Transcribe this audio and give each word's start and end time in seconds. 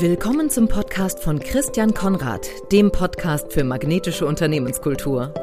Willkommen 0.00 0.48
zum 0.48 0.68
Podcast 0.68 1.24
von 1.24 1.40
Christian 1.40 1.92
Konrad, 1.92 2.48
dem 2.70 2.92
Podcast 2.92 3.52
für 3.52 3.64
magnetische 3.64 4.26
Unternehmenskultur. 4.26 5.34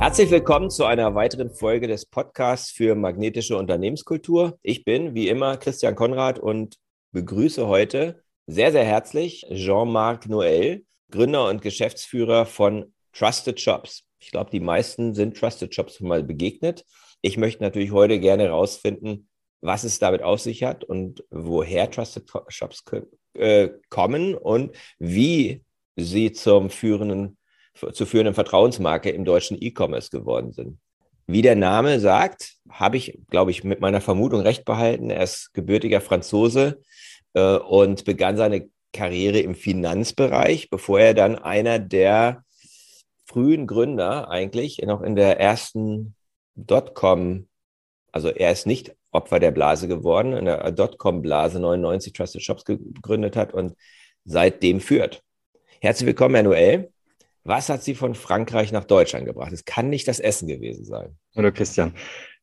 Herzlich 0.00 0.32
willkommen 0.32 0.70
zu 0.70 0.86
einer 0.86 1.14
weiteren 1.14 1.50
Folge 1.50 1.86
des 1.86 2.04
Podcasts 2.04 2.72
für 2.72 2.96
magnetische 2.96 3.56
Unternehmenskultur. 3.56 4.58
Ich 4.62 4.82
bin 4.82 5.14
wie 5.14 5.28
immer 5.28 5.56
Christian 5.56 5.94
Konrad 5.94 6.40
und 6.40 6.78
begrüße 7.12 7.68
heute 7.68 8.24
sehr, 8.48 8.72
sehr 8.72 8.84
herzlich 8.84 9.46
Jean-Marc 9.48 10.26
Noël, 10.26 10.82
Gründer 11.12 11.48
und 11.48 11.62
Geschäftsführer 11.62 12.46
von 12.46 12.92
Trusted 13.12 13.60
Shops. 13.60 14.02
Ich 14.18 14.32
glaube, 14.32 14.50
die 14.50 14.58
meisten 14.58 15.14
sind 15.14 15.36
Trusted 15.36 15.72
Shops 15.72 15.94
schon 15.94 16.08
mal 16.08 16.24
begegnet. 16.24 16.84
Ich 17.20 17.36
möchte 17.36 17.62
natürlich 17.62 17.92
heute 17.92 18.18
gerne 18.18 18.42
herausfinden, 18.42 19.28
was 19.60 19.84
es 19.84 19.98
damit 19.98 20.22
auf 20.22 20.40
sich 20.40 20.62
hat 20.62 20.84
und 20.84 21.24
woher 21.30 21.90
Trusted 21.90 22.30
Shops 22.48 22.84
äh, 23.34 23.70
kommen 23.88 24.34
und 24.34 24.76
wie 24.98 25.62
sie 25.96 26.32
zum 26.32 26.70
führenden, 26.70 27.38
zur 27.74 28.06
führenden 28.06 28.34
Vertrauensmarke 28.34 29.10
im 29.10 29.24
deutschen 29.24 29.56
E-Commerce 29.60 30.10
geworden 30.10 30.52
sind. 30.52 30.78
Wie 31.26 31.42
der 31.42 31.56
Name 31.56 31.98
sagt, 31.98 32.54
habe 32.70 32.96
ich, 32.96 33.18
glaube 33.30 33.50
ich, 33.50 33.64
mit 33.64 33.80
meiner 33.80 34.00
Vermutung 34.00 34.40
recht 34.42 34.64
behalten. 34.64 35.10
Er 35.10 35.24
ist 35.24 35.52
gebürtiger 35.54 36.00
Franzose 36.00 36.80
äh, 37.34 37.56
und 37.56 38.04
begann 38.04 38.36
seine 38.36 38.68
Karriere 38.92 39.40
im 39.40 39.54
Finanzbereich, 39.54 40.70
bevor 40.70 41.00
er 41.00 41.14
dann 41.14 41.36
einer 41.36 41.78
der 41.78 42.44
frühen 43.26 43.66
Gründer 43.66 44.30
eigentlich 44.30 44.78
noch 44.78 45.02
in 45.02 45.16
der 45.16 45.40
ersten 45.40 46.14
Dotcom, 46.54 47.48
also 48.12 48.28
er 48.28 48.52
ist 48.52 48.66
nicht 48.66 48.94
Opfer 49.16 49.40
der 49.40 49.50
Blase 49.50 49.88
geworden, 49.88 50.34
in 50.34 50.44
der 50.44 50.70
Dotcom-Blase 50.70 51.58
99 51.58 52.12
Trusted 52.12 52.42
Shops 52.42 52.64
gegründet 52.64 53.34
hat 53.34 53.54
und 53.54 53.74
seitdem 54.24 54.80
führt. 54.80 55.22
Herzlich 55.80 56.06
willkommen, 56.06 56.32
Manuel. 56.32 56.92
Was 57.42 57.68
hat 57.68 57.82
Sie 57.82 57.94
von 57.94 58.14
Frankreich 58.14 58.72
nach 58.72 58.84
Deutschland 58.84 59.24
gebracht? 59.24 59.52
Es 59.52 59.64
kann 59.64 59.88
nicht 59.88 60.06
das 60.08 60.20
Essen 60.20 60.48
gewesen 60.48 60.84
sein. 60.84 61.16
Hallo 61.34 61.52
Christian. 61.52 61.94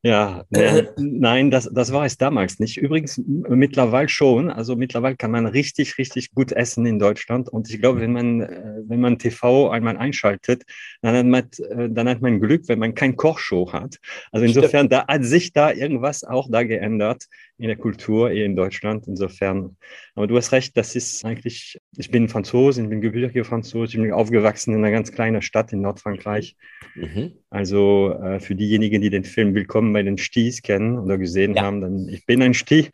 Ja, 0.06 0.44
äh, 0.52 0.84
nein, 0.98 1.50
das, 1.50 1.70
das 1.74 1.94
war 1.94 2.04
es 2.06 2.18
damals 2.18 2.60
nicht. 2.60 2.76
Übrigens 2.76 3.22
mittlerweile 3.26 4.10
schon. 4.10 4.50
Also 4.50 4.76
mittlerweile 4.76 5.16
kann 5.16 5.32
man 5.32 5.46
richtig, 5.46 5.98
richtig 5.98 6.32
gut 6.32 6.52
essen 6.52 6.86
in 6.86 7.00
Deutschland. 7.00 7.48
Und 7.48 7.70
ich 7.70 7.80
glaube, 7.80 8.02
wenn 8.02 8.12
man, 8.12 8.42
äh, 8.42 8.82
wenn 8.86 9.00
man 9.00 9.18
TV 9.18 9.70
einmal 9.70 9.96
einschaltet, 9.96 10.64
dann 11.02 11.16
hat 11.16 11.26
man, 11.26 11.44
äh, 11.70 11.90
dann 11.90 12.10
hat 12.10 12.22
man 12.22 12.42
Glück, 12.42 12.68
wenn 12.68 12.80
man 12.80 12.96
kein 12.96 13.16
Kochshow 13.16 13.72
hat. 13.72 13.98
Also 14.34 14.46
insofern, 14.46 14.90
da 14.90 15.08
hat 15.08 15.24
sich 15.24 15.54
da 15.54 15.72
irgendwas 15.72 16.26
auch 16.26 16.50
da 16.52 16.64
geändert 16.64 17.28
in 17.64 17.70
der 17.70 17.78
Kultur 17.78 18.30
hier 18.30 18.44
in 18.44 18.58
Deutschland. 18.58 19.08
Insofern, 19.08 19.78
aber 20.16 20.28
du 20.28 20.36
hast 20.36 20.52
recht, 20.52 20.76
das 20.76 20.98
ist 20.98 21.24
eigentlich, 21.24 21.80
ich 21.96 22.12
bin 22.12 22.28
Franzose, 22.28 22.82
ich 22.82 22.90
bin 22.90 23.00
gebürtiger 23.00 23.46
Franzose, 23.46 23.96
ich 23.96 24.02
bin 24.02 24.12
aufgewachsen 24.12 24.74
in 24.74 24.80
einer 24.80 24.92
ganz 24.92 25.14
kleinen 25.14 25.42
Stadt 25.42 25.72
in 25.72 25.80
Nordfrankreich. 25.80 26.58
Mhm. 26.96 27.32
Also 27.50 28.20
äh, 28.22 28.42
für 28.42 28.56
diejenigen, 28.56 29.02
die 29.02 29.10
den 29.10 29.24
Film 29.24 29.56
Willkommen 29.56 29.94
bei 29.94 30.04
den 30.04 30.18
Sties 30.18 30.62
kennen 30.62 31.00
oder 31.00 31.18
gesehen 31.18 31.56
ja. 31.56 31.62
haben, 31.62 31.80
dann 31.80 32.10
ich 32.10 32.26
bin 32.26 32.42
ein 32.42 32.54
Sti. 32.54 32.90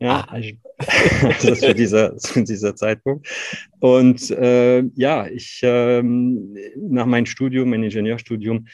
Ja, 0.00 0.26
ah. 0.26 0.38
ich, 0.38 0.58
also 1.22 1.54
zu 1.54 1.74
dieser, 1.74 2.16
zu 2.16 2.42
dieser 2.44 2.74
Zeitpunkt. 2.76 3.28
Und 3.78 4.30
äh, 4.30 4.84
ja, 4.94 5.26
ich 5.26 5.60
ähm, 5.62 6.56
nach 6.76 7.04
meinem 7.04 7.26
Studium, 7.26 7.68
mein 7.68 7.82
Ingenieurstudium, 7.82 8.68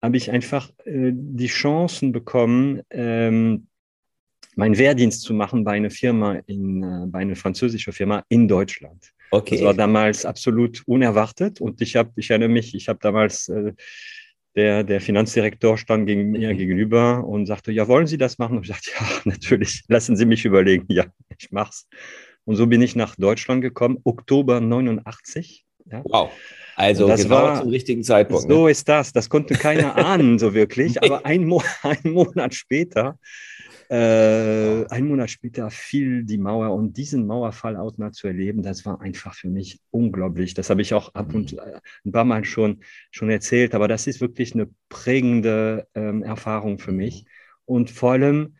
habe 0.00 0.16
ich 0.16 0.30
einfach 0.30 0.70
äh, 0.84 1.10
die 1.12 1.48
Chancen 1.48 2.12
bekommen, 2.12 2.82
ähm, 2.90 3.67
meinen 4.58 4.76
Wehrdienst 4.76 5.22
zu 5.22 5.32
machen 5.34 5.62
bei 5.62 5.72
einer 5.72 5.90
Firma, 5.90 6.40
in, 6.46 6.82
äh, 6.82 7.06
bei 7.06 7.20
einer 7.20 7.36
französischen 7.36 7.92
Firma 7.92 8.24
in 8.28 8.48
Deutschland. 8.48 9.12
Okay. 9.30 9.56
Das 9.56 9.64
war 9.64 9.74
damals 9.74 10.26
absolut 10.26 10.82
unerwartet 10.86 11.60
und 11.60 11.80
ich 11.80 11.94
habe, 11.94 12.10
ich 12.16 12.30
erinnere 12.30 12.48
mich, 12.48 12.74
ich 12.74 12.88
habe 12.88 12.98
damals 13.00 13.48
äh, 13.48 13.72
der, 14.56 14.82
der 14.82 15.00
Finanzdirektor 15.00 15.78
stand 15.78 16.06
gegen 16.06 16.32
mir 16.32 16.52
mhm. 16.52 16.58
gegenüber 16.58 17.24
und 17.24 17.46
sagte, 17.46 17.70
ja, 17.70 17.86
wollen 17.86 18.08
Sie 18.08 18.18
das 18.18 18.38
machen? 18.38 18.56
Und 18.56 18.64
ich 18.64 18.70
sagte, 18.70 18.90
ja, 18.98 19.06
natürlich, 19.24 19.84
lassen 19.86 20.16
Sie 20.16 20.26
mich 20.26 20.44
überlegen. 20.44 20.86
Ja, 20.92 21.04
ich 21.38 21.52
mach's. 21.52 21.86
Und 22.44 22.56
so 22.56 22.66
bin 22.66 22.82
ich 22.82 22.96
nach 22.96 23.14
Deutschland 23.14 23.62
gekommen, 23.62 23.98
Oktober 24.02 24.60
89. 24.60 25.64
Ja. 25.92 26.02
Wow. 26.04 26.32
Also 26.74 27.06
das 27.06 27.22
genau 27.22 27.34
war, 27.34 27.60
zum 27.60 27.70
richtigen 27.70 28.02
Zeitpunkt. 28.02 28.50
So 28.50 28.64
ne? 28.64 28.70
ist 28.72 28.88
das. 28.88 29.12
Das 29.12 29.28
konnte 29.28 29.54
keiner 29.54 29.96
ahnen, 29.96 30.38
so 30.40 30.54
wirklich. 30.54 31.00
Aber 31.02 31.24
ein, 31.24 31.44
Mo 31.44 31.62
ein 31.82 32.10
Monat 32.10 32.54
später 32.54 33.18
äh, 33.88 34.86
ein 34.88 35.06
Monat 35.06 35.30
später 35.30 35.70
fiel 35.70 36.24
die 36.24 36.38
Mauer 36.38 36.74
und 36.74 36.96
diesen 36.96 37.26
Mauerfall 37.26 37.76
outnah 37.76 38.12
zu 38.12 38.26
erleben, 38.26 38.62
das 38.62 38.84
war 38.84 39.00
einfach 39.00 39.34
für 39.34 39.48
mich 39.48 39.80
unglaublich. 39.90 40.54
Das 40.54 40.68
habe 40.70 40.82
ich 40.82 40.92
auch 40.94 41.14
ab 41.14 41.34
und 41.34 41.52
mhm. 41.52 41.58
äh, 41.58 41.80
ein 42.04 42.12
paar 42.12 42.24
Mal 42.24 42.44
schon, 42.44 42.80
schon 43.10 43.30
erzählt, 43.30 43.74
aber 43.74 43.88
das 43.88 44.06
ist 44.06 44.20
wirklich 44.20 44.54
eine 44.54 44.68
prägende 44.88 45.88
ähm, 45.94 46.22
Erfahrung 46.22 46.78
für 46.78 46.92
mich. 46.92 47.24
Mhm. 47.24 47.28
Und 47.64 47.90
vor 47.90 48.12
allem, 48.12 48.56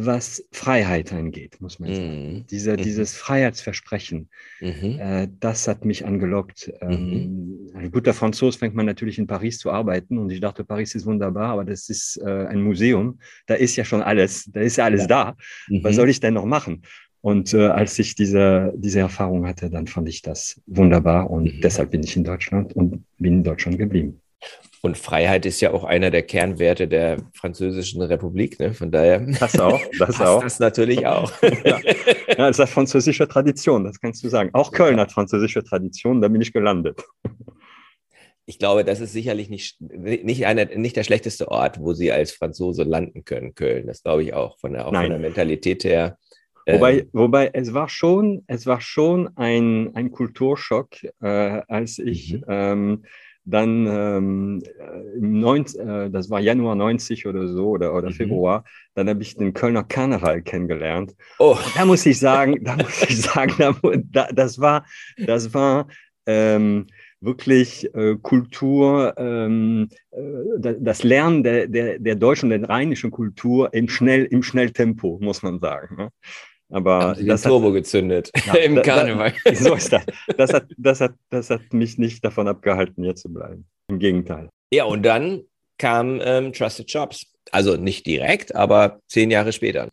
was 0.00 0.44
Freiheit 0.52 1.12
angeht, 1.12 1.60
muss 1.60 1.80
man 1.80 1.92
sagen. 1.92 2.32
Mhm. 2.32 2.46
Diese, 2.46 2.74
mhm. 2.74 2.76
Dieses 2.76 3.16
Freiheitsversprechen, 3.16 4.28
mhm. 4.60 4.98
äh, 5.00 5.28
das 5.40 5.66
hat 5.66 5.84
mich 5.84 6.06
angelockt. 6.06 6.72
Ähm, 6.80 7.70
mhm. 7.70 7.70
Ein 7.74 7.90
guter 7.90 8.14
Franzos 8.14 8.54
fängt 8.54 8.76
man 8.76 8.86
natürlich 8.86 9.18
in 9.18 9.26
Paris 9.26 9.58
zu 9.58 9.72
arbeiten 9.72 10.18
und 10.18 10.30
ich 10.30 10.40
dachte, 10.40 10.62
Paris 10.62 10.94
ist 10.94 11.04
wunderbar, 11.04 11.48
aber 11.48 11.64
das 11.64 11.88
ist 11.88 12.16
äh, 12.24 12.46
ein 12.46 12.62
Museum. 12.62 13.18
Da 13.46 13.54
ist 13.54 13.74
ja 13.74 13.84
schon 13.84 14.00
alles, 14.00 14.48
da 14.52 14.60
ist 14.60 14.76
ja 14.76 14.84
alles 14.84 15.02
ja. 15.02 15.06
da. 15.08 15.36
Was 15.82 15.92
mhm. 15.92 15.96
soll 15.96 16.10
ich 16.10 16.20
denn 16.20 16.34
noch 16.34 16.46
machen? 16.46 16.82
Und 17.20 17.52
äh, 17.52 17.66
als 17.66 17.98
ich 17.98 18.14
diese, 18.14 18.72
diese 18.76 19.00
Erfahrung 19.00 19.48
hatte, 19.48 19.68
dann 19.68 19.88
fand 19.88 20.08
ich 20.08 20.22
das 20.22 20.60
wunderbar 20.66 21.28
und 21.28 21.56
mhm. 21.56 21.60
deshalb 21.60 21.90
bin 21.90 22.04
ich 22.04 22.16
in 22.16 22.22
Deutschland 22.22 22.72
und 22.72 23.04
bin 23.18 23.38
in 23.38 23.42
Deutschland 23.42 23.78
geblieben. 23.78 24.20
Und 24.80 24.96
Freiheit 24.96 25.44
ist 25.44 25.60
ja 25.60 25.72
auch 25.72 25.82
einer 25.82 26.10
der 26.10 26.22
Kernwerte 26.22 26.86
der 26.86 27.18
Französischen 27.34 28.00
Republik. 28.00 28.60
Ne? 28.60 28.74
Von 28.74 28.90
daher. 28.90 29.20
Das 29.40 29.58
auch. 29.58 29.80
Das 29.98 30.20
auch. 30.20 30.42
Das 30.42 30.60
natürlich 30.60 31.06
auch. 31.06 31.32
ja. 31.42 31.80
ja, 31.80 32.34
das 32.36 32.58
ist 32.58 32.70
französische 32.70 33.26
Tradition, 33.26 33.84
das 33.84 34.00
kannst 34.00 34.22
du 34.22 34.28
sagen. 34.28 34.50
Auch 34.52 34.70
Köln 34.72 35.00
hat 35.00 35.12
französische 35.12 35.64
Tradition, 35.64 36.20
da 36.20 36.28
bin 36.28 36.40
ich 36.40 36.52
gelandet. 36.52 37.02
Ich 38.46 38.58
glaube, 38.58 38.84
das 38.84 39.00
ist 39.00 39.12
sicherlich 39.12 39.50
nicht, 39.50 39.78
nicht, 39.80 40.46
eine, 40.46 40.66
nicht 40.66 40.96
der 40.96 41.04
schlechteste 41.04 41.48
Ort, 41.48 41.80
wo 41.80 41.92
Sie 41.92 42.12
als 42.12 42.32
Franzose 42.32 42.84
landen 42.84 43.24
können, 43.24 43.54
Köln. 43.54 43.86
Das 43.86 44.02
glaube 44.02 44.22
ich 44.22 44.32
auch, 44.32 44.58
von 44.58 44.72
der, 44.72 44.86
auch 44.86 44.94
von 44.94 45.10
der 45.10 45.18
Mentalität 45.18 45.84
her. 45.84 46.16
Wobei, 46.66 47.00
ähm, 47.00 47.08
wobei 47.12 47.50
es 47.52 47.74
war 47.74 47.88
schon, 47.88 48.44
es 48.46 48.66
war 48.66 48.80
schon 48.80 49.36
ein, 49.36 49.94
ein 49.94 50.10
Kulturschock, 50.10 51.02
äh, 51.20 51.26
als 51.26 51.98
ich 51.98 52.34
mhm. 52.34 52.44
ähm, 52.48 53.04
dann 53.50 53.86
ähm, 53.86 54.62
äh, 54.78 55.18
im 55.18 55.40
90, 55.40 55.80
äh, 55.80 56.10
das 56.10 56.28
war 56.30 56.40
Januar 56.40 56.74
90 56.74 57.26
oder 57.26 57.48
so 57.48 57.70
oder, 57.70 57.94
oder 57.94 58.10
mhm. 58.10 58.14
Februar, 58.14 58.64
dann 58.94 59.08
habe 59.08 59.22
ich 59.22 59.36
den 59.36 59.54
Kölner 59.54 59.84
Karneval 59.84 60.42
kennengelernt. 60.42 61.14
Oh. 61.38 61.56
da 61.74 61.84
muss 61.84 62.04
ich 62.04 62.18
sagen, 62.18 62.62
da 62.62 62.76
muss 62.76 63.02
ich 63.02 63.22
sagen, 63.22 63.74
da, 64.10 64.28
das 64.32 64.60
war, 64.60 64.84
das 65.16 65.54
war 65.54 65.88
ähm, 66.26 66.86
wirklich 67.20 67.92
äh, 67.94 68.16
Kultur, 68.20 69.14
ähm, 69.16 69.88
äh, 70.10 70.74
das 70.78 71.02
Lernen 71.02 71.42
der, 71.42 71.66
der, 71.68 71.98
der 71.98 72.14
deutschen 72.14 72.52
und 72.52 72.60
der 72.60 72.68
rheinischen 72.68 73.10
Kultur 73.10 73.72
im, 73.72 73.88
Schnell, 73.88 74.26
im 74.26 74.42
Schnelltempo, 74.42 75.18
muss 75.20 75.42
man 75.42 75.58
sagen. 75.58 75.96
Ne? 75.96 76.10
Aber 76.70 77.16
das 77.18 77.42
Turbo 77.42 77.68
hat, 77.68 77.74
gezündet 77.74 78.30
ja, 78.46 78.54
im 78.64 78.82
Karneval. 78.82 79.32
Da, 79.44 79.54
so 79.54 79.74
ist 79.74 79.92
das. 79.92 80.04
Das 80.36 80.52
hat, 80.52 80.66
das, 80.76 81.00
hat, 81.00 81.14
das 81.30 81.50
hat 81.50 81.72
mich 81.72 81.98
nicht 81.98 82.24
davon 82.24 82.46
abgehalten, 82.48 83.04
hier 83.04 83.14
zu 83.14 83.32
bleiben. 83.32 83.66
Im 83.88 83.98
Gegenteil. 83.98 84.50
Ja, 84.72 84.84
und 84.84 85.02
dann 85.02 85.42
kam 85.78 86.20
ähm, 86.22 86.52
Trusted 86.52 86.90
Shops. 86.90 87.32
Also 87.50 87.76
nicht 87.76 88.04
direkt, 88.06 88.54
aber 88.54 89.00
zehn 89.08 89.30
Jahre 89.30 89.52
später. 89.52 89.88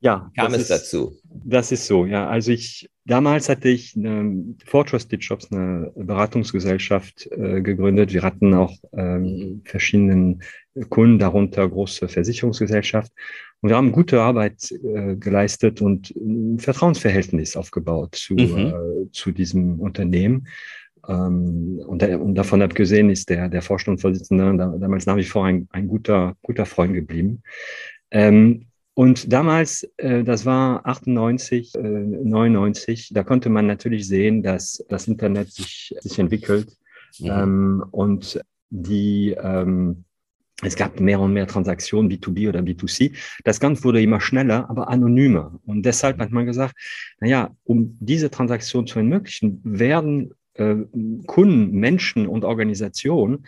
Ja. 0.00 0.30
Kam 0.36 0.54
es 0.54 0.62
ist, 0.62 0.70
dazu? 0.70 1.16
Das 1.24 1.72
ist 1.72 1.86
so, 1.86 2.06
ja. 2.06 2.26
Also 2.28 2.52
ich, 2.52 2.88
damals 3.04 3.48
hatte 3.48 3.68
ich 3.68 3.94
eine, 3.96 4.54
vor 4.64 4.86
Trusted 4.86 5.22
Shops 5.22 5.52
eine 5.52 5.92
Beratungsgesellschaft 5.94 7.28
äh, 7.32 7.60
gegründet. 7.60 8.12
Wir 8.12 8.22
hatten 8.22 8.54
auch 8.54 8.74
ähm, 8.92 9.62
verschiedenen 9.64 10.42
Kunden, 10.88 11.18
darunter 11.18 11.68
große 11.68 12.08
Versicherungsgesellschaft. 12.08 13.12
Und 13.60 13.68
wir 13.68 13.76
haben 13.76 13.92
gute 13.92 14.22
Arbeit 14.22 14.72
äh, 14.72 15.16
geleistet 15.16 15.82
und 15.82 16.10
ein 16.16 16.58
Vertrauensverhältnis 16.58 17.56
aufgebaut 17.56 18.14
zu, 18.14 18.34
mhm. 18.34 18.56
äh, 18.56 19.10
zu 19.12 19.32
diesem 19.32 19.80
Unternehmen. 19.80 20.48
Ähm, 21.06 21.82
und, 21.86 22.02
und, 22.02 22.34
davon 22.34 22.62
abgesehen 22.62 23.10
ist 23.10 23.28
der, 23.28 23.48
der 23.48 23.60
Vorstandsvorsitzende 23.60 24.78
damals 24.80 25.04
nach 25.04 25.16
wie 25.16 25.24
vor 25.24 25.44
ein, 25.44 25.68
ein 25.72 25.88
guter, 25.88 26.36
guter 26.40 26.64
Freund 26.64 26.94
geblieben. 26.94 27.42
Ähm, 28.10 28.69
und 28.94 29.32
damals, 29.32 29.88
äh, 29.96 30.24
das 30.24 30.44
war 30.44 30.84
98, 30.86 31.74
äh, 31.74 31.78
99, 31.78 33.10
da 33.14 33.22
konnte 33.22 33.48
man 33.48 33.66
natürlich 33.66 34.06
sehen, 34.06 34.42
dass 34.42 34.84
das 34.88 35.08
Internet 35.08 35.52
sich, 35.52 35.94
sich 36.00 36.18
entwickelt 36.18 36.76
mhm. 37.18 37.30
ähm, 37.30 37.84
und 37.90 38.40
die, 38.70 39.36
ähm, 39.40 40.04
es 40.62 40.76
gab 40.76 41.00
mehr 41.00 41.20
und 41.20 41.32
mehr 41.32 41.46
Transaktionen, 41.46 42.10
B2B 42.10 42.48
oder 42.48 42.60
B2C. 42.60 43.16
Das 43.44 43.60
Ganze 43.60 43.84
wurde 43.84 44.02
immer 44.02 44.20
schneller, 44.20 44.68
aber 44.68 44.88
anonymer. 44.88 45.58
Und 45.64 45.86
deshalb 45.86 46.18
hat 46.18 46.30
man 46.32 46.44
gesagt, 46.44 46.74
naja, 47.20 47.50
um 47.64 47.96
diese 48.00 48.30
Transaktion 48.30 48.86
zu 48.86 48.98
ermöglichen, 48.98 49.60
werden 49.64 50.34
äh, 50.54 50.76
Kunden, 51.26 51.70
Menschen 51.72 52.26
und 52.26 52.44
Organisationen 52.44 53.46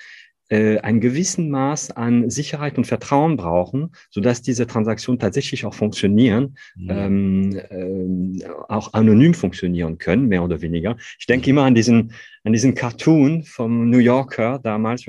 äh, 0.52 0.80
ein 0.80 1.00
gewissen 1.00 1.48
Maß 1.48 1.92
an 1.92 2.28
Sicherheit 2.28 2.76
und 2.76 2.86
Vertrauen 2.86 3.38
brauchen, 3.38 3.92
sodass 4.10 4.42
diese 4.42 4.66
Transaktionen 4.66 5.18
tatsächlich 5.18 5.64
auch 5.64 5.72
funktionieren, 5.72 6.58
mhm. 6.76 6.90
ähm, 6.90 8.40
äh, 8.42 8.44
auch 8.68 8.92
anonym 8.92 9.32
funktionieren 9.32 9.96
können, 9.96 10.28
mehr 10.28 10.44
oder 10.44 10.60
weniger. 10.60 10.98
Ich 11.18 11.24
denke 11.24 11.48
immer 11.48 11.62
an 11.62 11.74
diesen, 11.74 12.12
an 12.44 12.52
diesen 12.52 12.74
Cartoon 12.74 13.44
vom 13.44 13.88
New 13.88 13.96
Yorker 13.98 14.60
damals, 14.62 15.06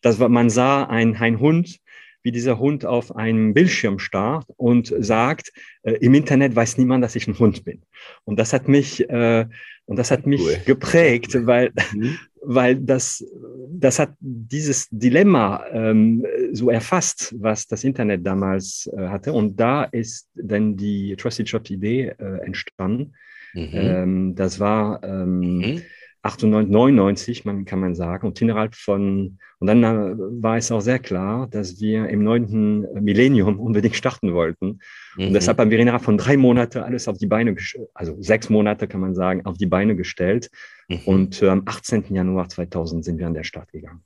das 0.00 0.18
war, 0.18 0.28
man 0.30 0.48
sah 0.48 0.84
ein, 0.84 1.14
ein 1.16 1.40
Hund, 1.40 1.80
wie 2.24 2.32
dieser 2.32 2.58
Hund 2.58 2.86
auf 2.86 3.14
einem 3.14 3.52
Bildschirm 3.54 3.98
starrt 3.98 4.46
und 4.56 4.92
sagt, 4.98 5.52
äh, 5.82 5.92
im 6.00 6.14
Internet 6.14 6.56
weiß 6.56 6.78
niemand, 6.78 7.04
dass 7.04 7.14
ich 7.14 7.28
ein 7.28 7.38
Hund 7.38 7.64
bin. 7.64 7.82
Und 8.24 8.38
das 8.38 8.52
hat 8.52 8.66
mich, 8.66 9.08
äh, 9.08 9.46
und 9.84 9.98
das 9.98 10.10
hat 10.10 10.26
mich 10.26 10.40
cool. 10.40 10.56
geprägt, 10.64 11.36
weil, 11.46 11.70
mhm. 11.92 12.18
weil 12.40 12.76
das, 12.76 13.24
das 13.68 13.98
hat 13.98 14.14
dieses 14.20 14.88
Dilemma 14.90 15.64
ähm, 15.70 16.24
so 16.52 16.70
erfasst, 16.70 17.34
was 17.38 17.66
das 17.66 17.84
Internet 17.84 18.26
damals 18.26 18.90
äh, 18.96 19.08
hatte. 19.08 19.34
Und 19.34 19.60
da 19.60 19.84
ist 19.84 20.30
dann 20.34 20.76
die 20.76 21.14
Trusted 21.16 21.48
Shop 21.48 21.68
Idee 21.68 22.14
äh, 22.18 22.38
entstanden. 22.46 23.12
Mhm. 23.52 23.70
Ähm, 23.72 24.34
das 24.34 24.58
war 24.58 25.04
ähm, 25.04 25.58
mhm. 25.58 25.82
98, 26.24 27.44
man, 27.44 27.66
kann 27.66 27.80
man 27.80 27.94
sagen. 27.94 28.26
Und 28.26 28.40
innerhalb 28.40 28.74
von, 28.74 29.38
und 29.58 29.66
dann 29.66 29.84
äh, 29.84 30.16
war 30.42 30.56
es 30.56 30.72
auch 30.72 30.80
sehr 30.80 30.98
klar, 30.98 31.46
dass 31.48 31.80
wir 31.80 32.08
im 32.08 32.24
neunten 32.24 32.80
Millennium 33.04 33.60
unbedingt 33.60 33.94
starten 33.94 34.32
wollten. 34.32 34.80
Mhm. 35.16 35.26
Und 35.26 35.32
deshalb 35.34 35.58
haben 35.58 35.70
wir 35.70 35.78
innerhalb 35.78 36.02
von 36.02 36.16
drei 36.16 36.38
Monaten 36.38 36.78
alles 36.78 37.08
auf 37.08 37.18
die 37.18 37.26
Beine, 37.26 37.54
also 37.92 38.16
sechs 38.20 38.48
Monate 38.48 38.88
kann 38.88 39.02
man 39.02 39.14
sagen, 39.14 39.44
auf 39.44 39.58
die 39.58 39.66
Beine 39.66 39.96
gestellt. 39.96 40.50
Mhm. 40.88 41.00
Und 41.04 41.42
am 41.42 41.62
18. 41.66 42.04
Januar 42.14 42.48
2000 42.48 43.04
sind 43.04 43.18
wir 43.18 43.26
an 43.26 43.34
der 43.34 43.44
Start 43.44 43.70
gegangen. 43.70 44.02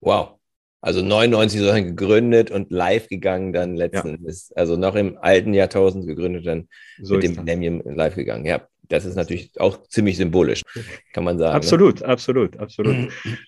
Wow. 0.00 0.34
Also 0.82 1.02
99 1.02 1.58
sozusagen 1.58 1.96
gegründet 1.96 2.50
und 2.50 2.70
live 2.70 3.08
gegangen 3.08 3.52
dann 3.52 3.76
letzten 3.76 4.24
ja. 4.24 4.34
also 4.54 4.76
noch 4.76 4.94
im 4.94 5.16
alten 5.20 5.54
Jahrtausend 5.54 6.06
gegründet, 6.06 6.46
dann 6.46 6.68
so 7.00 7.14
mit 7.14 7.24
dem 7.24 7.34
Millennium 7.34 7.82
live 7.84 8.14
gegangen. 8.14 8.44
Ja, 8.44 8.68
das 8.88 9.04
ist 9.04 9.16
natürlich 9.16 9.50
auch 9.58 9.86
ziemlich 9.88 10.16
symbolisch, 10.16 10.62
kann 11.12 11.24
man 11.24 11.38
sagen. 11.38 11.54
Absolut, 11.54 12.00
ne? 12.00 12.06
absolut, 12.06 12.56
absolut. 12.58 12.96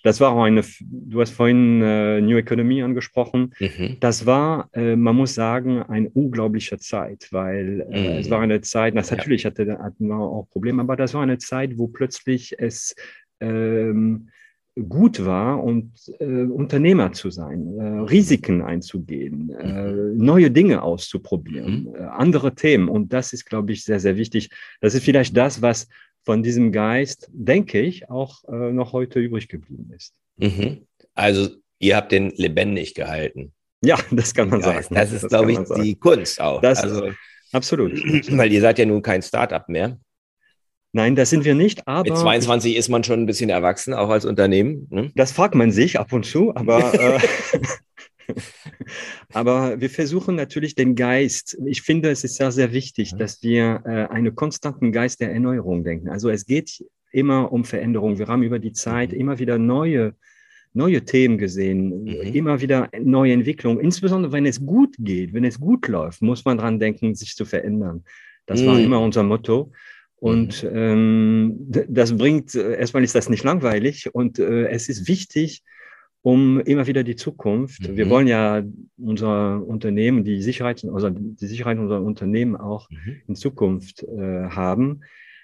Das 0.03 0.21
war 0.21 0.33
auch 0.33 0.43
eine, 0.43 0.63
du 0.81 1.21
hast 1.21 1.33
vorhin 1.33 1.83
äh, 1.83 2.21
New 2.21 2.37
Economy 2.37 2.83
angesprochen. 2.83 3.55
Mhm. 3.59 3.97
Das 4.01 4.27
war, 4.27 4.69
äh, 4.73 4.97
man 4.97 5.17
muss 5.17 5.35
sagen, 5.35 5.83
eine 5.83 6.11
unglaubliche 6.11 6.79
Zeit, 6.79 7.29
weil 7.31 7.87
äh, 7.91 8.01
mhm. 8.01 8.19
es 8.19 8.31
war 8.31 8.41
eine 8.41 8.61
Zeit, 8.61 8.97
das 8.97 9.11
natürlich 9.11 9.45
ja. 9.45 9.51
hatte, 9.51 9.79
hatten 9.79 10.09
wir 10.09 10.17
auch 10.17 10.49
Probleme, 10.51 10.83
aber 10.83 10.97
das 10.97 11.15
war 11.15 11.23
eine 11.23 11.39
Zeit, 11.39 11.79
wo 11.79 11.89
plötzlich 11.89 12.59
es 12.59 12.95
ähm, 13.41 14.29
gut 14.89 15.25
war 15.25 15.63
und 15.63 15.93
äh, 16.21 16.25
Unternehmer 16.25 17.13
zu 17.13 17.31
sein, 17.31 17.79
äh, 17.79 17.83
Risiken 18.01 18.63
einzugehen, 18.63 19.51
äh, 19.51 19.93
mhm. 19.93 20.17
neue 20.17 20.51
Dinge 20.51 20.83
auszuprobieren, 20.83 21.85
mhm. 21.85 21.95
Äh, 21.95 21.99
andere 22.05 22.55
Themen. 22.55 22.89
Und 22.89 23.13
das 23.13 23.33
ist, 23.33 23.47
glaube 23.47 23.73
ich, 23.73 23.85
sehr, 23.85 24.01
sehr 24.01 24.17
wichtig. 24.17 24.51
Das 24.81 24.95
ist 24.95 25.05
vielleicht 25.05 25.37
das, 25.37 25.63
was 25.63 25.89
von 26.25 26.43
diesem 26.43 26.73
Geist, 26.73 27.29
denke 27.33 27.81
ich, 27.81 28.11
auch 28.11 28.45
äh, 28.45 28.73
noch 28.73 28.93
heute 28.93 29.19
übrig 29.21 29.49
geblieben 29.49 29.91
ist. 29.97 30.15
Mhm. 30.37 30.87
Also 31.15 31.49
ihr 31.79 31.97
habt 31.97 32.13
den 32.13 32.31
lebendig 32.37 32.95
gehalten. 32.95 33.53
Ja, 33.83 33.99
das 34.11 34.35
kann 34.35 34.49
man 34.49 34.61
Geist. 34.61 34.89
sagen. 34.89 34.95
Das 34.95 35.13
ist, 35.13 35.29
glaube 35.29 35.53
ich, 35.53 35.59
die 35.81 35.95
Kunst 35.95 36.41
auch. 36.41 36.61
Das, 36.61 36.83
also, 36.83 37.11
absolut. 37.53 37.93
Weil 38.37 38.53
ihr 38.53 38.61
seid 38.61 38.79
ja 38.79 38.87
nun 38.87 39.03
kein 39.03 39.23
Startup 39.23 39.69
mehr. 39.69 39.99
Nein, 40.93 41.17
das 41.17 41.31
sind 41.31 41.45
wir 41.45 41.55
nicht, 41.55 41.87
aber. 41.87 42.11
Mit 42.11 42.19
22 42.19 42.77
ist 42.77 42.89
man 42.89 43.05
schon 43.05 43.21
ein 43.21 43.27
bisschen 43.27 43.51
erwachsen, 43.51 43.93
auch 43.93 44.09
als 44.09 44.25
Unternehmen. 44.25 44.87
Ne? 44.91 45.13
Das 45.15 45.33
fragt 45.33 45.55
man 45.55 45.71
sich 45.71 45.99
ab 46.01 46.13
und 46.13 46.25
zu, 46.25 46.55
aber. 46.55 46.93
äh, 46.95 47.21
aber 49.33 49.81
wir 49.81 49.91
versuchen 49.91 50.35
natürlich 50.35 50.75
den 50.75 50.95
Geist. 50.95 51.59
Ich 51.67 51.83
finde, 51.83 52.11
es 52.11 52.25
ist 52.25 52.37
sehr, 52.37 52.53
sehr 52.53 52.73
wichtig, 52.73 53.15
dass 53.19 53.43
wir 53.43 53.83
äh, 53.85 54.13
einen 54.13 54.35
konstanten 54.35 54.93
Geist 54.93 55.21
der 55.21 55.33
Erneuerung 55.33 55.85
denken. 55.85 56.09
Also 56.09 56.31
es 56.31 56.47
geht 56.47 56.85
immer 57.13 57.53
um 57.53 57.65
Veränderung. 57.65 58.19
Wir 58.19 58.29
haben 58.29 58.43
über 58.43 58.59
die 58.59 58.73
Zeit 58.73 59.13
mhm. 59.13 59.19
immer 59.19 59.39
wieder 59.39 59.59
neue, 59.59 60.15
neue 60.73 61.05
Themen 61.05 61.39
gesehen, 61.39 62.05
mhm. 62.05 62.35
immer 62.35 62.61
wieder 62.61 62.91
neue 63.01 63.33
Entwicklungen. 63.33 63.81
Insbesondere 63.81 64.33
wenn 64.33 64.47
es 64.47 64.65
gut 64.65 64.95
geht, 64.99 65.33
wenn 65.33 65.45
es 65.45 65.61
gut 65.61 65.89
läuft, 65.89 66.23
muss 66.23 66.45
man 66.45 66.59
daran 66.59 66.79
denken, 66.79 67.15
sich 67.15 67.35
zu 67.35 67.45
verändern. 67.45 68.05
Das 68.47 68.63
mhm. 68.63 68.67
war 68.67 68.79
immer 68.79 69.01
unser 69.01 69.23
Motto. 69.23 69.73
Und 70.21 70.65
mhm. 70.65 70.71
ähm, 70.75 71.57
das 71.89 72.17
bringt, 72.17 72.55
äh, 72.55 72.77
erstmal 72.77 73.05
ist 73.05 73.15
das 73.15 73.29
nicht 73.29 73.45
langweilig 73.45 74.13
und 74.13 74.39
äh, 74.39 74.69
es 74.69 74.89
ist 74.89 75.07
wichtig, 75.07 75.63
um 76.23 76.61
immer 76.61 76.87
wieder 76.87 77.05
die 77.05 77.17
Zukunft. 77.17 77.89
Mhm. 77.89 77.97
Wir 77.97 78.11
wollen 78.11 78.27
ja 78.27 78.63
unser 78.97 79.65
Unternehmen, 79.65 80.25
die 80.25 80.43
Sicherheit, 80.43 80.85
also 80.85 81.11
die 81.11 81.47
Sicherheit 81.47 81.79
unserer 81.79 82.03
Unternehmen 82.03 82.57
auch 82.57 82.91
mhm. 82.91 83.17
in 83.29 83.37
Zukunft 83.37 84.03
äh, 84.03 84.49
haben. 84.49 85.03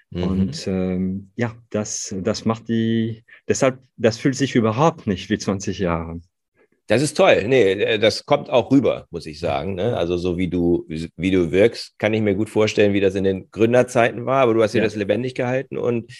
Mhm. 0.09 0.23
Und 0.23 0.67
ähm, 0.67 1.31
ja, 1.35 1.55
das, 1.69 2.13
das 2.21 2.43
macht 2.43 2.67
die, 2.67 3.23
deshalb, 3.47 3.79
das 3.95 4.17
fühlt 4.17 4.35
sich 4.35 4.55
überhaupt 4.55 5.07
nicht 5.07 5.29
wie 5.29 5.37
20 5.37 5.79
Jahre. 5.79 6.19
Das 6.87 7.01
ist 7.01 7.17
toll. 7.17 7.45
Nee, 7.47 7.71
äh, 7.71 7.99
das 7.99 8.25
kommt 8.25 8.49
auch 8.49 8.71
rüber, 8.71 9.07
muss 9.09 9.25
ich 9.25 9.39
sagen. 9.39 9.75
Ne? 9.75 9.97
Also 9.97 10.17
so 10.17 10.37
wie 10.37 10.47
du, 10.47 10.85
wie 10.87 11.31
du 11.31 11.51
wirkst, 11.51 11.97
kann 11.97 12.13
ich 12.13 12.21
mir 12.21 12.35
gut 12.35 12.49
vorstellen, 12.49 12.93
wie 12.93 12.99
das 12.99 13.15
in 13.15 13.23
den 13.23 13.49
Gründerzeiten 13.51 14.25
war, 14.25 14.43
aber 14.43 14.53
du 14.53 14.63
hast 14.63 14.73
ja, 14.73 14.83
das 14.83 14.95
lebendig 14.95 15.35
gehalten 15.35 15.77
und 15.77 16.11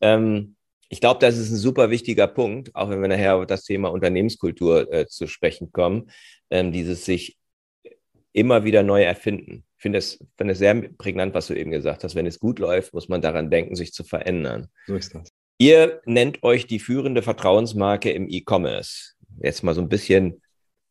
ähm, 0.00 0.56
ich 0.88 1.00
glaube, 1.00 1.18
das 1.20 1.36
ist 1.38 1.50
ein 1.50 1.56
super 1.56 1.90
wichtiger 1.90 2.28
Punkt, 2.28 2.74
auch 2.74 2.88
wenn 2.88 3.00
wir 3.00 3.08
nachher 3.08 3.36
auf 3.36 3.46
das 3.46 3.64
Thema 3.64 3.90
Unternehmenskultur 3.90 4.92
äh, 4.92 5.06
zu 5.06 5.26
sprechen 5.26 5.72
kommen, 5.72 6.10
ähm, 6.50 6.72
dieses 6.72 7.04
sich 7.04 7.36
immer 8.32 8.64
wieder 8.64 8.82
neu 8.82 9.02
erfinden. 9.02 9.64
Ich 9.76 9.82
finde 9.82 9.98
es 9.98 10.18
find 10.36 10.56
sehr 10.56 10.74
prägnant, 10.96 11.34
was 11.34 11.48
du 11.48 11.54
eben 11.54 11.70
gesagt 11.70 12.04
hast. 12.04 12.14
Wenn 12.14 12.26
es 12.26 12.38
gut 12.38 12.58
läuft, 12.58 12.94
muss 12.94 13.08
man 13.08 13.22
daran 13.22 13.50
denken, 13.50 13.74
sich 13.74 13.92
zu 13.92 14.04
verändern. 14.04 14.68
So 14.86 14.94
ist 14.94 15.14
das. 15.14 15.30
Ihr 15.58 16.00
nennt 16.04 16.42
euch 16.42 16.66
die 16.66 16.80
führende 16.80 17.22
Vertrauensmarke 17.22 18.10
im 18.10 18.28
E-Commerce 18.28 19.13
jetzt 19.40 19.62
mal 19.62 19.74
so 19.74 19.80
ein 19.80 19.88
bisschen, 19.88 20.40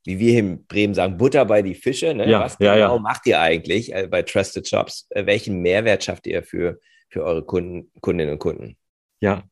wie 0.06 0.20
wir 0.20 0.40
in 0.40 0.66
Bremen 0.66 0.94
sagen, 0.94 1.18
Butter 1.18 1.46
bei 1.46 1.62
die 1.62 1.76
Fische. 1.76 2.14
Ne? 2.14 2.30
Ja, 2.30 2.42
Was 2.42 2.58
ja, 2.60 2.76
genau 2.76 2.96
ja. 2.96 3.02
macht 3.02 3.26
ihr 3.26 3.40
eigentlich 3.40 3.94
äh, 3.94 4.08
bei 4.08 4.22
Trusted 4.22 4.68
Shops? 4.68 5.08
Äh, 5.10 5.26
welchen 5.26 5.62
Mehrwert 5.62 6.04
schafft 6.04 6.28
ihr 6.28 6.44
für, 6.44 6.80
für 7.10 7.24
eure 7.24 7.44
Kunden, 7.44 7.92
Kundinnen 8.02 8.34
und 8.34 8.40
Kunden? 8.40 8.78
Ja, 9.20 9.44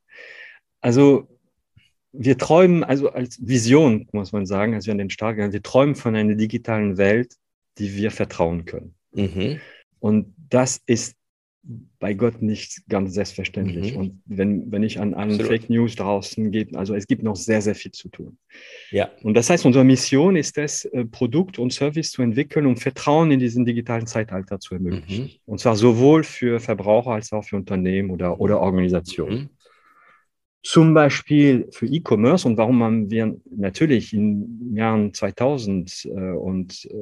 also 0.82 1.27
wir 2.12 2.38
träumen, 2.38 2.84
also 2.84 3.12
als 3.12 3.46
Vision, 3.46 4.08
muss 4.12 4.34
man 4.34 4.46
sagen, 4.46 4.74
als 4.74 4.86
wir 4.86 4.92
an 4.92 4.98
den 4.98 5.10
Start 5.10 5.38
gehen, 5.38 5.54
wir 5.54 5.63
träumen 5.63 5.96
von 5.96 6.15
einer 6.15 6.36
digitalen 6.36 6.98
Welt, 6.98 7.36
die 7.77 7.96
wir 7.96 8.12
vertrauen 8.12 8.65
können. 8.65 8.96
Mhm. 9.13 9.62
Und 10.00 10.34
das 10.50 10.82
ist 10.86 11.15
bei 12.00 12.13
Gott 12.13 12.41
nicht 12.41 12.82
ganz 12.89 13.13
selbstverständlich. 13.13 13.94
Mhm. 13.94 13.98
Und 13.98 14.22
wenn, 14.25 14.72
wenn 14.72 14.82
ich 14.82 15.00
an 15.00 15.13
Absolut. 15.13 15.48
Fake 15.48 15.70
News 15.70 15.96
draußen 15.96 16.51
gehe, 16.51 16.68
also 16.74 16.96
es 16.96 17.06
gibt 17.06 17.22
noch 17.22 17.36
sehr, 17.36 17.62
sehr 17.62 17.75
viel 17.75 17.91
zu 17.91 18.10
tun. 18.10 18.38
Ja. 18.89 19.12
Und 19.22 19.36
das 19.36 19.50
heißt, 19.50 19.65
unsere 19.65 19.84
Mission 19.84 20.36
ist 20.36 20.58
es, 20.58 20.86
äh, 20.86 21.06
Produkt 21.06 21.60
und 21.60 21.72
Service 21.72 22.12
zu 22.12 22.24
entwickeln, 22.24 22.65
um 22.65 22.77
Vertrauen 22.77 23.32
in 23.32 23.39
diesem 23.39 23.65
digitalen 23.65 24.08
Zeitalter 24.08 24.60
zu 24.60 24.74
ermöglichen. 24.74 25.25
Mhm. 25.25 25.30
Und 25.46 25.60
zwar 25.60 25.75
sowohl 25.75 26.24
für 26.24 26.60
Verbraucher 26.60 27.12
als 27.12 27.32
auch 27.32 27.44
für 27.44 27.58
Unternehmen 27.58 28.10
oder, 28.10 28.39
oder 28.39 28.60
Organisationen. 28.60 29.39
Mhm 29.39 29.50
zum 30.63 30.94
Beispiel 30.94 31.68
für 31.72 31.88
E-Commerce 31.88 32.48
und 32.48 32.58
warum 32.58 32.84
haben 32.84 33.10
wir 33.10 33.36
natürlich 33.50 34.13
in 34.13 34.75
Jahren 34.75 35.13
2000 35.13 36.06
äh, 36.06 36.10
und 36.10 36.86
äh, 36.86 36.96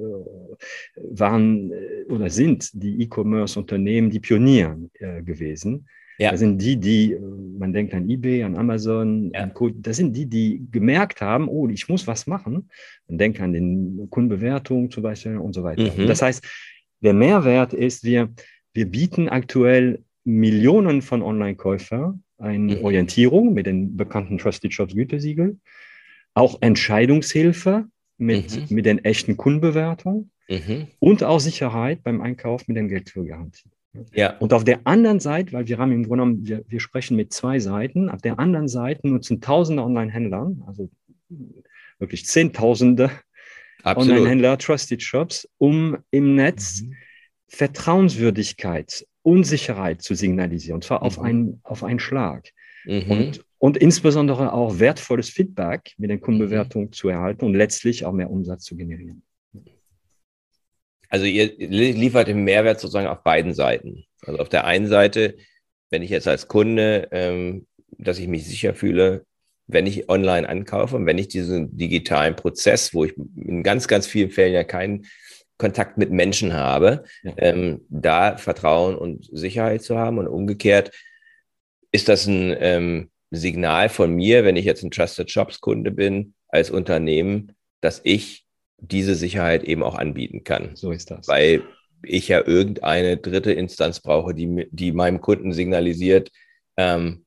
waren 1.12 1.72
äh, 1.72 2.06
oder 2.10 2.30
sind 2.30 2.70
die 2.74 3.01
E-Commerce-Unternehmen 3.01 4.10
die 4.10 4.22
Pioniere 4.22 4.78
äh, 5.00 5.22
gewesen. 5.22 5.88
Ja. 6.20 6.32
Das 6.32 6.39
sind 6.39 6.62
die, 6.62 6.78
die, 6.78 7.13
äh, 7.13 7.20
man 7.20 7.74
denkt 7.74 7.94
an 7.94 8.10
eBay, 8.10 8.44
an 8.44 8.56
Amazon, 8.56 9.32
ja. 9.34 9.51
das 9.75 9.98
sind 9.98 10.16
die, 10.16 10.25
die 10.25 10.66
gemerkt 10.72 11.22
haben, 11.22 11.50
oh, 11.50 11.68
ich 11.68 11.89
muss 11.89 12.08
was 12.08 12.28
machen. 12.28 12.70
Man 13.08 13.18
denkt 13.18 13.42
an 13.42 13.54
den 13.54 14.08
Kundenbewertung 14.10 14.89
zum 14.89 15.04
Beispiel 15.04 15.38
und 15.38 15.54
so 15.54 15.63
weiter. 15.63 15.92
Mhm. 15.98 16.08
Das 16.08 16.22
heißt, 16.22 16.46
der 17.01 17.13
Mehrwert 17.13 17.74
ist, 17.74 18.04
wir, 18.04 18.30
wir 18.74 18.86
bieten 18.86 19.28
aktuell 19.28 20.04
Millionen 20.24 21.01
von 21.01 21.22
Online-Käufern 21.22 22.24
eine 22.39 22.77
mhm. 22.77 22.86
Orientierung 22.86 23.53
mit 23.53 23.65
den 23.65 23.96
bekannten 23.98 24.38
Trusted 24.38 24.74
Shops 24.74 24.96
Gütesiegel, 24.96 25.58
auch 26.34 26.58
Entscheidungshilfe 26.62 27.86
mit, 28.17 28.69
mhm. 28.69 28.75
mit 28.75 28.86
den 28.86 29.03
echten 29.03 29.38
Kundenbewertungen 29.38 30.31
mhm. 30.48 30.88
und 31.00 31.24
auch 31.24 31.39
Sicherheit 31.39 32.03
beim 32.03 32.22
Einkauf 32.22 32.67
mit 32.67 32.77
den 32.77 32.88
Geldführgarantie. 32.88 33.69
Ja. 34.13 34.38
Und 34.38 34.53
auf 34.53 34.63
der 34.63 34.81
anderen 34.86 35.19
Seite, 35.19 35.53
weil 35.53 35.67
wir 35.67 35.77
haben 35.77 35.91
im 35.91 36.03
Grunde 36.03 36.24
genommen, 36.24 36.48
wir, 36.48 36.63
wir 36.67 36.79
sprechen 36.79 37.17
mit 37.17 37.34
zwei 37.34 37.60
Seiten, 37.60 38.10
auf 38.10 38.22
der 38.22 38.39
anderen 38.39 38.67
Seite 38.67 39.08
nutzen 39.08 39.41
tausende 39.41 39.84
Online-Händler, 39.84 40.51
also 40.67 40.89
wirklich 41.98 42.25
Zehntausende 42.25 43.10
Online-Händler, 43.84 44.58
Trusted 44.58 45.01
Shops, 45.01 45.50
um 45.58 45.98
im 46.12 46.36
Netz 46.36 46.81
mhm. 46.81 46.93
Vertrauenswürdigkeit, 47.48 49.08
Unsicherheit 49.22 50.02
zu 50.02 50.16
signalisieren, 50.16 50.76
und 50.76 50.84
zwar 50.84 51.00
mhm. 51.00 51.06
auf, 51.06 51.20
einen, 51.20 51.60
auf 51.64 51.84
einen 51.84 52.00
Schlag. 52.00 52.50
Mhm. 52.86 53.12
Und, 53.12 53.46
und 53.58 53.78
insbesondere 53.78 54.54
auch 54.54 54.80
wertvolles 54.80 55.30
Feedback 55.30 55.94
mit 55.98 56.10
den 56.10 56.22
Kundenbewertungen 56.22 56.88
mhm. 56.88 56.94
zu 56.94 57.10
erhalten 57.10 57.46
und 57.46 57.54
letztlich 57.54 58.06
auch 58.06 58.14
mehr 58.14 58.30
Umsatz 58.30 58.64
zu 58.64 58.76
generieren. 58.76 59.24
Also 61.10 61.26
ihr 61.26 61.52
liefert 61.58 62.28
den 62.28 62.44
Mehrwert 62.44 62.80
sozusagen 62.80 63.08
auf 63.08 63.24
beiden 63.24 63.54
Seiten. 63.54 64.06
Also 64.22 64.40
auf 64.40 64.50
der 64.50 64.66
einen 64.66 64.88
Seite, 64.88 65.36
wenn 65.90 66.04
ich 66.04 66.12
jetzt 66.12 66.28
als 66.28 66.48
Kunde, 66.48 67.08
ähm, 67.12 67.66
dass 67.98 68.20
ich 68.20 68.28
mich 68.28 68.46
sicher 68.46 68.76
fühle, 68.76 69.26
wenn 69.66 69.88
ich 69.88 70.10
online 70.10 70.48
ankaufe 70.48 70.96
und 70.96 71.06
wenn 71.06 71.18
ich 71.18 71.28
diesen 71.28 71.76
digitalen 71.76 72.36
Prozess, 72.36 72.94
wo 72.94 73.06
ich 73.06 73.16
in 73.18 73.64
ganz, 73.64 73.88
ganz 73.88 74.08
vielen 74.08 74.32
Fällen 74.32 74.54
ja 74.54 74.64
keinen 74.64 75.06
Kontakt 75.60 75.98
mit 75.98 76.10
Menschen 76.10 76.54
habe, 76.54 77.04
ja. 77.22 77.34
ähm, 77.38 77.86
da 77.89 78.38
Vertrauen 78.38 78.96
und 78.96 79.30
Sicherheit 79.32 79.84
zu 79.84 79.98
haben 79.98 80.18
und 80.18 80.28
umgekehrt 80.28 80.92
ist 81.92 82.08
das 82.08 82.25
ein 82.25 82.56
ähm, 82.60 83.12
Signal 83.30 83.89
von 83.89 84.16
mir, 84.16 84.44
wenn 84.44 84.56
ich 84.56 84.66
jetzt 84.66 84.84
ein 84.84 84.89
Trusted 84.89 85.30
Shops 85.30 85.60
Kunde 85.60 85.92
bin, 85.92 86.34
als 86.48 86.72
Unternehmen, 86.72 87.56
dass 87.82 88.01
ich 88.04 88.46
diese 88.78 89.16
Sicherheit 89.16 89.63
eben 89.63 89.84
auch 89.84 89.96
anbieten 89.96 90.44
kann. 90.44 90.75
So 90.75 90.92
ist 90.92 91.12
das. 91.12 91.28
Weil 91.28 91.63
ich 92.04 92.30
ja 92.30 92.46
irgendeine 92.46 93.18
dritte 93.18 93.51
Instanz 93.51 94.00
brauche, 94.00 94.34
die, 94.34 94.68
die 94.72 94.94
meinem 94.94 95.20
Kunden 95.20 95.51
signalisiert, 95.51 96.32
ähm, 96.78 97.25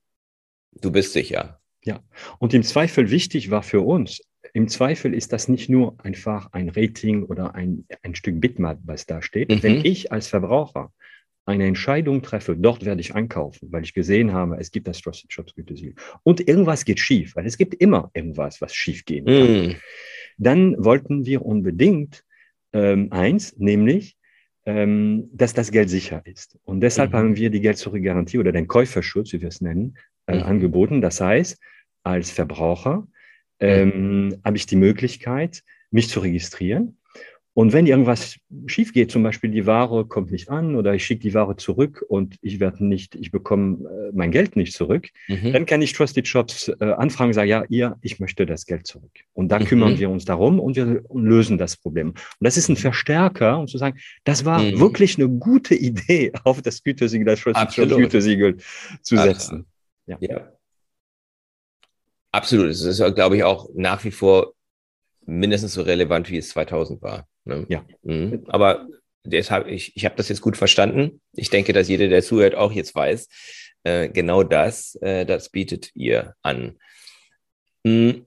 du 0.71 0.91
bist 0.91 1.13
sicher. 1.13 1.59
Ja, 1.83 2.01
und 2.39 2.53
im 2.53 2.63
Zweifel 2.63 3.11
wichtig 3.11 3.51
war 3.51 3.61
für 3.61 3.81
uns, 3.81 4.21
im 4.53 4.67
Zweifel 4.67 5.13
ist 5.13 5.33
das 5.33 5.47
nicht 5.47 5.69
nur 5.69 5.95
einfach 6.03 6.49
ein 6.51 6.69
Rating 6.69 7.23
oder 7.23 7.55
ein, 7.55 7.85
ein 8.03 8.13
Stück 8.15 8.39
Bitmap, 8.39 8.79
was 8.85 9.05
da 9.05 9.21
steht. 9.21 9.49
Mhm. 9.49 9.63
Wenn 9.63 9.85
ich 9.85 10.11
als 10.11 10.27
Verbraucher 10.27 10.93
eine 11.45 11.65
Entscheidung 11.65 12.21
treffe, 12.21 12.55
dort 12.55 12.85
werde 12.85 13.01
ich 13.01 13.15
einkaufen, 13.15 13.69
weil 13.71 13.83
ich 13.83 13.93
gesehen 13.93 14.31
habe, 14.31 14.57
es 14.59 14.71
gibt 14.71 14.87
das 14.87 15.01
Trusted 15.01 15.33
Shops 15.33 15.55
Gütesiegel 15.55 15.95
und 16.21 16.47
irgendwas 16.47 16.85
geht 16.85 16.99
schief, 16.99 17.35
weil 17.35 17.45
es 17.45 17.57
gibt 17.57 17.73
immer 17.73 18.11
irgendwas, 18.13 18.61
was 18.61 18.73
schief 18.73 19.03
gehen 19.03 19.25
kann. 19.25 19.67
Mm. 19.67 19.75
Dann 20.37 20.75
wollten 20.83 21.25
wir 21.25 21.45
unbedingt 21.45 22.23
ähm, 22.71 23.11
eins, 23.11 23.57
nämlich, 23.57 24.15
ähm, 24.65 25.29
dass 25.33 25.53
das 25.53 25.71
Geld 25.71 25.89
sicher 25.89 26.21
ist. 26.25 26.57
Und 26.63 26.79
deshalb 26.79 27.11
mhm. 27.11 27.17
haben 27.17 27.35
wir 27.35 27.49
die 27.49 27.59
Geld-Zurück-Garantie 27.59 28.39
oder 28.39 28.51
den 28.51 28.67
Käuferschutz, 28.67 29.33
wie 29.33 29.41
wir 29.41 29.49
es 29.49 29.61
nennen, 29.61 29.97
äh, 30.27 30.37
mhm. 30.37 30.43
angeboten. 30.43 31.01
Das 31.01 31.19
heißt, 31.19 31.59
als 32.03 32.31
Verbraucher. 32.31 33.07
Ähm, 33.59 34.37
habe 34.43 34.57
ich 34.57 34.65
die 34.65 34.75
Möglichkeit, 34.75 35.63
mich 35.91 36.09
zu 36.09 36.19
registrieren 36.19 36.97
und 37.55 37.71
wenn 37.71 37.85
irgendwas 37.85 38.39
schief 38.65 38.93
geht, 38.93 39.11
zum 39.11 39.21
Beispiel 39.21 39.51
die 39.51 39.67
Ware 39.67 40.05
kommt 40.05 40.31
nicht 40.31 40.49
an 40.49 40.75
oder 40.75 40.95
ich 40.95 41.05
schicke 41.05 41.21
die 41.21 41.35
Ware 41.35 41.55
zurück 41.55 42.03
und 42.07 42.37
ich 42.41 42.59
werde 42.59 42.83
nicht, 42.83 43.13
ich 43.13 43.29
bekomme 43.29 43.87
äh, 43.87 44.11
mein 44.11 44.31
Geld 44.31 44.55
nicht 44.55 44.73
zurück, 44.73 45.09
mhm. 45.27 45.53
dann 45.53 45.67
kann 45.67 45.81
ich 45.83 45.93
Trusted 45.93 46.27
Shops 46.27 46.69
äh, 46.79 46.83
anfragen, 46.83 47.31
sagen, 47.33 47.49
ja, 47.49 47.63
ihr, 47.69 47.97
ich 48.01 48.19
möchte 48.19 48.47
das 48.47 48.65
Geld 48.65 48.87
zurück. 48.87 49.11
Und 49.33 49.49
dann 49.49 49.63
mhm. 49.63 49.67
kümmern 49.67 49.99
wir 49.99 50.09
uns 50.09 50.25
darum 50.25 50.59
und 50.59 50.75
wir 50.75 51.03
lösen 51.13 51.59
das 51.59 51.77
Problem. 51.77 52.09
Und 52.09 52.17
das 52.39 52.57
ist 52.57 52.69
ein 52.69 52.75
Verstärker, 52.75 53.59
um 53.59 53.67
zu 53.67 53.77
sagen, 53.77 53.99
das 54.23 54.45
war 54.45 54.59
mhm. 54.59 54.79
wirklich 54.79 55.19
eine 55.19 55.29
gute 55.29 55.75
Idee, 55.83 56.31
auf 56.43 56.63
das 56.63 56.81
Gütesiegel, 56.81 57.25
das 57.25 57.41
Trusted 57.41 57.71
Shops 57.71 57.95
Gütesiegel 57.95 58.57
zu 59.03 59.15
setzen. 59.15 59.67
Ja. 60.07 60.17
ja. 60.19 60.51
Absolut. 62.33 62.71
Es 62.71 62.81
ist, 62.81 62.97
glaube 63.15 63.37
ich, 63.37 63.43
auch 63.43 63.69
nach 63.75 64.03
wie 64.03 64.11
vor 64.11 64.53
mindestens 65.25 65.73
so 65.73 65.83
relevant, 65.83 66.29
wie 66.31 66.37
es 66.37 66.49
2000 66.49 67.01
war. 67.01 67.27
Ne? 67.45 67.65
Ja. 67.69 67.85
Mhm. 68.01 68.43
Aber 68.47 68.87
deshalb, 69.23 69.67
ich, 69.67 69.95
ich 69.95 70.03
habe 70.05 70.15
das 70.15 70.29
jetzt 70.29 70.41
gut 70.41 70.57
verstanden. 70.57 71.21
Ich 71.33 71.51
denke, 71.51 71.73
dass 71.73 71.87
jeder, 71.87 72.07
der 72.07 72.23
zuhört, 72.23 72.55
auch 72.55 72.71
jetzt 72.71 72.95
weiß, 72.95 73.29
äh, 73.83 74.09
genau 74.09 74.43
das, 74.43 74.95
äh, 74.95 75.25
das 75.25 75.49
bietet 75.49 75.91
ihr 75.95 76.33
an. 76.41 76.79
Mhm. 77.83 78.25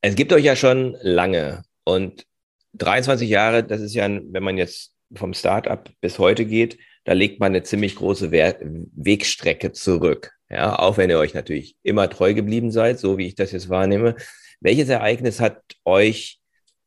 Es 0.00 0.16
gibt 0.16 0.32
euch 0.32 0.44
ja 0.44 0.56
schon 0.56 0.96
lange 1.00 1.62
und 1.84 2.26
23 2.74 3.28
Jahre, 3.28 3.62
das 3.62 3.80
ist 3.80 3.94
ja, 3.94 4.08
wenn 4.08 4.42
man 4.42 4.58
jetzt 4.58 4.92
vom 5.14 5.34
Startup 5.34 5.88
bis 6.00 6.18
heute 6.18 6.44
geht, 6.44 6.78
da 7.04 7.12
legt 7.12 7.38
man 7.38 7.52
eine 7.52 7.62
ziemlich 7.62 7.94
große 7.94 8.32
Wert 8.32 8.60
Wegstrecke 8.62 9.70
zurück. 9.72 10.35
Ja, 10.48 10.78
auch 10.78 10.96
wenn 10.96 11.10
ihr 11.10 11.18
euch 11.18 11.34
natürlich 11.34 11.76
immer 11.82 12.08
treu 12.08 12.34
geblieben 12.34 12.70
seid, 12.70 12.98
so 12.98 13.18
wie 13.18 13.26
ich 13.26 13.34
das 13.34 13.52
jetzt 13.52 13.68
wahrnehme. 13.68 14.14
Welches 14.60 14.88
Ereignis 14.88 15.40
hat 15.40 15.62
euch 15.84 16.40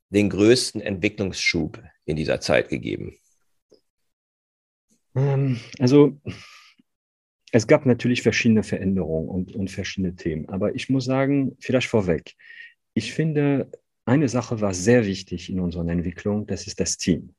den 0.10 0.30
größten 0.30 0.82
Entwicklungsschub 0.82 1.84
in 2.06 2.16
dieser 2.16 2.39
Zeit 2.39 2.70
gegeben? 2.70 3.18
Ähm, 5.16 5.60
also 5.80 6.20
es 7.51 7.68
gab 7.68 7.86
natürlich 7.86 8.22
verschiedene 8.22 8.63
Veränderungen 8.63 9.28
und, 9.28 9.56
und 9.56 9.70
verschiedene 9.70 10.16
Themen. 10.16 10.48
Aber 10.50 10.74
ich 10.75 10.89
muss 10.89 11.06
sagen, 11.06 11.56
vielleicht 11.60 11.88
vorweg, 11.88 12.36
ich 12.94 13.13
finde, 13.13 13.72
eine 14.06 14.30
Sache 14.30 14.62
war 14.62 14.74
sehr 14.74 15.06
wichtig 15.06 15.50
in 15.50 15.60
unserer 15.60 15.88
Entwicklung, 15.88 16.48
das 16.48 16.66
ist 16.68 16.80
das 16.80 16.98
Team. 16.98 17.36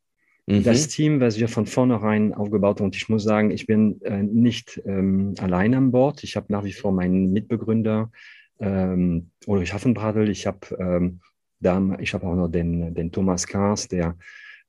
Mhm. 0.46 0.64
Das 0.64 0.88
Team, 0.88 1.20
was 1.20 1.38
wir 1.38 1.48
von 1.48 1.66
vornherein 1.66 2.34
aufgebaut 2.34 2.78
haben. 2.78 2.86
Und 2.86 2.96
ich 2.96 3.08
muss 3.08 3.22
sagen, 3.22 3.50
ich 3.50 3.66
bin 3.66 4.00
äh, 4.02 4.22
nicht 4.22 4.80
ähm, 4.84 5.34
allein 5.38 5.74
an 5.74 5.90
Bord. 5.90 6.24
Ich 6.24 6.36
habe 6.36 6.46
nach 6.50 6.64
wie 6.64 6.72
vor 6.72 6.92
meinen 6.92 7.32
Mitbegründer 7.32 8.10
ähm, 8.58 9.30
Ulrich 9.46 9.72
Haffenbradl. 9.72 10.28
Ich 10.28 10.46
habe 10.46 10.58
ähm, 10.78 11.20
dann, 11.60 11.98
ich 12.00 12.14
habe 12.14 12.26
auch 12.26 12.34
noch 12.34 12.48
den, 12.48 12.94
den 12.94 13.12
Thomas 13.12 13.46
Kars, 13.46 13.88
der 13.88 14.16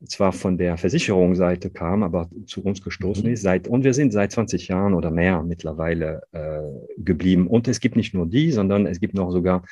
zwar 0.06 0.32
von 0.34 0.58
der 0.58 0.78
Versicherungsseite 0.78 1.70
kam, 1.70 2.02
aber 2.04 2.30
zu 2.46 2.64
uns 2.64 2.82
gestoßen 2.82 3.26
mhm. 3.26 3.34
ist. 3.34 3.44
Seit, 3.44 3.68
und 3.68 3.84
wir 3.84 3.94
sind 3.94 4.12
seit 4.12 4.32
20 4.32 4.68
Jahren 4.68 4.94
oder 4.94 5.12
mehr 5.12 5.44
mittlerweile 5.44 6.24
äh, 6.32 6.62
geblieben. 6.98 7.48
Und 7.48 7.68
es 7.68 7.80
gibt 7.80 7.96
nicht 7.96 8.14
nur 8.14 8.26
die, 8.26 8.52
sondern 8.52 8.86
es 8.88 9.00
gibt 9.00 9.14
noch 9.14 9.32
sogar 9.32 9.64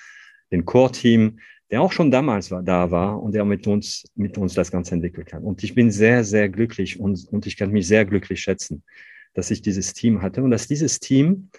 den 0.51 0.65
Core-Team, 0.65 1.39
der 1.71 1.81
auch 1.81 1.91
schon 1.91 2.09
damals 2.09 2.49
war, 2.51 2.63
da 2.63 2.89
war 2.89 3.21
und 3.21 3.33
der 3.33 3.45
mit 3.45 3.67
uns, 3.67 4.03
mit 4.15 4.37
uns 4.37 4.53
das 4.53 4.71
Ganze 4.71 4.95
entwickelt 4.95 5.33
hat. 5.33 5.43
Und 5.43 5.63
ich 5.63 5.75
bin 5.75 5.91
sehr, 5.91 6.23
sehr 6.23 6.49
glücklich 6.49 6.99
und, 6.99 7.27
und 7.31 7.45
ich 7.45 7.57
kann 7.57 7.71
mich 7.71 7.87
sehr 7.87 8.05
glücklich 8.05 8.41
schätzen, 8.41 8.83
dass 9.33 9.51
ich 9.51 9.61
dieses 9.61 9.93
Team 9.93 10.21
hatte 10.21 10.41
und 10.41 10.51
dass 10.51 10.67
dieses 10.67 10.99
Team, 10.99 11.49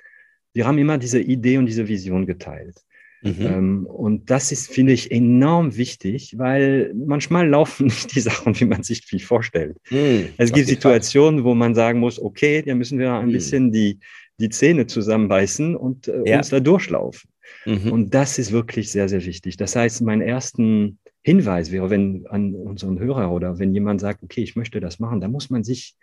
wir 0.53 0.67
haben 0.67 0.79
immer 0.79 0.99
diese 0.99 1.21
Idee 1.21 1.59
und 1.59 1.67
diese 1.67 1.87
Vision 1.87 2.27
geteilt. 2.27 2.83
Mhm. 3.23 3.37
Ähm, 3.41 3.87
und 3.87 4.31
das 4.31 4.51
ist, 4.51 4.73
finde 4.73 4.93
ich, 4.93 5.13
enorm 5.13 5.77
wichtig, 5.77 6.39
weil 6.39 6.93
manchmal 6.95 7.49
laufen 7.49 7.85
nicht 7.87 8.15
die 8.15 8.21
Sachen, 8.21 8.59
wie 8.59 8.65
man 8.65 8.83
sich 8.83 9.05
viel 9.05 9.21
vorstellt. 9.21 9.77
Mhm, 9.91 10.29
es 10.39 10.53
gibt 10.53 10.69
Situationen, 10.69 11.45
wo 11.45 11.55
man 11.55 11.75
sagen 11.75 12.01
muss, 12.01 12.21
okay, 12.21 12.63
da 12.63 12.75
müssen 12.75 12.99
wir 12.99 13.13
ein 13.13 13.29
mhm. 13.29 13.33
bisschen 13.33 13.73
die, 13.73 13.99
die 14.39 14.49
Zähne 14.49 14.87
zusammenbeißen 14.87 15.77
und 15.77 16.09
äh, 16.09 16.23
ja. 16.25 16.39
uns 16.39 16.49
da 16.49 16.61
durchlaufen. 16.61 17.30
Mhm. 17.67 17.93
Und 17.93 18.15
das 18.15 18.39
ist 18.39 18.53
wirklich 18.53 18.91
sehr, 18.91 19.09
sehr 19.09 19.25
wichtig. 19.25 19.57
Das 19.57 19.77
heißt, 19.77 20.03
mein 20.03 20.21
ersten 20.21 20.99
Hinweis 21.23 21.71
wäre, 21.71 21.91
wenn 21.91 22.27
an 22.29 22.55
unseren 22.55 22.99
Hörer 22.99 23.31
oder 23.31 23.59
wenn 23.59 23.75
jemand 23.75 24.01
sagt, 24.01 24.23
okay, 24.23 24.43
ich 24.43 24.57
möchte 24.57 24.81
das 24.81 24.99
machen, 24.99 25.21
da 25.21 25.29
muss 25.29 25.51
man 25.51 25.65
sich, 25.65 25.97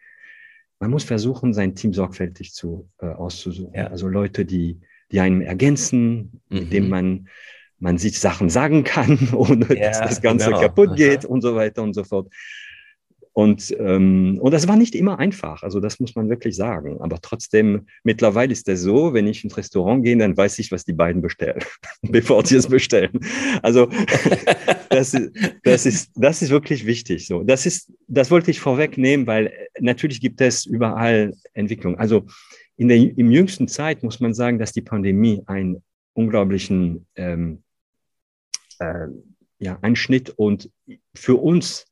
man 0.79 0.91
muss 0.91 1.03
versuchen, 1.03 1.53
sein 1.53 1.75
Team 1.75 1.93
sorgfältig 1.93 2.53
zu, 2.53 2.89
äh, 2.99 3.07
auszusuchen. 3.07 3.73
Ja. 3.73 3.87
Also 3.87 4.07
Leute, 4.07 4.45
die 4.45 4.79
die 5.11 5.19
einem 5.19 5.41
ergänzen, 5.41 6.41
mhm. 6.49 6.69
mit 6.69 6.83
mhm. 6.83 6.89
man, 6.89 7.27
man 7.79 7.97
sich 7.97 8.19
Sachen 8.19 8.49
sagen 8.49 8.83
kann, 8.83 9.29
ohne 9.33 9.67
ja, 9.77 9.89
dass 9.89 9.99
das 10.01 10.21
Ganze 10.21 10.47
genau. 10.47 10.61
kaputt 10.61 10.95
geht 10.95 11.25
Aha. 11.25 11.27
und 11.27 11.41
so 11.41 11.55
weiter 11.55 11.83
und 11.83 11.93
so 11.93 12.03
fort. 12.03 12.31
Und, 13.38 13.72
ähm, 13.77 14.39
und 14.41 14.51
das 14.51 14.67
war 14.67 14.75
nicht 14.75 14.96
immer 14.96 15.20
einfach, 15.20 15.62
also 15.62 15.79
das 15.79 16.00
muss 16.00 16.15
man 16.15 16.27
wirklich 16.27 16.56
sagen. 16.56 17.00
Aber 17.01 17.20
trotzdem, 17.22 17.86
mittlerweile 18.03 18.51
ist 18.51 18.67
es 18.67 18.82
so, 18.82 19.13
wenn 19.13 19.27
ich 19.27 19.44
ins 19.44 19.56
Restaurant 19.58 20.03
gehe, 20.03 20.17
dann 20.17 20.36
weiß 20.36 20.58
ich, 20.58 20.72
was 20.72 20.86
die 20.86 20.94
beiden 20.94 21.22
bestellen, 21.22 21.62
bevor 22.01 22.44
sie 22.44 22.56
es 22.56 22.65
bestellen. 22.65 23.12
Also 23.62 23.91
das, 24.89 25.13
ist, 25.13 25.32
das, 25.63 25.86
ist, 25.86 26.12
das 26.15 26.41
ist 26.41 26.50
wirklich 26.50 26.88
wichtig. 26.88 27.27
So, 27.27 27.44
das, 27.44 27.67
ist, 27.67 27.94
das 28.08 28.32
wollte 28.32 28.50
ich 28.50 28.60
vorwegnehmen, 28.60 29.27
weil 29.27 29.53
natürlich 29.79 30.20
gibt 30.20 30.41
es 30.41 30.65
überall 30.65 31.36
Entwicklung. 31.53 31.96
Also 32.00 32.25
in 32.75 32.88
der 32.88 32.98
im 32.98 33.29
jüngsten 33.29 33.67
Zeit 33.67 34.01
muss 34.01 34.20
man 34.20 34.34
sagen, 34.34 34.58
dass 34.58 34.72
die 34.72 34.82
Pandemie 34.82 35.44
einen 35.46 35.84
unglaublichen 36.13 37.06
ähm, 37.15 37.62
äh, 38.79 39.10
ja, 39.60 39.77
Einschnitt 39.84 40.32
und 40.32 40.72
für 41.13 41.36
uns, 41.36 41.86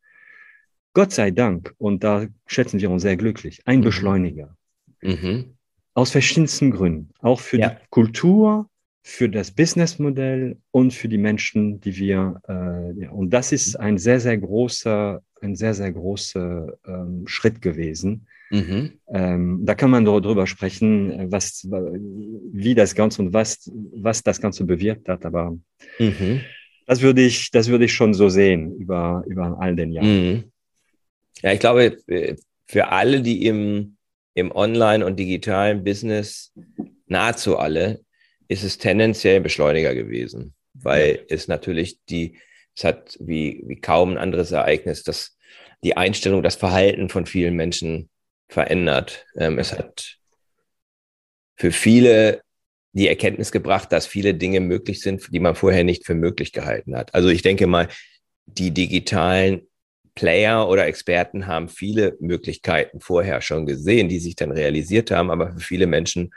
Gott 0.95 1.11
sei 1.11 1.29
Dank, 1.29 1.75
und 1.77 2.03
da 2.03 2.25
schätzen 2.47 2.79
wir 2.79 2.89
uns 2.89 3.03
sehr 3.03 3.17
glücklich, 3.17 3.61
ein 3.65 3.79
mhm. 3.79 3.83
Beschleuniger. 3.83 4.57
Mhm. 5.03 5.57
Aus 5.93 6.09
verschiedensten 6.09 6.71
Gründen. 6.71 7.11
Auch 7.21 7.39
für 7.39 7.59
ja. 7.59 7.69
die 7.69 7.75
Kultur, 7.91 8.67
für 9.03 9.29
das 9.29 9.51
Businessmodell 9.51 10.57
und 10.71 10.91
für 10.91 11.07
die 11.07 11.19
Menschen, 11.19 11.79
die 11.79 11.95
wir, 11.97 12.41
äh, 12.49 13.03
ja, 13.03 13.11
und 13.11 13.29
das 13.29 13.51
ist 13.51 13.75
ein 13.75 13.99
sehr, 13.99 14.19
sehr 14.19 14.39
großer, 14.39 15.21
ein 15.41 15.55
sehr, 15.55 15.75
sehr 15.75 15.91
großer 15.91 16.73
ähm, 16.87 17.27
Schritt 17.27 17.61
gewesen 17.61 18.25
Mhm. 18.51 18.91
Ähm, 19.07 19.61
da 19.63 19.73
kann 19.75 19.89
man 19.89 20.05
darüber 20.05 20.47
sprechen, 20.47 21.31
was, 21.31 21.67
wie 21.67 22.75
das 22.75 22.95
Ganze 22.95 23.21
und 23.23 23.33
was, 23.33 23.71
was 23.93 24.23
das 24.23 24.39
Ganze 24.39 24.65
bewirkt 24.65 25.09
hat. 25.09 25.25
Aber 25.25 25.57
mhm. 25.99 26.41
Das 26.85 27.01
würde 27.01 27.21
ich, 27.21 27.49
das 27.49 27.67
würde 27.67 27.85
ich 27.85 27.93
schon 27.93 28.13
so 28.13 28.29
sehen 28.29 28.75
über, 28.75 29.23
über 29.27 29.57
all 29.59 29.75
den 29.75 29.91
Jahren. 29.91 30.51
Ja, 31.41 31.51
ich 31.51 31.59
glaube, 31.59 31.97
für 32.65 32.87
alle, 32.87 33.21
die 33.21 33.45
im, 33.45 33.97
im 34.33 34.51
Online- 34.51 35.05
und 35.05 35.17
digitalen 35.17 35.83
Business, 35.83 36.53
nahezu 37.07 37.57
alle, 37.57 38.01
ist 38.47 38.63
es 38.63 38.77
tendenziell 38.77 39.41
Beschleuniger 39.41 39.95
gewesen, 39.95 40.53
weil 40.73 41.15
ja. 41.15 41.21
es 41.29 41.47
natürlich 41.47 41.99
die, 42.05 42.37
es 42.75 42.83
hat 42.83 43.17
wie, 43.19 43.63
wie 43.67 43.79
kaum 43.79 44.11
ein 44.11 44.17
anderes 44.17 44.51
Ereignis, 44.51 45.03
das 45.03 45.37
die 45.83 45.97
Einstellung, 45.97 46.41
das 46.41 46.55
Verhalten 46.55 47.09
von 47.09 47.25
vielen 47.25 47.55
Menschen 47.55 48.09
verändert. 48.47 49.25
Ähm, 49.35 49.59
es 49.59 49.73
hat 49.73 50.17
für 51.55 51.71
viele 51.71 52.41
die 52.93 53.07
Erkenntnis 53.07 53.51
gebracht, 53.51 53.91
dass 53.91 54.07
viele 54.07 54.33
Dinge 54.33 54.61
möglich 54.61 55.01
sind, 55.01 55.27
die 55.31 55.39
man 55.39 55.55
vorher 55.55 55.83
nicht 55.83 56.05
für 56.05 56.15
möglich 56.15 56.53
gehalten 56.53 56.95
hat. 56.95 57.13
Also 57.13 57.29
ich 57.29 57.41
denke 57.41 57.67
mal, 57.67 57.89
die 58.45 58.71
digitalen 58.71 59.67
Player 60.15 60.67
oder 60.67 60.87
Experten 60.87 61.45
haben 61.47 61.69
viele 61.69 62.15
Möglichkeiten 62.19 63.01
vorher 63.01 63.41
schon 63.41 63.65
gesehen, 63.65 64.09
die 64.09 64.19
sich 64.19 64.35
dann 64.35 64.51
realisiert 64.51 65.11
haben, 65.11 65.29
aber 65.29 65.51
für 65.51 65.59
viele 65.59 65.87
Menschen 65.87 66.33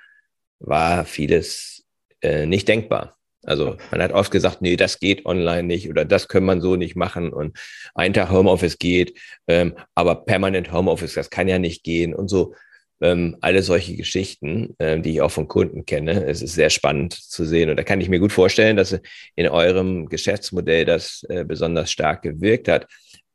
war 0.58 1.04
vieles 1.04 1.84
äh, 2.20 2.46
nicht 2.46 2.68
denkbar. 2.68 3.16
Also 3.44 3.76
man 3.90 4.02
hat 4.02 4.12
oft 4.12 4.30
gesagt, 4.30 4.62
nee, 4.62 4.76
das 4.76 4.98
geht 4.98 5.24
online 5.24 5.62
nicht 5.62 5.88
oder 5.88 6.04
das 6.04 6.28
kann 6.28 6.44
man 6.44 6.60
so 6.60 6.76
nicht 6.76 6.96
machen 6.96 7.32
und 7.32 7.56
ein 7.94 8.12
Tag 8.12 8.30
Homeoffice 8.30 8.78
geht, 8.78 9.16
ähm, 9.46 9.74
aber 9.94 10.24
permanent 10.24 10.72
Homeoffice, 10.72 11.14
das 11.14 11.30
kann 11.30 11.48
ja 11.48 11.58
nicht 11.58 11.84
gehen 11.84 12.14
und 12.14 12.28
so. 12.28 12.54
Ähm, 13.00 13.36
alle 13.42 13.62
solche 13.62 13.94
Geschichten, 13.94 14.74
ähm, 14.80 15.02
die 15.04 15.12
ich 15.12 15.20
auch 15.20 15.30
von 15.30 15.46
Kunden 15.46 15.86
kenne. 15.86 16.24
Es 16.24 16.42
ist 16.42 16.54
sehr 16.54 16.68
spannend 16.68 17.12
zu 17.14 17.44
sehen. 17.44 17.70
Und 17.70 17.76
da 17.76 17.84
kann 17.84 18.00
ich 18.00 18.08
mir 18.08 18.18
gut 18.18 18.32
vorstellen, 18.32 18.76
dass 18.76 18.98
in 19.36 19.46
eurem 19.46 20.08
Geschäftsmodell 20.08 20.84
das 20.84 21.24
äh, 21.28 21.44
besonders 21.44 21.92
stark 21.92 22.22
gewirkt 22.22 22.66
hat. 22.66 22.88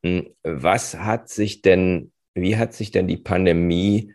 Hm, 0.03 0.27
was 0.43 0.95
hat 0.95 1.29
sich 1.29 1.61
denn, 1.61 2.11
wie 2.35 2.57
hat 2.57 2.73
sich 2.73 2.91
denn 2.91 3.07
die 3.07 3.17
Pandemie 3.17 4.13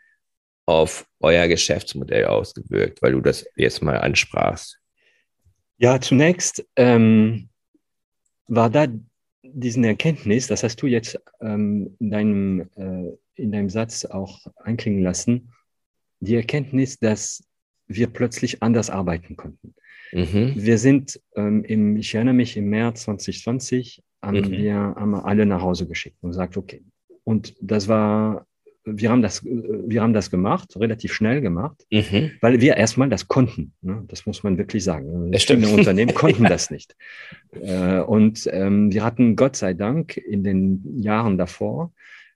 auf 0.67 1.07
euer 1.21 1.49
Geschäftsmodell 1.49 2.27
ausgewirkt, 2.27 3.01
weil 3.01 3.13
du 3.13 3.21
das 3.21 3.47
jetzt 3.57 3.83
mal 3.83 3.99
ansprachst? 3.99 4.79
Ja, 5.79 6.01
zunächst 6.01 6.67
ähm, 6.77 7.49
war 8.49 8.69
da 8.69 8.87
diesen 9.43 9.85
Erkenntnis, 9.85 10.47
das 10.47 10.63
hast 10.63 10.83
du 10.83 10.87
jetzt 10.87 11.19
ähm, 11.41 11.97
in, 12.01 12.11
deinem, 12.11 12.61
äh, 12.77 13.17
in 13.35 13.53
deinem 13.53 13.71
Satz 13.71 14.05
auch 14.05 14.41
einklingen 14.57 15.03
lassen, 15.03 15.53
die 16.21 16.35
Erkenntnis, 16.35 16.99
dass 16.99 17.45
wir 17.87 18.09
plötzlich 18.09 18.63
anders 18.63 18.91
arbeiten 18.91 19.37
konnten. 19.37 19.75
Mhm. 20.13 20.53
Wir 20.57 20.79
sind 20.79 21.21
ähm, 21.37 21.65
im, 21.65 21.97
ich 21.97 22.15
erinnere 22.15 22.35
mich, 22.35 22.57
im 22.57 22.69
März 22.69 23.05
2020 23.05 24.03
haben 24.23 24.41
mhm. 24.41 24.51
wir 24.51 24.75
haben 24.75 25.15
alle 25.15 25.47
nach 25.47 25.63
Hause 25.63 25.87
geschickt 25.87 26.17
und 26.21 26.31
gesagt, 26.31 26.57
okay. 26.57 26.83
Und 27.25 27.55
das 27.61 27.89
war 27.89 28.47
wir 28.97 29.11
haben 29.11 29.23
das, 29.23 29.45
wir 29.45 30.01
haben 30.03 30.15
das 30.15 30.31
gemacht, 30.31 30.77
relativ 30.77 31.13
schnell 31.13 31.41
gemacht, 31.41 31.87
mhm. 31.91 32.33
weil 32.41 32.61
wir 32.61 32.77
erstmal 32.77 33.09
das 33.09 33.29
konnten. 33.29 33.73
Ne? 33.83 34.05
Das 34.09 34.27
muss 34.27 34.43
man 34.43 34.57
wirklich 34.59 34.85
sagen. 34.85 35.31
Das 35.33 35.43
stimmt. 35.43 35.67
Unternehmen 35.67 36.15
konnten 36.15 36.45
ja. 36.45 36.49
das 36.49 36.71
nicht. 36.71 36.97
Äh, 37.61 38.01
und 38.01 38.49
ähm, 38.51 38.93
wir 38.93 39.05
hatten 39.05 39.37
Gott 39.37 39.57
sei 39.57 39.75
Dank 39.75 40.17
in 40.17 40.45
den 40.45 41.01
Jahren 41.03 41.37
davor 41.37 41.93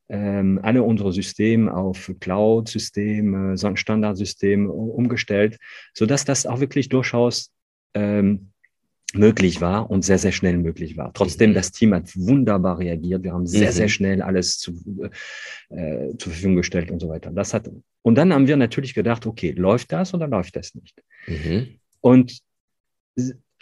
ähm, 0.08 0.60
alle 0.62 0.82
unsere 0.82 1.12
Systeme 1.12 1.74
auf 1.74 2.12
Cloud-Systeme, 2.20 3.56
Standardsysteme 3.74 4.70
umgestellt, 4.70 5.58
sodass 5.94 6.24
das 6.24 6.44
auch 6.46 6.60
wirklich 6.60 6.88
durchaus 6.88 7.50
ähm, 7.94 8.51
möglich 9.14 9.60
war 9.60 9.90
und 9.90 10.04
sehr, 10.04 10.18
sehr 10.18 10.32
schnell 10.32 10.58
möglich 10.58 10.96
war. 10.96 11.12
Trotzdem, 11.12 11.50
mhm. 11.50 11.54
das 11.54 11.72
Team 11.72 11.94
hat 11.94 12.10
wunderbar 12.16 12.78
reagiert. 12.78 13.22
Wir 13.22 13.32
haben 13.32 13.46
sehr, 13.46 13.70
mhm. 13.70 13.74
sehr 13.74 13.88
schnell 13.88 14.22
alles 14.22 14.58
zu, 14.58 14.72
äh, 15.70 16.16
zur 16.16 16.32
Verfügung 16.32 16.56
gestellt 16.56 16.90
und 16.90 17.00
so 17.00 17.08
weiter. 17.08 17.30
Das 17.30 17.54
hat, 17.54 17.70
und 18.02 18.14
dann 18.16 18.32
haben 18.32 18.46
wir 18.46 18.56
natürlich 18.56 18.94
gedacht, 18.94 19.26
okay, 19.26 19.52
läuft 19.52 19.92
das 19.92 20.14
oder 20.14 20.28
läuft 20.28 20.56
das 20.56 20.74
nicht? 20.74 21.02
Mhm. 21.26 21.78
Und 22.00 22.38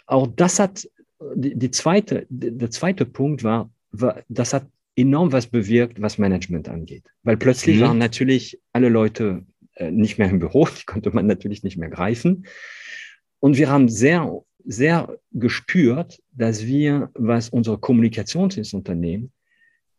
auch 0.05 0.27
das 0.27 0.59
hat, 0.59 0.87
die, 1.35 1.55
die 1.55 1.71
zweite, 1.71 2.25
der 2.29 2.71
zweite 2.71 3.05
Punkt 3.05 3.43
war, 3.43 3.69
war, 3.91 4.23
das 4.29 4.53
hat 4.53 4.67
enorm 4.95 5.31
was 5.31 5.47
bewirkt, 5.47 6.01
was 6.01 6.17
Management 6.17 6.69
angeht. 6.69 7.03
Weil 7.23 7.37
plötzlich 7.37 7.77
mhm. 7.77 7.81
waren 7.81 7.97
natürlich 7.97 8.59
alle 8.73 8.89
Leute 8.89 9.45
äh, 9.75 9.91
nicht 9.91 10.17
mehr 10.17 10.29
im 10.29 10.39
Büro, 10.39 10.67
die 10.79 10.85
konnte 10.85 11.11
man 11.11 11.27
natürlich 11.27 11.63
nicht 11.63 11.77
mehr 11.77 11.89
greifen. 11.89 12.45
Und 13.39 13.57
wir 13.57 13.69
haben 13.69 13.89
sehr 13.89 14.43
sehr 14.65 15.17
gespürt, 15.31 16.21
dass 16.31 16.65
wir, 16.65 17.09
was 17.13 17.49
unsere 17.49 17.77
Kommunikation 17.77 18.49
ins 18.51 18.73
Unternehmen, 18.73 19.31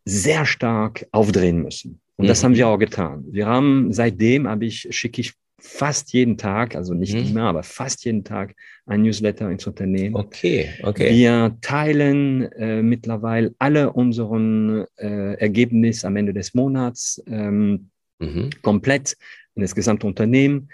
sehr 0.05 0.45
stark 0.45 1.07
aufdrehen 1.11 1.61
müssen. 1.61 2.01
Und 2.17 2.25
mhm. 2.25 2.27
das 2.27 2.43
haben 2.43 2.55
wir 2.55 2.67
auch 2.67 2.77
getan. 2.77 3.25
Wir 3.29 3.47
haben 3.47 3.91
seitdem 3.93 4.47
habe 4.47 4.65
ich, 4.65 4.87
schicke 4.91 5.21
ich 5.21 5.33
fast 5.59 6.11
jeden 6.11 6.37
Tag, 6.37 6.75
also 6.75 6.93
nicht 6.93 7.15
mhm. 7.15 7.33
mehr, 7.33 7.43
aber 7.43 7.63
fast 7.63 8.03
jeden 8.03 8.23
Tag 8.25 8.53
ein 8.85 9.01
Newsletter 9.01 9.49
ins 9.49 9.65
Unternehmen. 9.65 10.13
Okay, 10.15 10.69
okay. 10.83 11.11
Wir 11.11 11.57
teilen 11.61 12.51
äh, 12.51 12.81
mittlerweile 12.81 13.55
alle 13.59 13.93
unseren 13.93 14.85
äh, 14.97 15.35
Ergebnisse 15.35 16.05
am 16.05 16.17
Ende 16.17 16.33
des 16.33 16.53
Monats 16.53 17.23
ähm, 17.27 17.89
mhm. 18.19 18.49
komplett 18.61 19.15
in 19.55 19.61
das 19.61 19.73
gesamte 19.73 20.05
Unternehmen. 20.05 20.69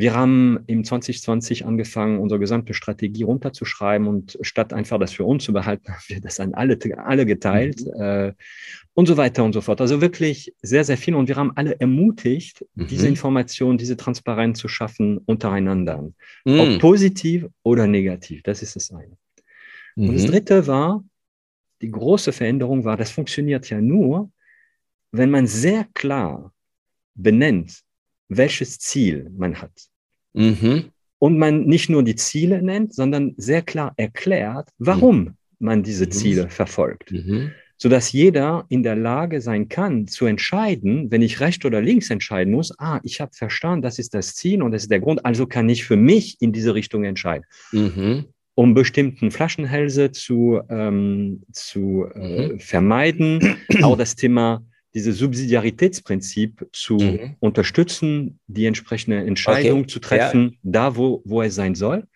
Wir 0.00 0.14
haben 0.14 0.60
im 0.66 0.82
2020 0.82 1.66
angefangen, 1.66 2.20
unsere 2.20 2.40
gesamte 2.40 2.72
Strategie 2.72 3.22
runterzuschreiben 3.22 4.08
und 4.08 4.38
statt 4.40 4.72
einfach 4.72 4.98
das 4.98 5.12
für 5.12 5.24
uns 5.24 5.44
zu 5.44 5.52
behalten, 5.52 5.88
haben 5.92 6.04
wir 6.06 6.22
das 6.22 6.40
an 6.40 6.54
alle, 6.54 6.78
alle 7.04 7.26
geteilt 7.26 7.84
mhm. 7.84 8.00
äh, 8.00 8.32
und 8.94 9.04
so 9.04 9.18
weiter 9.18 9.44
und 9.44 9.52
so 9.52 9.60
fort. 9.60 9.78
Also 9.82 10.00
wirklich 10.00 10.54
sehr, 10.62 10.84
sehr 10.84 10.96
viel 10.96 11.14
und 11.14 11.28
wir 11.28 11.36
haben 11.36 11.52
alle 11.54 11.78
ermutigt, 11.78 12.64
mhm. 12.76 12.86
diese 12.86 13.08
Information, 13.08 13.76
diese 13.76 13.98
Transparenz 13.98 14.58
zu 14.58 14.68
schaffen 14.68 15.18
untereinander. 15.18 16.10
Mhm. 16.46 16.60
Ob 16.60 16.78
positiv 16.78 17.46
oder 17.62 17.86
negativ, 17.86 18.42
das 18.42 18.62
ist 18.62 18.76
das 18.76 18.90
eine. 18.90 19.18
Und 19.96 20.14
das 20.14 20.22
mhm. 20.22 20.28
dritte 20.28 20.66
war, 20.66 21.04
die 21.82 21.90
große 21.90 22.32
Veränderung 22.32 22.86
war, 22.86 22.96
das 22.96 23.10
funktioniert 23.10 23.68
ja 23.68 23.82
nur, 23.82 24.30
wenn 25.12 25.30
man 25.30 25.46
sehr 25.46 25.86
klar 25.92 26.54
benennt, 27.14 27.82
welches 28.28 28.78
Ziel 28.78 29.30
man 29.36 29.60
hat. 29.60 29.89
Mhm. 30.32 30.86
Und 31.18 31.38
man 31.38 31.66
nicht 31.66 31.90
nur 31.90 32.02
die 32.02 32.16
Ziele 32.16 32.62
nennt, 32.62 32.94
sondern 32.94 33.34
sehr 33.36 33.62
klar 33.62 33.92
erklärt, 33.96 34.70
warum 34.78 35.18
mhm. 35.18 35.34
man 35.58 35.82
diese 35.82 36.06
mhm. 36.06 36.10
Ziele 36.10 36.48
verfolgt. 36.48 37.12
Mhm. 37.12 37.50
Sodass 37.76 38.12
jeder 38.12 38.66
in 38.68 38.82
der 38.82 38.96
Lage 38.96 39.40
sein 39.40 39.68
kann, 39.68 40.06
zu 40.06 40.26
entscheiden, 40.26 41.10
wenn 41.10 41.22
ich 41.22 41.40
rechts 41.40 41.64
oder 41.64 41.80
links 41.80 42.10
entscheiden 42.10 42.52
muss, 42.52 42.78
ah, 42.78 43.00
ich 43.04 43.20
habe 43.20 43.32
verstanden, 43.34 43.82
das 43.82 43.98
ist 43.98 44.14
das 44.14 44.34
Ziel 44.34 44.62
und 44.62 44.72
das 44.72 44.82
ist 44.82 44.90
der 44.90 45.00
Grund, 45.00 45.24
also 45.24 45.46
kann 45.46 45.68
ich 45.68 45.84
für 45.84 45.96
mich 45.96 46.36
in 46.40 46.52
diese 46.52 46.74
Richtung 46.74 47.04
entscheiden. 47.04 47.44
Mhm 47.72 48.26
um 48.60 48.74
bestimmten 48.74 49.30
Flaschenhälse 49.30 50.12
zu, 50.12 50.60
ähm, 50.68 51.44
zu 51.50 52.04
äh, 52.14 52.48
mhm. 52.48 52.60
vermeiden. 52.60 53.56
Auch 53.82 53.96
das 53.96 54.16
Thema 54.16 54.62
dieses 54.94 55.18
Subsidiaritätsprinzip 55.18 56.66
zu 56.72 56.96
mhm. 56.96 57.36
unterstützen, 57.40 58.40
die 58.46 58.66
entsprechende 58.66 59.18
Entscheidung 59.18 59.80
okay. 59.80 59.88
zu 59.88 60.00
treffen, 60.00 60.50
ja. 60.50 60.58
da 60.62 60.96
wo, 60.96 61.22
wo 61.24 61.42
es 61.42 61.54
sein 61.54 61.74
soll. 61.74 62.06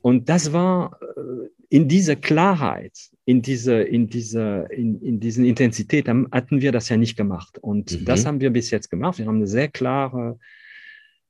Und 0.00 0.28
das 0.28 0.52
war 0.52 0.98
äh, 1.00 1.48
in 1.68 1.88
dieser 1.88 2.16
Klarheit, 2.16 2.92
in 3.24 3.42
dieser, 3.42 3.86
in 3.86 4.08
dieser, 4.08 4.70
in, 4.70 5.00
in 5.00 5.20
diesen 5.20 5.44
Intensität, 5.44 6.06
hatten 6.08 6.60
wir 6.60 6.70
das 6.70 6.88
ja 6.88 6.96
nicht 6.96 7.16
gemacht. 7.16 7.58
Und 7.58 7.92
mhm. 7.92 8.04
das 8.04 8.26
haben 8.26 8.40
wir 8.40 8.50
bis 8.50 8.70
jetzt 8.70 8.90
gemacht. 8.90 9.18
Wir 9.18 9.26
haben 9.26 9.36
eine 9.36 9.48
sehr 9.48 9.68
klare 9.68 10.38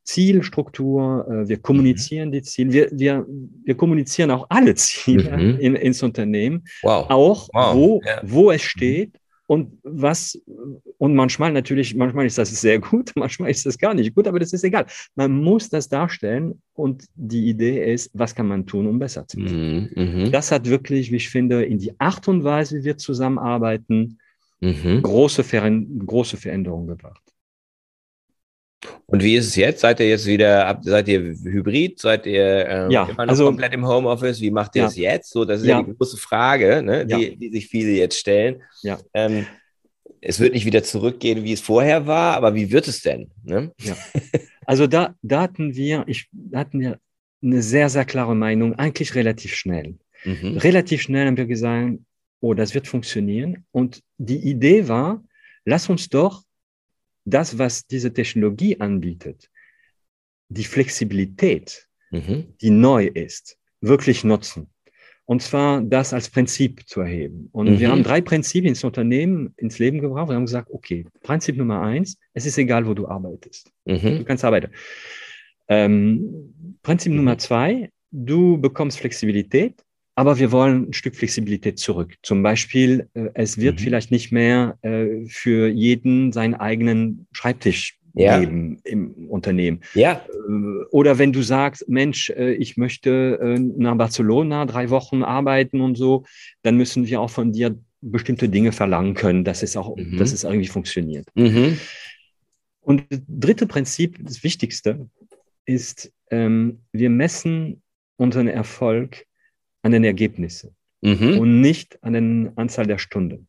Zielstruktur. 0.02 1.26
Äh, 1.30 1.48
wir 1.48 1.58
kommunizieren 1.58 2.28
mhm. 2.28 2.32
die 2.32 2.42
Ziele. 2.42 2.72
Wir, 2.72 2.88
wir, 2.92 3.26
wir 3.64 3.74
kommunizieren 3.76 4.30
auch 4.32 4.46
alle 4.48 4.74
Ziele 4.74 5.36
mhm. 5.36 5.58
in, 5.60 5.74
ins 5.76 6.02
Unternehmen. 6.02 6.64
Wow. 6.82 7.06
Auch 7.08 7.48
wow. 7.52 7.74
Wo, 7.74 8.00
ja. 8.04 8.20
wo 8.24 8.50
es 8.50 8.62
steht 8.62 9.12
und 9.46 9.78
was, 9.84 10.40
und 10.98 11.14
manchmal 11.14 11.52
natürlich, 11.52 11.94
manchmal 11.94 12.26
ist 12.26 12.38
das 12.38 12.50
sehr 12.50 12.80
gut, 12.80 13.12
manchmal 13.16 13.50
ist 13.50 13.64
das 13.64 13.78
gar 13.78 13.94
nicht 13.94 14.14
gut, 14.14 14.26
aber 14.26 14.38
das 14.38 14.52
ist 14.52 14.64
egal. 14.64 14.86
Man 15.14 15.32
muss 15.42 15.68
das 15.68 15.88
darstellen 15.88 16.60
und 16.74 17.04
die 17.14 17.48
Idee 17.48 17.92
ist, 17.92 18.10
was 18.12 18.34
kann 18.34 18.48
man 18.48 18.66
tun, 18.66 18.86
um 18.86 18.98
besser 18.98 19.26
zu 19.26 19.38
werden. 19.38 19.90
Mhm, 19.94 20.22
mhm. 20.24 20.32
das 20.32 20.50
hat 20.50 20.68
wirklich, 20.68 21.12
wie 21.12 21.16
ich 21.16 21.28
finde, 21.28 21.64
in 21.64 21.78
die 21.78 21.98
Art 22.00 22.26
und 22.28 22.44
Weise, 22.44 22.78
wie 22.78 22.84
wir 22.84 22.98
zusammenarbeiten, 22.98 24.18
mhm. 24.60 25.02
große, 25.02 25.44
Ver 25.44 25.70
große 25.70 26.36
Veränderungen 26.36 26.88
gebracht. 26.88 27.22
Und 29.06 29.22
wie 29.22 29.36
ist 29.36 29.46
es 29.46 29.56
jetzt? 29.56 29.80
Seid 29.80 30.00
ihr 30.00 30.08
jetzt 30.08 30.26
wieder, 30.26 30.78
seid 30.82 31.08
ihr 31.08 31.20
hybrid? 31.20 31.98
Seid 31.98 32.26
ihr 32.26 32.44
äh, 32.44 32.92
ja, 32.92 33.04
immer 33.04 33.26
noch 33.26 33.30
also, 33.30 33.46
komplett 33.46 33.72
im 33.72 33.86
Homeoffice? 33.86 34.40
Wie 34.40 34.50
macht 34.50 34.76
ihr 34.76 34.82
ja. 34.82 34.88
es 34.88 34.96
jetzt? 34.96 35.30
So, 35.30 35.44
das 35.44 35.60
ist 35.60 35.66
ja, 35.66 35.78
ja 35.78 35.82
die 35.84 35.96
große 35.96 36.16
Frage, 36.16 36.82
ne, 36.82 37.06
die, 37.06 37.36
die 37.36 37.50
sich 37.50 37.68
viele 37.68 37.92
jetzt 37.92 38.18
stellen. 38.18 38.62
Ja. 38.82 38.98
Ähm, 39.14 39.46
es 40.20 40.40
wird 40.40 40.54
nicht 40.54 40.66
wieder 40.66 40.82
zurückgehen, 40.82 41.44
wie 41.44 41.52
es 41.52 41.60
vorher 41.60 42.06
war, 42.06 42.34
aber 42.34 42.54
wie 42.54 42.70
wird 42.70 42.88
es 42.88 43.02
denn? 43.02 43.30
Ne? 43.44 43.72
Also 44.66 44.88
da, 44.88 45.14
da 45.22 45.42
hatten 45.42 45.76
wir, 45.76 46.02
ich, 46.08 46.28
hatten 46.52 46.80
wir 46.80 46.98
eine 47.40 47.62
sehr, 47.62 47.88
sehr 47.88 48.04
klare 48.04 48.34
Meinung, 48.34 48.74
eigentlich 48.74 49.14
relativ 49.14 49.54
schnell. 49.54 49.96
Mhm. 50.24 50.56
Relativ 50.56 51.02
schnell 51.02 51.26
haben 51.26 51.36
wir 51.36 51.46
gesagt, 51.46 51.98
oh, 52.40 52.52
das 52.52 52.74
wird 52.74 52.88
funktionieren. 52.88 53.64
Und 53.70 54.02
die 54.18 54.38
Idee 54.38 54.88
war, 54.88 55.22
lass 55.64 55.88
uns 55.88 56.08
doch 56.08 56.42
das, 57.26 57.58
was 57.58 57.86
diese 57.86 58.12
Technologie 58.12 58.80
anbietet, 58.80 59.50
die 60.48 60.64
Flexibilität, 60.64 61.88
mhm. 62.10 62.54
die 62.62 62.70
neu 62.70 63.06
ist, 63.06 63.58
wirklich 63.80 64.24
nutzen. 64.24 64.68
Und 65.28 65.42
zwar 65.42 65.82
das 65.82 66.14
als 66.14 66.30
Prinzip 66.30 66.88
zu 66.88 67.00
erheben. 67.00 67.48
Und 67.50 67.68
mhm. 67.68 67.80
wir 67.80 67.90
haben 67.90 68.04
drei 68.04 68.20
Prinzipien 68.20 68.70
ins 68.70 68.84
Unternehmen 68.84 69.52
ins 69.56 69.80
Leben 69.80 70.00
gebracht. 70.00 70.28
Wir 70.28 70.36
haben 70.36 70.46
gesagt, 70.46 70.70
okay, 70.70 71.04
Prinzip 71.22 71.56
Nummer 71.56 71.82
eins, 71.82 72.16
es 72.32 72.46
ist 72.46 72.56
egal, 72.58 72.86
wo 72.86 72.94
du 72.94 73.08
arbeitest. 73.08 73.72
Mhm. 73.84 74.18
Du 74.18 74.24
kannst 74.24 74.44
arbeiten. 74.44 74.70
Ähm, 75.68 76.78
Prinzip. 76.82 77.12
Nummer 77.12 77.38
zwei, 77.38 77.90
du 78.12 78.56
bekommst 78.56 79.00
Flexibilität, 79.00 79.84
aber 80.16 80.38
wir 80.38 80.50
wollen 80.50 80.88
ein 80.88 80.92
Stück 80.94 81.14
Flexibilität 81.14 81.78
zurück. 81.78 82.16
Zum 82.22 82.42
Beispiel, 82.42 83.08
äh, 83.14 83.28
es 83.34 83.58
wird 83.58 83.78
mhm. 83.78 83.84
vielleicht 83.84 84.10
nicht 84.10 84.32
mehr 84.32 84.78
äh, 84.82 85.26
für 85.28 85.68
jeden 85.68 86.32
seinen 86.32 86.54
eigenen 86.54 87.28
Schreibtisch 87.32 87.98
ja. 88.14 88.40
geben 88.40 88.80
im 88.84 89.28
Unternehmen. 89.28 89.82
Ja. 89.94 90.24
Äh, 90.48 90.84
oder 90.90 91.18
wenn 91.18 91.32
du 91.32 91.42
sagst, 91.42 91.88
Mensch, 91.88 92.30
äh, 92.30 92.54
ich 92.54 92.78
möchte 92.78 93.38
äh, 93.40 93.58
nach 93.58 93.96
Barcelona 93.96 94.64
drei 94.64 94.88
Wochen 94.90 95.22
arbeiten 95.22 95.82
und 95.82 95.96
so, 95.96 96.24
dann 96.62 96.76
müssen 96.76 97.06
wir 97.06 97.20
auch 97.20 97.30
von 97.30 97.52
dir 97.52 97.78
bestimmte 98.00 98.48
Dinge 98.48 98.72
verlangen 98.72 99.14
können, 99.14 99.44
dass 99.44 99.62
es 99.62 99.76
auch, 99.76 99.96
mhm. 99.96 100.16
dass 100.16 100.32
es 100.32 100.44
irgendwie 100.44 100.68
funktioniert. 100.68 101.26
Mhm. 101.34 101.78
Und 102.80 103.04
das 103.10 103.20
dritte 103.28 103.66
Prinzip, 103.66 104.18
das 104.24 104.42
Wichtigste, 104.42 105.08
ist, 105.66 106.10
ähm, 106.30 106.80
wir 106.92 107.10
messen 107.10 107.82
unseren 108.16 108.48
Erfolg 108.48 109.25
an 109.86 109.92
den 109.92 110.04
Ergebnissen 110.04 110.74
mhm. 111.00 111.38
und 111.38 111.60
nicht 111.60 111.98
an 112.02 112.12
der 112.12 112.52
Anzahl 112.56 112.86
der 112.86 112.98
Stunden. 112.98 113.48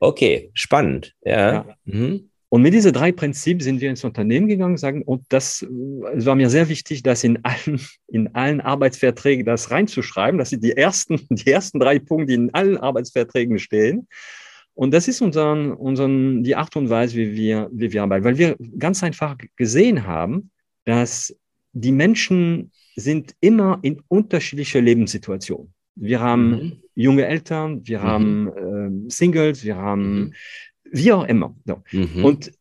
Okay, 0.00 0.50
spannend. 0.54 1.14
Ja. 1.22 1.52
ja. 1.52 1.76
Mhm. 1.84 2.30
Und 2.52 2.62
mit 2.62 2.74
diesen 2.74 2.92
drei 2.92 3.12
Prinzipien 3.12 3.60
sind 3.60 3.80
wir 3.80 3.90
ins 3.90 4.02
Unternehmen 4.02 4.48
gegangen, 4.48 4.76
sagen, 4.76 5.02
und 5.02 5.24
das, 5.28 5.64
es 6.16 6.26
war 6.26 6.34
mir 6.34 6.50
sehr 6.50 6.68
wichtig, 6.68 7.04
das 7.04 7.22
in 7.22 7.44
allen, 7.44 7.80
in 8.08 8.34
allen 8.34 8.60
Arbeitsverträgen 8.60 9.46
das 9.46 9.70
reinzuschreiben. 9.70 10.36
Das 10.36 10.50
sind 10.50 10.64
die 10.64 10.76
ersten, 10.76 11.20
die 11.30 11.50
ersten 11.50 11.78
drei 11.78 12.00
Punkte, 12.00 12.26
die 12.26 12.34
in 12.34 12.52
allen 12.52 12.76
Arbeitsverträgen 12.76 13.60
stehen. 13.60 14.08
Und 14.74 14.92
das 14.94 15.06
ist 15.06 15.20
unseren, 15.20 15.72
unseren, 15.72 16.42
die 16.42 16.56
Art 16.56 16.74
und 16.74 16.90
Weise, 16.90 17.16
wie 17.18 17.34
wir, 17.34 17.68
wie 17.72 17.92
wir 17.92 18.02
arbeiten, 18.02 18.24
weil 18.24 18.38
wir 18.38 18.56
ganz 18.78 19.02
einfach 19.04 19.36
gesehen 19.56 20.06
haben, 20.06 20.50
dass 20.84 21.36
die 21.72 21.92
Menschen 21.92 22.72
sind 22.96 23.34
immer 23.40 23.78
in 23.82 24.02
unterschiedliche 24.08 24.80
Lebenssituationen. 24.80 25.72
Wir 25.96 26.20
haben 26.20 26.50
mhm. 26.50 26.82
junge 26.94 27.26
Eltern, 27.26 27.86
wir 27.86 28.00
mhm. 28.00 28.02
haben 28.02 29.06
äh, 29.06 29.10
Singles, 29.10 29.64
wir 29.64 29.76
haben 29.76 30.20
mhm 30.20 30.32
wie 30.90 31.12
auch 31.12 31.24
immer. 31.24 31.54
So. 31.64 31.82
Mhm. 31.92 32.24
Und 32.24 32.52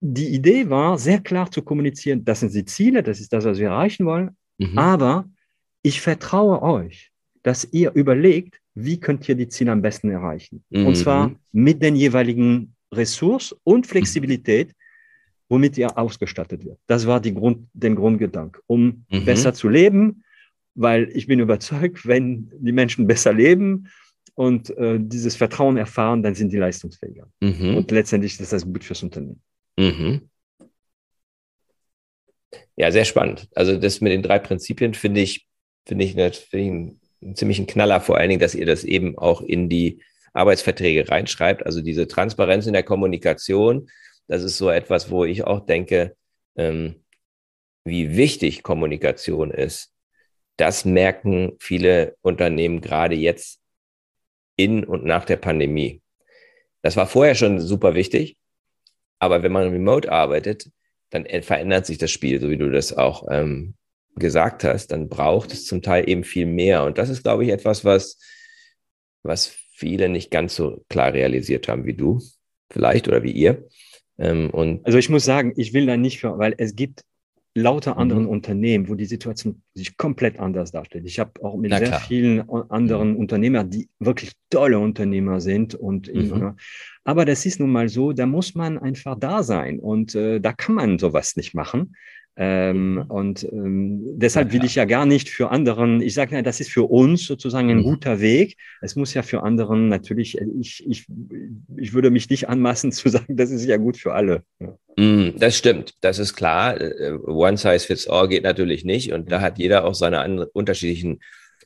die 0.00 0.28
Idee 0.28 0.70
war, 0.70 0.98
sehr 0.98 1.20
klar 1.20 1.50
zu 1.50 1.62
kommunizieren, 1.62 2.24
das 2.24 2.40
sind 2.40 2.54
die 2.54 2.64
Ziele, 2.64 3.02
das 3.02 3.20
ist 3.20 3.32
das, 3.32 3.44
was 3.44 3.58
wir 3.58 3.68
erreichen 3.68 4.06
wollen, 4.06 4.36
mhm. 4.58 4.78
aber 4.78 5.28
ich 5.82 6.00
vertraue 6.00 6.62
euch, 6.62 7.10
dass 7.42 7.68
ihr 7.72 7.92
überlegt, 7.94 8.60
wie 8.74 8.98
könnt 8.98 9.28
ihr 9.28 9.34
die 9.34 9.48
Ziele 9.48 9.72
am 9.72 9.82
besten 9.82 10.10
erreichen. 10.10 10.64
Mhm. 10.70 10.86
Und 10.86 10.94
zwar 10.96 11.32
mit 11.52 11.82
den 11.82 11.96
jeweiligen 11.96 12.74
Ressourcen 12.92 13.58
und 13.64 13.86
Flexibilität, 13.86 14.72
womit 15.50 15.76
ihr 15.76 15.98
ausgestattet 15.98 16.64
wird. 16.64 16.78
Das 16.86 17.06
war 17.06 17.20
die 17.20 17.34
Grund, 17.34 17.68
den 17.74 17.96
Grundgedanke, 17.96 18.62
um 18.66 19.04
mhm. 19.10 19.24
besser 19.26 19.52
zu 19.52 19.68
leben, 19.68 20.24
weil 20.74 21.10
ich 21.12 21.26
bin 21.26 21.40
überzeugt, 21.40 22.06
wenn 22.06 22.50
die 22.58 22.72
Menschen 22.72 23.06
besser 23.06 23.34
leben, 23.34 23.88
und 24.40 24.70
äh, 24.78 24.98
dieses 24.98 25.36
Vertrauen 25.36 25.76
erfahren, 25.76 26.22
dann 26.22 26.34
sind 26.34 26.50
die 26.50 26.56
leistungsfähiger. 26.56 27.28
Mhm. 27.40 27.76
Und 27.76 27.90
letztendlich 27.90 28.40
ist 28.40 28.50
das 28.50 28.64
gut 28.64 28.84
fürs 28.84 29.02
Unternehmen. 29.02 29.42
Mhm. 29.76 30.30
Ja, 32.74 32.90
sehr 32.90 33.04
spannend. 33.04 33.48
Also 33.54 33.76
das 33.76 34.00
mit 34.00 34.12
den 34.12 34.22
drei 34.22 34.38
Prinzipien 34.38 34.94
finde 34.94 35.20
ich, 35.20 35.46
finde 35.86 36.04
ich, 36.04 36.14
find 36.14 36.32
ich 36.54 36.70
einen, 36.70 37.00
einen 37.20 37.36
ziemlichen 37.36 37.66
Knaller, 37.66 38.00
vor 38.00 38.16
allen 38.16 38.30
Dingen, 38.30 38.40
dass 38.40 38.54
ihr 38.54 38.64
das 38.64 38.84
eben 38.84 39.18
auch 39.18 39.42
in 39.42 39.68
die 39.68 40.00
Arbeitsverträge 40.32 41.10
reinschreibt. 41.10 41.66
Also 41.66 41.82
diese 41.82 42.08
Transparenz 42.08 42.66
in 42.66 42.72
der 42.72 42.82
Kommunikation, 42.82 43.90
das 44.30 44.44
ist 44.44 44.58
so 44.58 44.70
etwas, 44.70 45.10
wo 45.10 45.24
ich 45.24 45.42
auch 45.42 45.66
denke, 45.66 46.16
ähm, 46.54 47.02
wie 47.84 48.16
wichtig 48.16 48.62
Kommunikation 48.62 49.50
ist. 49.50 49.92
Das 50.56 50.84
merken 50.84 51.56
viele 51.58 52.16
Unternehmen 52.22 52.80
gerade 52.80 53.16
jetzt 53.16 53.60
in 54.54 54.84
und 54.84 55.04
nach 55.04 55.24
der 55.24 55.36
Pandemie. 55.36 56.00
Das 56.80 56.96
war 56.96 57.08
vorher 57.08 57.34
schon 57.34 57.60
super 57.60 57.94
wichtig, 57.96 58.38
aber 59.18 59.42
wenn 59.42 59.50
man 59.50 59.72
remote 59.72 60.12
arbeitet, 60.12 60.70
dann 61.10 61.26
verändert 61.42 61.86
sich 61.86 61.98
das 61.98 62.12
Spiel, 62.12 62.40
so 62.40 62.50
wie 62.50 62.56
du 62.56 62.70
das 62.70 62.96
auch 62.96 63.26
ähm, 63.32 63.74
gesagt 64.14 64.62
hast. 64.62 64.92
Dann 64.92 65.08
braucht 65.08 65.52
es 65.52 65.66
zum 65.66 65.82
Teil 65.82 66.08
eben 66.08 66.22
viel 66.22 66.46
mehr. 66.46 66.84
Und 66.84 66.98
das 66.98 67.08
ist, 67.08 67.24
glaube 67.24 67.42
ich, 67.42 67.50
etwas, 67.50 67.84
was, 67.84 68.20
was 69.24 69.48
viele 69.74 70.08
nicht 70.08 70.30
ganz 70.30 70.54
so 70.54 70.84
klar 70.88 71.12
realisiert 71.12 71.66
haben 71.66 71.84
wie 71.84 71.94
du, 71.94 72.22
vielleicht 72.70 73.08
oder 73.08 73.24
wie 73.24 73.32
ihr. 73.32 73.66
Ähm, 74.20 74.50
und 74.50 74.84
also 74.86 74.98
ich 74.98 75.08
muss 75.08 75.24
sagen, 75.24 75.54
ich 75.56 75.72
will 75.72 75.86
da 75.86 75.96
nicht 75.96 76.20
für, 76.20 76.38
weil 76.38 76.54
es 76.58 76.76
gibt 76.76 77.02
lauter 77.54 77.96
anderen 77.96 78.24
mhm. 78.24 78.28
Unternehmen, 78.28 78.88
wo 78.88 78.94
die 78.94 79.06
Situation 79.06 79.62
sich 79.74 79.96
komplett 79.96 80.38
anders 80.38 80.70
darstellt. 80.70 81.04
Ich 81.06 81.18
habe 81.18 81.32
auch 81.42 81.56
mit 81.56 81.70
Na 81.70 81.78
sehr 81.78 81.88
klar. 81.88 82.00
vielen 82.00 82.48
anderen 82.70 83.12
mhm. 83.12 83.16
Unternehmern, 83.16 83.70
die 83.70 83.88
wirklich 83.98 84.32
tolle 84.50 84.78
Unternehmer 84.78 85.40
sind 85.40 85.74
und 85.74 86.12
mhm. 86.14 86.56
aber 87.04 87.24
das 87.24 87.46
ist 87.46 87.58
nun 87.58 87.72
mal 87.72 87.88
so, 87.88 88.12
da 88.12 88.26
muss 88.26 88.54
man 88.54 88.78
einfach 88.78 89.18
da 89.18 89.42
sein 89.42 89.80
und 89.80 90.14
äh, 90.14 90.40
da 90.40 90.52
kann 90.52 90.76
man 90.76 90.98
sowas 90.98 91.34
nicht 91.34 91.54
machen. 91.54 91.96
Ähm, 92.36 92.94
mhm. 92.94 93.02
und 93.02 93.44
ähm, 93.44 94.00
deshalb 94.18 94.52
will 94.52 94.64
ich 94.64 94.76
ja 94.76 94.84
gar 94.84 95.04
nicht 95.04 95.28
für 95.28 95.50
anderen, 95.50 96.00
ich 96.00 96.14
sage, 96.14 96.42
das 96.42 96.60
ist 96.60 96.70
für 96.70 96.84
uns 96.84 97.26
sozusagen 97.26 97.68
ein 97.70 97.78
mhm. 97.78 97.82
guter 97.82 98.20
Weg. 98.20 98.56
Es 98.80 98.96
muss 98.96 99.12
ja 99.14 99.22
für 99.22 99.42
anderen 99.42 99.88
natürlich, 99.88 100.40
äh, 100.40 100.46
ich, 100.58 100.82
ich, 100.88 101.06
ich 101.76 101.92
würde 101.92 102.10
mich 102.10 102.30
nicht 102.30 102.48
anmaßen 102.48 102.92
zu 102.92 103.08
sagen, 103.08 103.36
das 103.36 103.50
ist 103.50 103.66
ja 103.66 103.76
gut 103.76 103.96
für 103.96 104.14
alle. 104.14 104.44
Mm, 104.96 105.30
das 105.38 105.56
stimmt, 105.56 105.94
das 106.00 106.18
ist 106.18 106.34
klar. 106.34 106.80
Äh, 106.80 107.18
one 107.26 107.56
size 107.56 107.80
fits 107.80 108.08
all 108.08 108.28
geht 108.28 108.44
natürlich 108.44 108.84
nicht 108.84 109.12
und 109.12 109.30
da 109.30 109.40
hat 109.40 109.58
jeder 109.58 109.84
auch 109.84 109.94
seine 109.94 110.46
unterschiedlichen, 110.52 111.20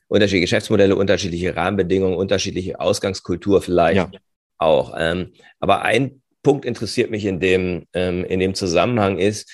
unterschiedliche 0.07 0.45
Geschäftsmodelle, 0.45 0.95
unterschiedliche 0.95 1.55
Rahmenbedingungen, 1.55 2.17
unterschiedliche 2.17 2.79
Ausgangskultur 2.79 3.61
vielleicht 3.61 4.13
ja. 4.13 4.19
auch. 4.57 4.95
Ähm, 4.97 5.31
aber 5.59 5.83
ein 5.83 6.21
Punkt 6.41 6.65
interessiert 6.65 7.11
mich 7.11 7.23
in 7.25 7.39
dem, 7.39 7.85
ähm, 7.93 8.25
in 8.25 8.39
dem 8.39 8.55
Zusammenhang 8.55 9.19
ist, 9.19 9.49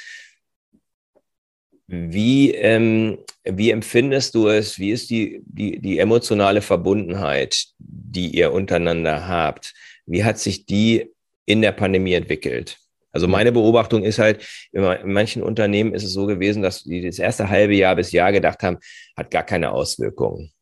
wie, 1.93 2.51
ähm, 2.51 3.17
wie 3.43 3.69
empfindest 3.69 4.33
du 4.33 4.47
es? 4.47 4.79
Wie 4.79 4.91
ist 4.91 5.09
die, 5.09 5.41
die, 5.43 5.77
die 5.79 5.99
emotionale 5.99 6.61
Verbundenheit, 6.61 7.65
die 7.79 8.29
ihr 8.29 8.53
untereinander 8.53 9.27
habt? 9.27 9.73
Wie 10.05 10.23
hat 10.23 10.39
sich 10.39 10.65
die 10.65 11.11
in 11.45 11.61
der 11.61 11.73
Pandemie 11.73 12.13
entwickelt? 12.13 12.77
Also 13.11 13.27
meine 13.27 13.51
Beobachtung 13.51 14.03
ist 14.03 14.19
halt, 14.19 14.47
in 14.71 14.83
manchen 15.03 15.43
Unternehmen 15.43 15.93
ist 15.93 16.05
es 16.05 16.13
so 16.13 16.27
gewesen, 16.27 16.63
dass 16.63 16.83
die 16.83 17.01
das 17.01 17.19
erste 17.19 17.49
halbe 17.49 17.73
Jahr 17.73 17.97
bis 17.97 18.13
Jahr 18.13 18.31
gedacht 18.31 18.63
haben, 18.63 18.77
hat 19.17 19.29
gar 19.29 19.43
keine 19.43 19.71
Auswirkungen. 19.71 20.53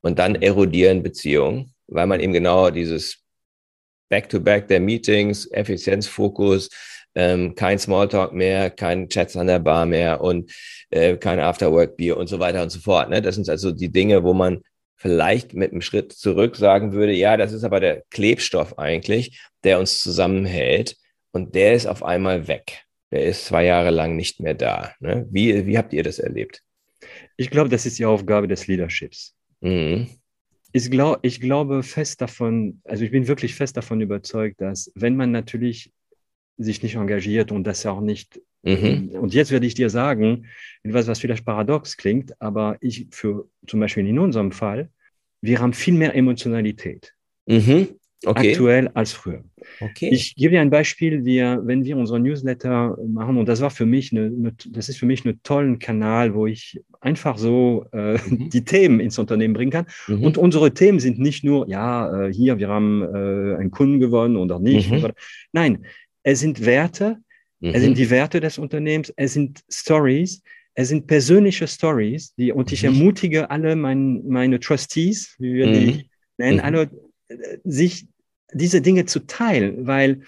Und 0.00 0.18
dann 0.18 0.36
erodieren 0.36 1.02
Beziehungen, 1.02 1.74
weil 1.86 2.06
man 2.06 2.20
eben 2.20 2.32
genau 2.32 2.70
dieses 2.70 3.18
Back-to-Back 4.08 4.64
-back 4.64 4.68
der 4.68 4.80
Meetings, 4.80 5.50
Effizienzfokus, 5.50 6.70
ähm, 7.16 7.54
kein 7.54 7.78
Smalltalk 7.78 8.32
mehr, 8.32 8.70
kein 8.70 9.08
Chats 9.08 9.36
an 9.36 9.46
der 9.46 9.58
Bar 9.58 9.86
mehr 9.86 10.20
und 10.20 10.52
äh, 10.90 11.16
kein 11.16 11.40
Afterwork-Bier 11.40 12.16
und 12.16 12.28
so 12.28 12.38
weiter 12.38 12.62
und 12.62 12.70
so 12.70 12.78
fort. 12.78 13.08
Ne? 13.08 13.22
Das 13.22 13.34
sind 13.34 13.48
also 13.48 13.72
die 13.72 13.88
Dinge, 13.88 14.22
wo 14.22 14.34
man 14.34 14.60
vielleicht 14.96 15.54
mit 15.54 15.72
einem 15.72 15.80
Schritt 15.80 16.12
zurück 16.12 16.56
sagen 16.56 16.92
würde, 16.92 17.12
ja, 17.12 17.36
das 17.36 17.52
ist 17.52 17.64
aber 17.64 17.80
der 17.80 18.02
Klebstoff 18.10 18.78
eigentlich, 18.78 19.40
der 19.64 19.78
uns 19.78 20.00
zusammenhält 20.00 20.96
und 21.32 21.54
der 21.54 21.74
ist 21.74 21.86
auf 21.86 22.02
einmal 22.02 22.48
weg. 22.48 22.84
Der 23.10 23.24
ist 23.24 23.46
zwei 23.46 23.64
Jahre 23.64 23.90
lang 23.90 24.16
nicht 24.16 24.40
mehr 24.40 24.54
da. 24.54 24.92
Ne? 25.00 25.26
Wie, 25.30 25.66
wie 25.66 25.78
habt 25.78 25.92
ihr 25.92 26.02
das 26.02 26.18
erlebt? 26.18 26.62
Ich 27.36 27.50
glaube, 27.50 27.70
das 27.70 27.86
ist 27.86 27.98
die 27.98 28.04
Aufgabe 28.04 28.48
des 28.48 28.66
Leaderships. 28.66 29.34
Mhm. 29.60 30.08
Ich, 30.72 30.90
glaub, 30.90 31.18
ich 31.22 31.40
glaube 31.40 31.82
fest 31.82 32.20
davon, 32.20 32.82
also 32.84 33.04
ich 33.04 33.10
bin 33.10 33.26
wirklich 33.26 33.54
fest 33.54 33.76
davon 33.76 34.02
überzeugt, 34.02 34.60
dass 34.60 34.90
wenn 34.94 35.16
man 35.16 35.30
natürlich 35.30 35.92
sich 36.58 36.82
nicht 36.82 36.96
engagiert 36.96 37.52
und 37.52 37.64
das 37.64 37.84
auch 37.86 38.00
nicht. 38.00 38.40
Mhm. 38.62 39.10
Und 39.20 39.34
jetzt 39.34 39.52
werde 39.52 39.66
ich 39.66 39.74
dir 39.74 39.90
sagen, 39.90 40.46
etwas, 40.82 41.06
was 41.06 41.20
vielleicht 41.20 41.44
paradox 41.44 41.96
klingt, 41.96 42.40
aber 42.40 42.76
ich 42.80 43.06
für 43.10 43.48
zum 43.66 43.80
Beispiel 43.80 44.06
in 44.06 44.18
unserem 44.18 44.52
Fall, 44.52 44.90
wir 45.40 45.60
haben 45.60 45.72
viel 45.72 45.94
mehr 45.94 46.14
Emotionalität. 46.14 47.12
Mhm. 47.46 47.88
okay. 48.24 48.50
aktuell 48.50 48.88
als 48.94 49.12
früher. 49.12 49.44
Okay. 49.80 50.08
Ich 50.10 50.34
gebe 50.34 50.52
dir 50.52 50.60
ein 50.60 50.70
Beispiel, 50.70 51.24
wir, 51.24 51.60
wenn 51.64 51.84
wir 51.84 51.96
unsere 51.96 52.18
Newsletter 52.18 52.98
machen, 53.06 53.36
und 53.36 53.46
das 53.48 53.60
war 53.60 53.70
für 53.70 53.86
mich 53.86 54.12
eine, 54.12 54.26
eine 54.26 54.52
das 54.70 54.88
ist 54.88 54.98
für 54.98 55.06
mich 55.06 55.24
ein 55.24 55.40
tollen 55.42 55.78
Kanal, 55.78 56.34
wo 56.34 56.46
ich 56.46 56.80
einfach 57.00 57.38
so 57.38 57.86
äh, 57.92 58.14
mhm. 58.14 58.50
die 58.50 58.64
Themen 58.64 59.00
ins 59.00 59.18
Unternehmen 59.18 59.54
bringen 59.54 59.70
kann. 59.70 59.86
Mhm. 60.08 60.24
Und 60.24 60.38
unsere 60.38 60.72
Themen 60.72 60.98
sind 60.98 61.18
nicht 61.18 61.44
nur, 61.44 61.68
ja, 61.68 62.26
äh, 62.26 62.32
hier, 62.32 62.58
wir 62.58 62.68
haben 62.68 63.02
äh, 63.02 63.56
einen 63.56 63.70
Kunden 63.70 64.00
gewonnen 64.00 64.36
oder 64.36 64.58
nicht. 64.58 64.90
Mhm. 64.90 65.12
Nein, 65.52 65.84
es 66.26 66.40
sind 66.40 66.66
Werte, 66.66 67.18
es 67.60 67.80
sind 67.82 67.92
mhm. 67.92 67.94
die 67.94 68.10
Werte 68.10 68.40
des 68.40 68.58
Unternehmens, 68.58 69.12
es 69.16 69.34
sind 69.34 69.60
Stories, 69.70 70.42
es 70.74 70.88
sind 70.88 71.06
persönliche 71.06 71.68
Stories, 71.68 72.34
die, 72.34 72.50
und 72.50 72.72
ich 72.72 72.82
mhm. 72.82 72.88
ermutige 72.88 73.48
alle 73.48 73.76
mein, 73.76 74.26
meine 74.26 74.58
Trustees, 74.58 75.36
wie 75.38 75.54
wir 75.54 75.72
die 75.72 75.86
mhm. 75.86 76.02
nennen, 76.36 76.60
alle 76.60 76.90
sich 77.62 78.08
diese 78.52 78.80
Dinge 78.80 79.06
zu 79.06 79.20
teilen, 79.20 79.86
weil 79.86 80.22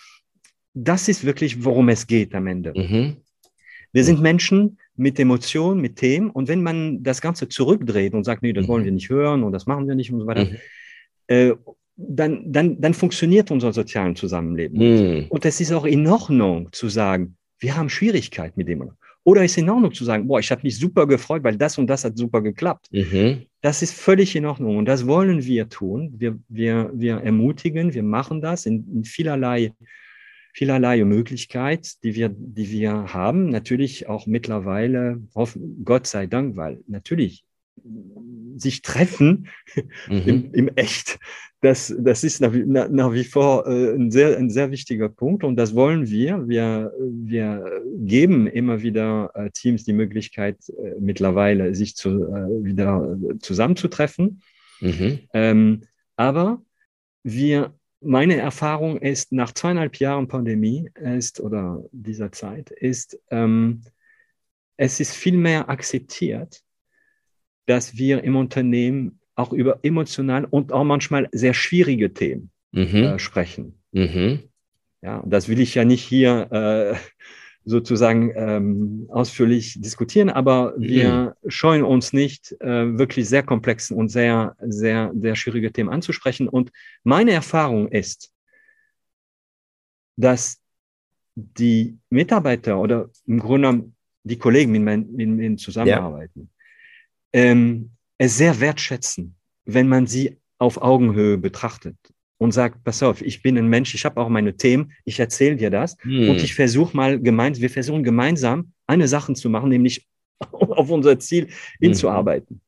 das 0.73 1.09
ist 1.09 1.25
wirklich, 1.25 1.65
worum 1.65 1.89
es 1.89 2.07
geht 2.07 2.33
am 2.33 2.47
Ende. 2.47 2.73
Mhm. 2.77 3.17
Wir 3.93 4.05
sind 4.05 4.21
Menschen 4.21 4.79
mit 4.95 5.19
Emotionen, 5.19 5.81
mit 5.81 5.97
Themen 5.97 6.31
und 6.31 6.47
wenn 6.47 6.63
man 6.63 7.03
das 7.03 7.21
Ganze 7.21 7.49
zurückdreht 7.49 8.15
und 8.15 8.23
sagt, 8.23 8.43
nee, 8.43 8.53
das 8.53 8.67
mhm. 8.67 8.69
wollen 8.69 8.85
wir 8.85 8.93
nicht 8.93 9.11
hören 9.11 9.43
und 9.43 9.51
das 9.51 9.67
machen 9.67 9.89
wir 9.89 9.97
nicht 9.97 10.13
und 10.13 10.21
so 10.21 10.27
weiter, 10.29 10.45
mhm. 10.45 10.57
äh, 11.27 11.55
dann, 11.99 12.51
dann, 12.51 12.81
dann 12.81 12.95
funktioniert 12.95 13.51
unser 13.51 13.73
soziales 13.73 14.19
Zusammenleben. 14.19 14.79
Mhm. 14.79 15.27
Und 15.29 15.45
es 15.45 15.61
ist 15.61 15.73
auch 15.73 15.85
in 15.85 16.07
Ordnung 16.07 16.69
zu 16.73 16.89
sagen, 16.89 17.37
wir 17.59 17.77
haben 17.77 17.89
Schwierigkeiten 17.89 18.55
mit 18.57 18.69
dem. 18.69 18.93
Oder 19.25 19.45
ist 19.45 19.59
in 19.59 19.69
Ordnung 19.69 19.93
zu 19.93 20.05
sagen, 20.05 20.29
boah, 20.29 20.39
ich 20.39 20.51
habe 20.51 20.63
mich 20.63 20.79
super 20.79 21.07
gefreut, 21.07 21.43
weil 21.43 21.57
das 21.57 21.77
und 21.77 21.89
das 21.89 22.05
hat 22.05 22.17
super 22.17 22.41
geklappt. 22.41 22.89
Mhm. 22.93 23.43
Das 23.61 23.83
ist 23.83 23.93
völlig 23.93 24.37
in 24.37 24.47
Ordnung 24.47 24.77
und 24.77 24.87
das 24.87 25.07
wollen 25.07 25.45
wir 25.45 25.69
tun. 25.69 26.15
Wir, 26.17 26.39
wir, 26.49 26.91
wir 26.95 27.17
ermutigen, 27.17 27.93
wir 27.93 28.05
machen 28.05 28.41
das 28.41 28.65
in, 28.65 28.87
in 28.95 29.05
vielerlei, 29.05 29.73
vielerlei 30.55 31.05
Möglichkeit, 31.05 32.03
die 32.05 32.15
wir, 32.15 32.31
die 32.31 32.71
wir 32.71 33.13
haben. 33.13 33.51
Natürlich 33.51 34.09
auch 34.09 34.27
mittlerweile, 34.27 35.21
Gott 35.85 36.07
sei 36.07 36.27
Dank, 36.27 36.57
weil 36.57 36.81
natürlich 36.87 37.45
sich 38.59 38.83
treffen 38.83 39.49
mhm. 40.09 40.23
im, 40.27 40.55
im 40.55 40.69
Echt, 40.77 41.19
das, 41.61 41.95
das 41.99 42.23
ist 42.23 42.41
nach, 42.41 42.53
nach 42.53 43.13
wie 43.13 43.25
vor 43.25 43.67
äh, 43.67 43.95
ein, 43.95 44.11
sehr, 44.11 44.37
ein 44.37 44.51
sehr 44.51 44.71
wichtiger 44.71 45.09
Punkt 45.09 45.43
und 45.43 45.57
das 45.57 45.75
wollen 45.75 46.09
wir. 46.09 46.49
Wir, 46.49 46.93
wir 47.01 47.83
geben 47.97 48.47
immer 48.47 48.83
wieder 48.83 49.31
äh, 49.35 49.51
Teams 49.51 49.85
die 49.85 49.93
Möglichkeit, 49.93 50.57
äh, 50.69 50.95
mittlerweile 51.01 51.75
sich 51.75 51.97
zu, 51.97 52.11
äh, 52.11 52.65
wieder 52.65 53.19
zusammenzutreffen. 53.41 54.41
Mhm. 54.81 55.19
Ähm, 55.33 55.83
aber 56.17 56.63
wir, 57.25 57.75
meine 58.01 58.37
Erfahrung 58.37 58.99
ist, 58.99 59.33
nach 59.33 59.53
zweieinhalb 59.53 59.97
Jahren 59.97 60.29
Pandemie 60.29 60.91
ist, 60.95 61.41
oder 61.41 61.85
dieser 61.93 62.31
Zeit, 62.31 62.71
ist, 62.71 63.19
ähm, 63.31 63.83
es 64.77 65.01
ist 65.01 65.13
viel 65.13 65.37
mehr 65.37 65.69
akzeptiert, 65.69 66.63
dass 67.69 67.97
wir 67.99 68.25
im 68.25 68.35
Unternehmen 68.35 69.21
auch 69.35 69.53
über 69.53 69.81
emotional 69.83 70.47
und 70.47 70.73
auch 70.73 70.85
manchmal 70.85 71.29
sehr 71.33 71.55
schwierige 71.55 72.13
Themen 72.15 72.51
mhm. 72.73 72.95
äh, 72.95 73.19
sprechen. 73.19 73.79
Mhm. 73.93 74.41
Ja, 75.03 75.23
das 75.27 75.49
will 75.49 75.61
ich 75.61 75.75
ja 75.75 75.85
nicht 75.85 76.03
hier 76.03 76.51
äh, 76.51 76.97
sozusagen 77.65 78.33
ähm, 78.35 79.07
ausführlich 79.11 79.81
diskutieren, 79.81 80.31
aber 80.31 80.75
mhm. 80.77 80.83
wir 80.83 81.37
scheuen 81.47 81.85
uns 81.85 82.15
nicht, 82.15 82.57
äh, 82.61 82.99
wirklich 82.99 83.29
sehr 83.29 83.43
komplexen 83.43 83.97
und 83.97 84.09
sehr, 84.09 84.57
sehr, 84.61 85.13
sehr 85.15 85.37
schwierige 85.37 85.71
Themen 85.71 85.91
anzusprechen. 85.91 86.49
Und 86.49 86.73
meine 87.05 87.33
Erfahrung 87.33 87.89
ist, 87.89 88.33
dass 90.17 90.59
die 91.35 91.99
Mitarbeiter 92.09 92.81
oder 92.81 93.11
im 93.27 93.39
Grunde 93.39 93.93
die 94.25 94.39
Kollegen, 94.39 94.73
mit 94.73 94.85
denen 94.85 95.59
zusammenarbeiten, 95.59 96.51
ähm, 97.33 97.91
es 98.19 98.37
sehr 98.37 98.61
wertschätzen, 98.61 99.37
wenn 99.65 99.89
man 99.89 100.07
sie 100.07 100.39
auf 100.59 100.81
Augenhöhe 100.81 101.39
betrachtet 101.39 101.97
und 102.39 102.53
sagt, 102.53 102.85
pass 102.85 103.03
auf, 103.03 103.23
ich 103.23 103.43
bin 103.43 103.59
ein 103.59 103.69
Mensch, 103.69 103.95
ich 103.95 104.05
habe 104.05 104.21
auch 104.21 104.29
meine 104.29 104.57
Themen, 104.57 104.93
ich 105.05 105.19
erzähle 105.19 105.57
dir 105.57 105.71
das 105.71 105.97
hm. 106.01 106.31
und 106.31 106.43
ich 106.43 106.55
versuche 106.55 106.97
mal 106.97 107.21
gemeinsam, 107.21 107.63
wir 107.63 107.71
versuchen 107.71 108.03
gemeinsam 108.03 108.73
eine 108.87 109.09
Sache 109.09 109.35
zu 109.35 109.51
machen, 109.51 109.69
nämlich 109.69 110.07
auf 110.53 110.91
unser 110.91 111.19
Ziel 111.19 111.47
hm. 111.47 111.53
hinzuarbeiten. 111.81 112.57
Hm. 112.57 112.61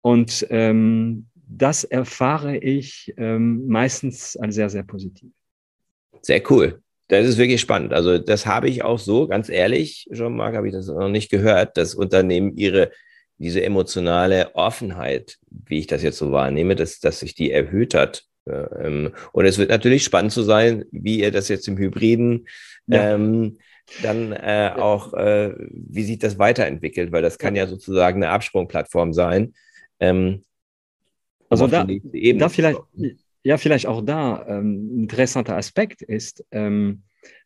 Und 0.00 0.46
ähm, 0.50 1.26
das 1.34 1.84
erfahre 1.84 2.56
ich 2.56 3.12
ähm, 3.16 3.66
meistens 3.66 4.36
als 4.36 4.54
sehr, 4.54 4.70
sehr 4.70 4.82
positiv. 4.82 5.30
Sehr 6.22 6.42
cool. 6.50 6.80
Das 7.08 7.26
ist 7.26 7.36
wirklich 7.36 7.60
spannend. 7.60 7.92
Also 7.92 8.18
das 8.18 8.46
habe 8.46 8.68
ich 8.68 8.82
auch 8.82 8.98
so, 8.98 9.28
ganz 9.28 9.48
ehrlich, 9.48 10.08
Jean-Marc, 10.12 10.56
habe 10.56 10.68
ich 10.68 10.72
das 10.72 10.86
noch 10.86 11.08
nicht 11.08 11.30
gehört, 11.30 11.76
dass 11.76 11.94
Unternehmen 11.94 12.56
ihre 12.56 12.90
diese 13.38 13.62
emotionale 13.62 14.54
Offenheit, 14.54 15.38
wie 15.50 15.78
ich 15.78 15.86
das 15.86 16.02
jetzt 16.02 16.18
so 16.18 16.32
wahrnehme, 16.32 16.76
dass, 16.76 17.00
dass 17.00 17.20
sich 17.20 17.34
die 17.34 17.50
erhöht 17.50 17.94
hat. 17.94 18.24
Ähm, 18.48 19.12
und 19.32 19.44
es 19.46 19.58
wird 19.58 19.70
natürlich 19.70 20.04
spannend 20.04 20.32
zu 20.32 20.42
sein, 20.42 20.84
wie 20.90 21.20
ihr 21.20 21.30
das 21.30 21.48
jetzt 21.48 21.66
im 21.68 21.78
Hybriden 21.78 22.46
ja. 22.86 23.14
ähm, 23.14 23.58
dann 24.02 24.32
äh, 24.32 24.72
auch, 24.76 25.12
äh, 25.14 25.54
wie 25.70 26.04
sich 26.04 26.18
das 26.18 26.38
weiterentwickelt, 26.38 27.12
weil 27.12 27.22
das 27.22 27.38
kann 27.38 27.56
ja 27.56 27.66
sozusagen 27.66 28.22
eine 28.22 28.32
Absprungplattform 28.32 29.12
sein. 29.12 29.54
Ähm, 30.00 30.44
also 31.48 31.66
da, 31.66 31.86
da 31.86 32.48
vielleicht, 32.48 32.80
ja, 33.42 33.58
vielleicht 33.58 33.86
auch 33.86 34.02
da 34.02 34.44
ähm, 34.48 34.96
ein 34.96 35.02
interessanter 35.02 35.56
Aspekt 35.56 36.02
ist, 36.02 36.44
ähm, 36.50 37.02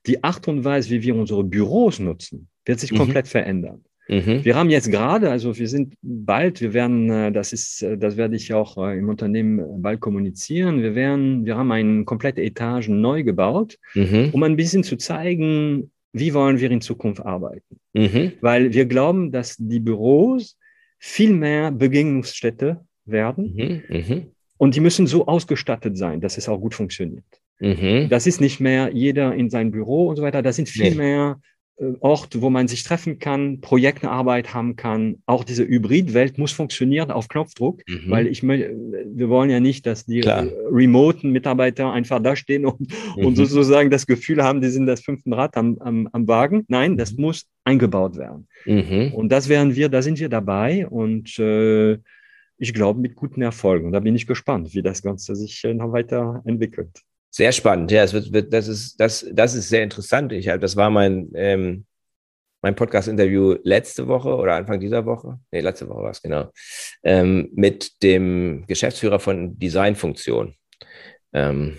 die 0.06 0.22
Art 0.24 0.48
und 0.48 0.64
Weise, 0.64 0.90
wie 0.90 1.02
wir 1.02 1.14
unsere 1.14 1.44
Büros 1.44 1.98
nutzen, 1.98 2.48
wird 2.64 2.80
sich 2.80 2.92
mhm. 2.92 2.98
komplett 2.98 3.28
verändern. 3.28 3.84
Mhm. 4.08 4.44
Wir 4.44 4.56
haben 4.56 4.70
jetzt 4.70 4.90
gerade, 4.90 5.30
also 5.30 5.56
wir 5.58 5.68
sind 5.68 5.94
bald, 6.02 6.60
wir 6.60 6.72
werden, 6.72 7.10
äh, 7.10 7.32
das 7.32 7.52
ist, 7.52 7.82
äh, 7.82 7.98
das 7.98 8.16
werde 8.16 8.36
ich 8.36 8.54
auch 8.54 8.78
äh, 8.78 8.98
im 8.98 9.08
Unternehmen 9.08 9.82
bald 9.82 10.00
kommunizieren. 10.00 10.82
Wir 10.82 10.94
werden, 10.94 11.44
wir 11.44 11.56
haben 11.56 11.70
eine 11.70 12.04
komplette 12.04 12.42
Etage 12.42 12.88
neu 12.88 13.22
gebaut, 13.22 13.78
mhm. 13.94 14.30
um 14.32 14.42
ein 14.42 14.56
bisschen 14.56 14.82
zu 14.82 14.96
zeigen, 14.96 15.90
wie 16.12 16.32
wollen 16.32 16.58
wir 16.58 16.70
in 16.70 16.80
Zukunft 16.80 17.24
arbeiten. 17.24 17.78
Mhm. 17.92 18.32
Weil 18.40 18.72
wir 18.72 18.86
glauben, 18.86 19.30
dass 19.30 19.56
die 19.58 19.80
Büros 19.80 20.56
viel 20.98 21.32
mehr 21.34 21.70
Begegnungsstätte 21.70 22.80
werden. 23.04 23.54
Mhm. 23.54 23.96
Mhm. 23.96 24.26
Und 24.56 24.74
die 24.74 24.80
müssen 24.80 25.06
so 25.06 25.26
ausgestattet 25.26 25.96
sein, 25.96 26.20
dass 26.20 26.38
es 26.38 26.48
auch 26.48 26.58
gut 26.58 26.74
funktioniert. 26.74 27.24
Mhm. 27.60 28.08
Das 28.08 28.26
ist 28.26 28.40
nicht 28.40 28.58
mehr 28.58 28.90
jeder 28.92 29.34
in 29.34 29.50
sein 29.50 29.70
Büro 29.70 30.08
und 30.08 30.16
so 30.16 30.22
weiter. 30.22 30.42
Das 30.42 30.56
sind 30.56 30.68
viel 30.68 30.90
nee. 30.90 30.96
mehr 30.96 31.40
Ort, 32.00 32.40
wo 32.40 32.50
man 32.50 32.66
sich 32.66 32.82
treffen 32.82 33.20
kann, 33.20 33.60
Projektarbeit 33.60 34.52
haben 34.52 34.74
kann. 34.74 35.22
Auch 35.26 35.44
diese 35.44 35.64
Hybridwelt 35.64 36.36
muss 36.36 36.50
funktionieren 36.50 37.12
auf 37.12 37.28
Knopfdruck, 37.28 37.82
mhm. 37.86 38.10
weil 38.10 38.26
ich 38.26 38.42
wir 38.42 39.28
wollen 39.28 39.48
ja 39.48 39.60
nicht, 39.60 39.86
dass 39.86 40.04
die 40.04 40.20
Klar. 40.20 40.48
remoten 40.72 41.30
Mitarbeiter 41.30 41.92
einfach 41.92 42.20
da 42.20 42.34
stehen 42.34 42.66
und, 42.66 42.80
mhm. 43.16 43.26
und 43.26 43.36
sozusagen 43.36 43.90
das 43.90 44.08
Gefühl 44.08 44.42
haben, 44.42 44.60
die 44.60 44.70
sind 44.70 44.86
das 44.86 45.02
fünfte 45.02 45.30
Rad 45.30 45.56
am, 45.56 45.78
am, 45.78 46.08
am 46.10 46.26
Wagen. 46.26 46.64
Nein, 46.66 46.96
das 46.96 47.12
mhm. 47.12 47.22
muss 47.22 47.46
eingebaut 47.62 48.16
werden. 48.16 48.48
Mhm. 48.66 49.12
Und 49.14 49.30
das 49.30 49.48
werden 49.48 49.76
wir, 49.76 49.88
da 49.88 50.02
sind 50.02 50.18
wir 50.18 50.28
dabei 50.28 50.84
und 50.88 51.38
äh, 51.38 51.98
ich 52.58 52.74
glaube 52.74 53.00
mit 53.00 53.14
guten 53.14 53.40
Erfolgen. 53.40 53.92
da 53.92 54.00
bin 54.00 54.16
ich 54.16 54.26
gespannt, 54.26 54.74
wie 54.74 54.82
das 54.82 55.02
Ganze 55.02 55.36
sich 55.36 55.62
äh, 55.62 55.74
noch 55.74 55.92
weiter 55.92 56.42
entwickelt. 56.44 57.04
Sehr 57.30 57.52
spannend, 57.52 57.90
ja, 57.90 58.02
es 58.02 58.12
wird, 58.12 58.32
wird, 58.32 58.52
das, 58.52 58.68
ist, 58.68 58.98
das, 58.98 59.26
das 59.32 59.54
ist 59.54 59.68
sehr 59.68 59.82
interessant. 59.82 60.32
Ich, 60.32 60.46
das 60.46 60.76
war 60.76 60.90
mein, 60.90 61.30
ähm, 61.34 61.84
mein 62.62 62.74
Podcast-Interview 62.74 63.56
letzte 63.62 64.08
Woche 64.08 64.34
oder 64.34 64.54
Anfang 64.54 64.80
dieser 64.80 65.04
Woche, 65.06 65.38
nee, 65.52 65.60
letzte 65.60 65.88
Woche 65.88 66.02
war 66.02 66.10
es 66.10 66.22
genau, 66.22 66.50
ähm, 67.02 67.50
mit 67.52 68.02
dem 68.02 68.64
Geschäftsführer 68.66 69.20
von 69.20 69.58
Designfunktion. 69.58 70.54
Ähm, 71.32 71.78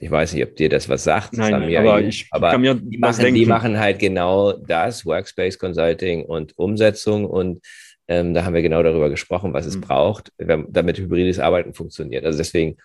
ich 0.00 0.10
weiß 0.10 0.32
nicht, 0.32 0.44
ob 0.44 0.56
dir 0.56 0.68
das 0.68 0.88
was 0.88 1.04
sagt. 1.04 1.34
Nein, 1.34 1.52
das 1.52 1.70
ja 1.70 1.80
aber 1.80 2.00
ich 2.00 2.26
aber 2.30 2.50
kann 2.50 2.60
mir 2.60 2.74
die 2.74 2.98
machen, 2.98 3.34
die 3.34 3.46
machen 3.46 3.78
halt 3.78 3.98
genau 3.98 4.52
das, 4.52 5.06
Workspace 5.06 5.58
Consulting 5.58 6.24
und 6.24 6.56
Umsetzung 6.58 7.24
und 7.24 7.64
ähm, 8.08 8.34
da 8.34 8.44
haben 8.44 8.54
wir 8.54 8.62
genau 8.62 8.82
darüber 8.82 9.10
gesprochen, 9.10 9.52
was 9.52 9.66
es 9.66 9.76
mhm. 9.76 9.82
braucht, 9.82 10.32
damit 10.38 10.98
hybrides 10.98 11.38
Arbeiten 11.38 11.74
funktioniert. 11.74 12.24
Also 12.24 12.38
deswegen 12.38 12.78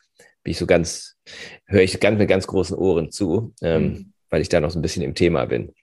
bin 0.44 0.52
ich 0.52 0.58
so 0.58 0.66
ganz, 0.66 1.18
höre 1.66 1.82
ich 1.82 2.00
ganz 2.00 2.18
mit 2.18 2.30
ganz 2.30 2.48
großen 2.48 2.78
Ohren 2.78 3.12
zu, 3.12 3.54
ähm, 3.62 3.84
mhm. 3.84 4.14
weil 4.30 4.42
ich 4.42 4.50
da 4.50 4.60
noch 4.60 4.72
so 4.72 4.80
ein 4.80 4.82
bisschen 4.82 5.04
im 5.04 5.16
Thema 5.16 5.46
bin. 5.46 5.74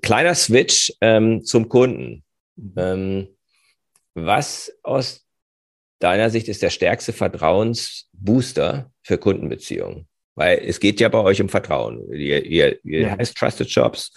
Kleiner 0.00 0.34
Switch 0.34 0.92
ähm, 1.00 1.44
zum 1.44 1.68
Kunden. 1.68 2.24
Ähm, 2.76 3.28
was 4.14 4.72
aus 4.82 5.26
deiner 6.00 6.30
Sicht 6.30 6.48
ist 6.48 6.62
der 6.62 6.70
stärkste 6.70 7.12
Vertrauensbooster 7.12 8.90
für 9.02 9.18
Kundenbeziehungen? 9.18 10.08
Weil 10.34 10.58
es 10.64 10.80
geht 10.80 11.00
ja 11.00 11.08
bei 11.08 11.20
euch 11.20 11.40
um 11.40 11.48
Vertrauen. 11.48 12.10
Ihr, 12.12 12.44
ihr, 12.44 12.84
ihr 12.84 13.00
ja. 13.00 13.18
heißt 13.18 13.36
Trusted 13.36 13.70
Shops. 13.70 14.12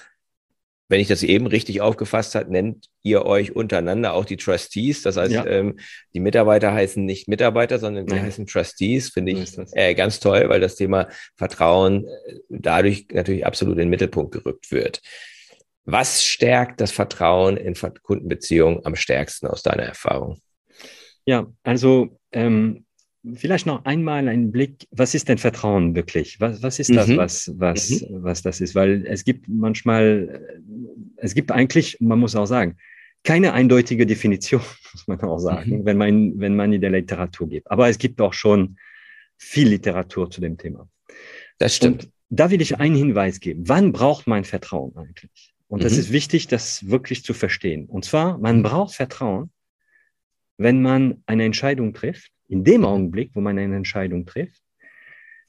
Wenn 0.87 0.99
ich 0.99 1.07
das 1.07 1.23
eben 1.23 1.47
richtig 1.47 1.81
aufgefasst 1.81 2.35
habe, 2.35 2.51
nennt 2.51 2.87
ihr 3.01 3.25
euch 3.25 3.55
untereinander 3.55 4.13
auch 4.13 4.25
die 4.25 4.37
Trustees. 4.37 5.01
Das 5.01 5.17
heißt, 5.17 5.33
ja. 5.33 5.45
ähm, 5.45 5.79
die 6.13 6.19
Mitarbeiter 6.19 6.73
heißen 6.73 7.03
nicht 7.03 7.27
Mitarbeiter, 7.27 7.79
sondern 7.79 8.05
die 8.05 8.13
Nein. 8.13 8.23
heißen 8.23 8.45
Trustees. 8.45 9.09
Finde 9.09 9.31
ich 9.31 9.57
äh, 9.73 9.95
ganz 9.95 10.19
toll, 10.19 10.47
weil 10.47 10.59
das 10.61 10.75
Thema 10.75 11.07
Vertrauen 11.35 12.05
äh, 12.05 12.35
dadurch 12.49 13.07
natürlich 13.11 13.45
absolut 13.45 13.73
in 13.75 13.79
den 13.79 13.89
Mittelpunkt 13.89 14.31
gerückt 14.31 14.71
wird. 14.71 15.01
Was 15.85 16.23
stärkt 16.23 16.81
das 16.81 16.91
Vertrauen 16.91 17.57
in 17.57 17.75
Kundenbeziehungen 18.01 18.85
am 18.85 18.95
stärksten 18.95 19.47
aus 19.47 19.63
deiner 19.63 19.83
Erfahrung? 19.83 20.39
Ja, 21.25 21.47
also 21.63 22.19
ähm, 22.31 22.84
vielleicht 23.33 23.65
noch 23.65 23.85
einmal 23.85 24.27
einen 24.27 24.51
Blick, 24.51 24.87
was 24.91 25.15
ist 25.15 25.29
denn 25.29 25.37
Vertrauen 25.37 25.95
wirklich? 25.95 26.39
Was, 26.39 26.61
was 26.61 26.79
ist 26.79 26.95
das, 26.95 27.07
mhm. 27.07 27.17
was, 27.17 27.51
was, 27.57 27.89
mhm. 27.89 28.23
was 28.23 28.41
das 28.41 28.61
ist? 28.61 28.75
Weil 28.75 29.05
es 29.07 29.23
gibt 29.23 29.47
manchmal, 29.47 30.57
es 31.17 31.33
gibt 31.33 31.51
eigentlich, 31.51 31.97
man 31.99 32.19
muss 32.19 32.35
auch 32.35 32.45
sagen, 32.45 32.77
keine 33.23 33.53
eindeutige 33.53 34.05
Definition, 34.05 34.61
muss 34.93 35.07
man 35.07 35.19
auch 35.21 35.39
sagen, 35.39 35.79
mhm. 35.79 35.85
wenn, 35.85 35.97
man, 35.97 36.39
wenn 36.39 36.55
man 36.55 36.73
in 36.73 36.81
der 36.81 36.91
Literatur 36.91 37.49
geht. 37.49 37.69
Aber 37.69 37.89
es 37.89 37.97
gibt 37.97 38.21
auch 38.21 38.33
schon 38.33 38.77
viel 39.37 39.69
Literatur 39.69 40.29
zu 40.29 40.41
dem 40.41 40.57
Thema. 40.57 40.87
Das 41.57 41.75
stimmt. 41.75 42.05
Und 42.05 42.11
da 42.29 42.51
will 42.51 42.61
ich 42.61 42.79
einen 42.79 42.95
Hinweis 42.95 43.39
geben. 43.39 43.67
Wann 43.67 43.91
braucht 43.91 44.27
man 44.27 44.43
Vertrauen 44.43 44.95
eigentlich? 44.95 45.53
Und 45.67 45.83
das 45.83 45.93
mhm. 45.93 45.99
ist 45.99 46.11
wichtig, 46.11 46.47
das 46.47 46.89
wirklich 46.89 47.23
zu 47.23 47.33
verstehen. 47.33 47.85
Und 47.85 48.05
zwar, 48.05 48.37
man 48.37 48.61
braucht 48.63 48.93
Vertrauen, 48.95 49.49
wenn 50.57 50.81
man 50.81 51.23
eine 51.25 51.45
Entscheidung 51.45 51.93
trifft, 51.93 52.31
in 52.47 52.63
dem 52.63 52.85
Augenblick, 52.85 53.31
wo 53.33 53.41
man 53.41 53.57
eine 53.57 53.75
Entscheidung 53.75 54.25
trifft, 54.25 54.61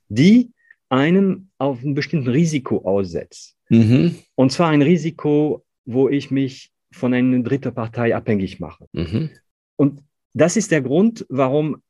die 0.09 0.53
einem 0.89 1.49
auf 1.59 1.83
ein 1.83 1.95
bestimmtes 1.95 2.33
Risiko 2.33 2.79
aussetzt. 2.85 3.57
Mhm. 3.69 4.17
Und 4.35 4.53
zwar 4.53 4.71
ein 4.71 4.83
Risiko, 4.83 5.65
wo 5.85 6.09
ich 6.09 6.31
mich 6.31 6.71
von 6.93 7.13
einer 7.13 7.41
dritten 7.41 7.75
Partei 7.75 8.15
abhängig 8.15 8.61
mache. 8.61 8.87
Mhm. 8.93 9.31
Und 9.77 10.03
das 10.33 10.57
ist 10.57 10.71
der 10.71 10.83
Grund, 10.83 11.27
warum 11.29 11.83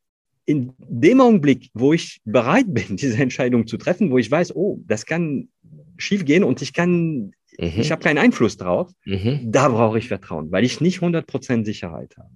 in 0.46 0.72
dem 0.78 1.20
Augenblick, 1.20 1.70
wo 1.74 1.92
ich 1.92 2.20
bereit 2.24 2.66
bin, 2.68 2.96
diese 2.96 3.20
Entscheidung 3.20 3.66
zu 3.66 3.76
treffen, 3.76 4.10
wo 4.10 4.18
ich 4.18 4.30
weiß, 4.30 4.54
oh, 4.54 4.80
das 4.86 5.04
kann 5.06 5.48
schiefgehen 5.98 6.44
und 6.44 6.62
ich 6.62 6.72
kann, 6.72 7.32
mhm. 7.58 7.72
ich 7.76 7.90
habe 7.90 8.02
keinen 8.02 8.18
Einfluss 8.18 8.56
drauf, 8.56 8.90
mhm. 9.04 9.40
da 9.44 9.68
brauche 9.68 9.98
ich 9.98 10.08
Vertrauen, 10.08 10.50
weil 10.52 10.64
ich 10.64 10.80
nicht 10.80 11.00
100% 11.00 11.64
Sicherheit 11.64 12.16
habe. 12.16 12.30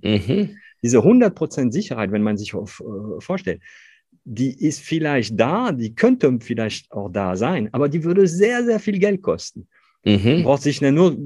Diese 0.83 0.99
100% 0.99 1.73
Sicherheit, 1.73 2.13
wenn 2.13 2.23
man 2.23 2.37
sich 2.37 2.55
auf, 2.55 2.81
äh, 2.81 3.21
vorstellt, 3.21 3.61
die 4.25 4.67
ist 4.67 4.81
vielleicht 4.81 5.39
da, 5.39 5.73
die 5.73 5.95
könnte 5.95 6.39
vielleicht 6.41 6.91
auch 6.93 7.09
da 7.11 7.37
sein, 7.37 7.69
aber 7.73 7.89
die 7.89 8.05
würde 8.05 8.27
sehr, 8.27 8.65
sehr 8.65 8.81
viel 8.81 8.99
Geld 8.99 9.23
kosten. 9.23 9.67
Mhm. 10.05 10.45
Braucht 10.45 10.63
sich 10.63 10.81
nur 10.81 11.17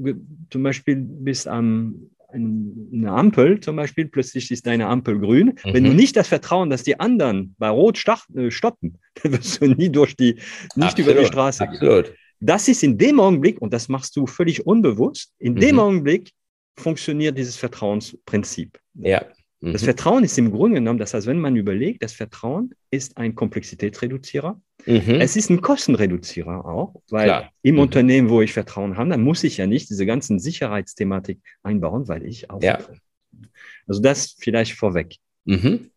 zum 0.49 0.63
Beispiel 0.63 0.97
bis 0.97 1.47
am 1.47 2.09
eine 2.35 3.11
Ampel 3.11 3.59
zum 3.59 3.77
Beispiel, 3.77 4.07
plötzlich 4.07 4.51
ist 4.51 4.65
deine 4.67 4.87
Ampel 4.87 5.19
grün. 5.19 5.57
Mhm. 5.63 5.73
Wenn 5.73 5.83
du 5.83 5.89
mhm. 5.91 5.95
nicht 5.95 6.15
das 6.15 6.27
Vertrauen, 6.27 6.69
dass 6.69 6.83
die 6.83 6.99
anderen 6.99 7.55
bei 7.57 7.69
Rot 7.69 8.03
äh, 8.35 8.51
stoppen, 8.51 8.99
dann 9.23 9.31
wirst 9.33 9.61
du 9.61 9.67
nie 9.67 9.89
durch 9.89 10.15
die, 10.15 10.33
nicht 10.33 10.43
absolut, 10.77 11.11
über 11.11 11.19
die 11.21 11.25
Straße 11.25 11.67
absolut. 11.67 12.05
gehen. 12.05 12.15
Das 12.41 12.67
ist 12.67 12.83
in 12.83 12.97
dem 12.97 13.19
Augenblick, 13.19 13.61
und 13.61 13.73
das 13.73 13.87
machst 13.87 14.15
du 14.17 14.27
völlig 14.27 14.65
unbewusst, 14.65 15.33
in 15.39 15.53
mhm. 15.53 15.59
dem 15.59 15.79
Augenblick 15.79 16.31
funktioniert 16.77 17.37
dieses 17.37 17.55
Vertrauensprinzip. 17.55 18.77
Ja. 18.95 19.25
Das 19.71 19.81
mhm. 19.81 19.85
Vertrauen 19.85 20.23
ist 20.23 20.37
im 20.37 20.51
Grunde 20.51 20.75
genommen, 20.75 20.99
das 20.99 21.13
heißt, 21.15 21.25
wenn 21.25 21.39
man 21.39 21.55
überlegt, 21.55 22.03
das 22.03 22.13
Vertrauen 22.13 22.75
ist 22.91 23.17
ein 23.17 23.33
Komplexitätsreduzierer. 23.33 24.61
Mhm. 24.85 25.19
Es 25.19 25.35
ist 25.35 25.49
ein 25.49 25.61
Kostenreduzierer 25.61 26.65
auch, 26.65 27.01
weil 27.09 27.25
Klar. 27.25 27.51
im 27.63 27.75
mhm. 27.75 27.81
Unternehmen, 27.81 28.29
wo 28.29 28.41
ich 28.41 28.53
Vertrauen 28.53 28.95
habe, 28.95 29.09
dann 29.09 29.23
muss 29.23 29.43
ich 29.43 29.57
ja 29.57 29.65
nicht 29.65 29.89
diese 29.89 30.05
ganzen 30.05 30.37
Sicherheitsthematik 30.37 31.39
einbauen, 31.63 32.07
weil 32.07 32.25
ich 32.25 32.51
auch. 32.51 32.61
Ja. 32.61 32.79
Also 33.87 34.01
das 34.01 34.35
vielleicht 34.39 34.73
vorweg. 34.73 35.15
Mhm. 35.45 35.89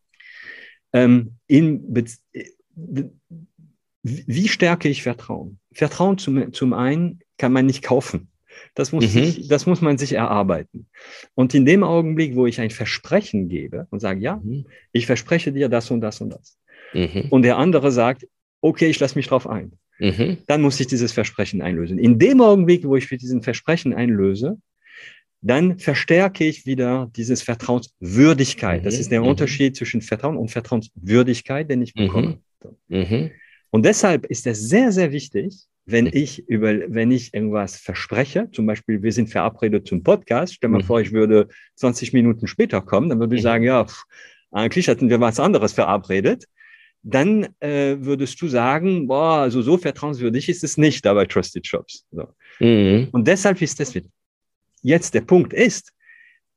Ähm, 0.95 1.35
in, 1.47 1.95
wie 4.03 4.49
stärke 4.49 4.89
ich 4.89 5.03
Vertrauen? 5.03 5.59
Vertrauen 5.73 6.17
zum, 6.17 6.55
zum 6.55 6.73
einen 6.73 7.21
kann 7.37 7.53
man 7.53 7.67
nicht 7.67 7.83
kaufen. 7.83 8.31
Das 8.75 8.93
muss, 8.93 9.15
mhm. 9.15 9.23
ich, 9.23 9.49
das 9.49 9.67
muss 9.67 9.81
man 9.81 9.99
sich 9.99 10.13
erarbeiten. 10.13 10.87
Und 11.35 11.55
in 11.55 11.65
dem 11.65 11.83
Augenblick, 11.83 12.37
wo 12.37 12.47
ich 12.47 12.61
ein 12.61 12.71
Versprechen 12.71 13.49
gebe 13.49 13.87
und 13.91 14.01
sage, 14.01 14.21
ja, 14.21 14.41
mhm. 14.43 14.67
ich 14.93 15.07
verspreche 15.07 15.53
dir 15.53 15.69
das 15.69 15.91
und 15.91 16.01
das 16.01 16.21
und 16.21 16.31
das. 16.31 16.59
Mhm. 16.95 17.27
Und 17.31 17.43
der 17.43 17.59
andere 17.59 17.91
sagt, 17.91 18.27
okay, 18.61 18.87
ich 18.87 18.99
lasse 19.01 19.17
mich 19.17 19.29
drauf 19.29 19.47
ein. 19.49 19.73
Mhm. 19.99 20.39
Dann 20.47 20.63
muss 20.63 20.79
ich 20.81 20.87
dieses 20.87 21.13
Versprechen 21.13 21.61
einlösen. 21.61 21.99
In 21.99 22.19
dem 22.19 22.41
Augenblick, 22.41 22.85
wo 22.85 22.97
ich 22.97 23.07
für 23.07 23.17
diesen 23.17 23.43
Versprechen 23.43 23.95
einlöse, 23.95 24.59
dann 25.41 25.79
verstärke 25.79 26.45
ich 26.45 26.67
wieder 26.67 27.11
dieses 27.17 27.43
Vertrauenswürdigkeit. 27.43 28.85
Das 28.85 28.95
mhm. 28.95 29.01
ist 29.01 29.11
der 29.13 29.21
mhm. 29.21 29.29
Unterschied 29.29 29.77
zwischen 29.77 30.03
Vertrauen 30.03 30.37
und 30.37 30.51
Vertrauenswürdigkeit, 30.51 31.71
den 31.71 31.83
ich 31.83 31.95
bekomme. 31.95 32.39
Und 33.71 33.85
deshalb 33.85 34.27
ist 34.27 34.47
es 34.47 34.69
sehr, 34.69 34.93
sehr 34.93 35.13
wichtig, 35.13 35.67
wenn 35.91 36.07
ich 36.07 36.47
über, 36.49 36.75
wenn 36.89 37.11
ich 37.11 37.33
irgendwas 37.33 37.77
verspreche, 37.77 38.51
zum 38.53 38.67
Beispiel, 38.67 39.03
wir 39.03 39.13
sind 39.13 39.31
verabredet 39.31 39.89
zum 39.89 40.03
Podcast, 40.03 40.55
stell 40.55 40.69
mal 40.69 40.83
mhm. 40.83 40.87
vor, 40.87 41.01
ich 41.01 41.13
würde 41.13 41.49
20 41.77 42.13
Minuten 42.13 42.47
später 42.47 42.83
kommen, 42.83 43.09
dann 43.09 43.21
würde 43.21 43.37
ich 43.37 43.43
sagen, 43.43 43.65
ja, 43.65 43.87
pff, 43.87 44.05
eigentlich 44.51 44.89
hatten 44.89 45.09
wir 45.09 45.19
was 45.21 45.41
anderes 45.41 45.73
verabredet. 45.73 46.45
Dann 47.03 47.49
äh, 47.61 47.97
würdest 48.01 48.41
du 48.43 48.49
sagen, 48.49 49.07
boah, 49.07 49.39
also 49.39 49.63
so 49.63 49.79
vertrauenswürdig 49.79 50.49
ist 50.51 50.63
es 50.63 50.77
nicht 50.77 51.07
da 51.07 51.15
bei 51.15 51.25
Trusted 51.25 51.67
Shops. 51.67 52.05
So. 52.11 52.29
Mhm. 52.61 53.09
Und 53.13 53.27
deshalb 53.27 53.63
ist 53.63 53.81
das 53.81 53.95
jetzt 54.83 55.15
der 55.15 55.23
Punkt 55.23 55.55
ist, 55.55 55.93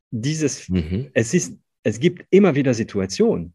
dieses, 0.10 0.68
mhm. 0.68 1.10
es 1.14 1.34
ist, 1.34 1.58
es 1.84 2.00
gibt 2.02 2.26
immer 2.32 2.54
wieder 2.54 2.74
Situationen, 2.74 3.54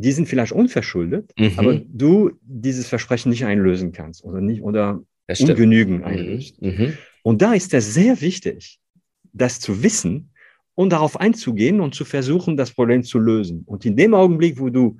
die 0.00 0.12
sind 0.12 0.28
vielleicht 0.28 0.52
unverschuldet, 0.52 1.32
mhm. 1.38 1.52
aber 1.56 1.74
du 1.86 2.32
dieses 2.42 2.88
Versprechen 2.88 3.30
nicht 3.30 3.44
einlösen 3.44 3.92
kannst 3.92 4.24
oder 4.24 4.40
nicht 4.40 4.62
oder 4.62 5.00
ungenügend 5.38 6.00
mhm. 6.00 6.04
einlöst. 6.04 6.60
Mhm. 6.62 6.94
Und 7.22 7.42
da 7.42 7.52
ist 7.52 7.74
es 7.74 7.92
sehr 7.92 8.20
wichtig, 8.20 8.78
das 9.32 9.60
zu 9.60 9.82
wissen 9.82 10.30
und 10.74 10.90
darauf 10.90 11.20
einzugehen 11.20 11.80
und 11.80 11.94
zu 11.94 12.04
versuchen, 12.04 12.56
das 12.56 12.72
Problem 12.72 13.02
zu 13.04 13.18
lösen. 13.18 13.62
Und 13.66 13.84
in 13.84 13.96
dem 13.96 14.14
Augenblick, 14.14 14.58
wo 14.58 14.70
du, 14.70 14.98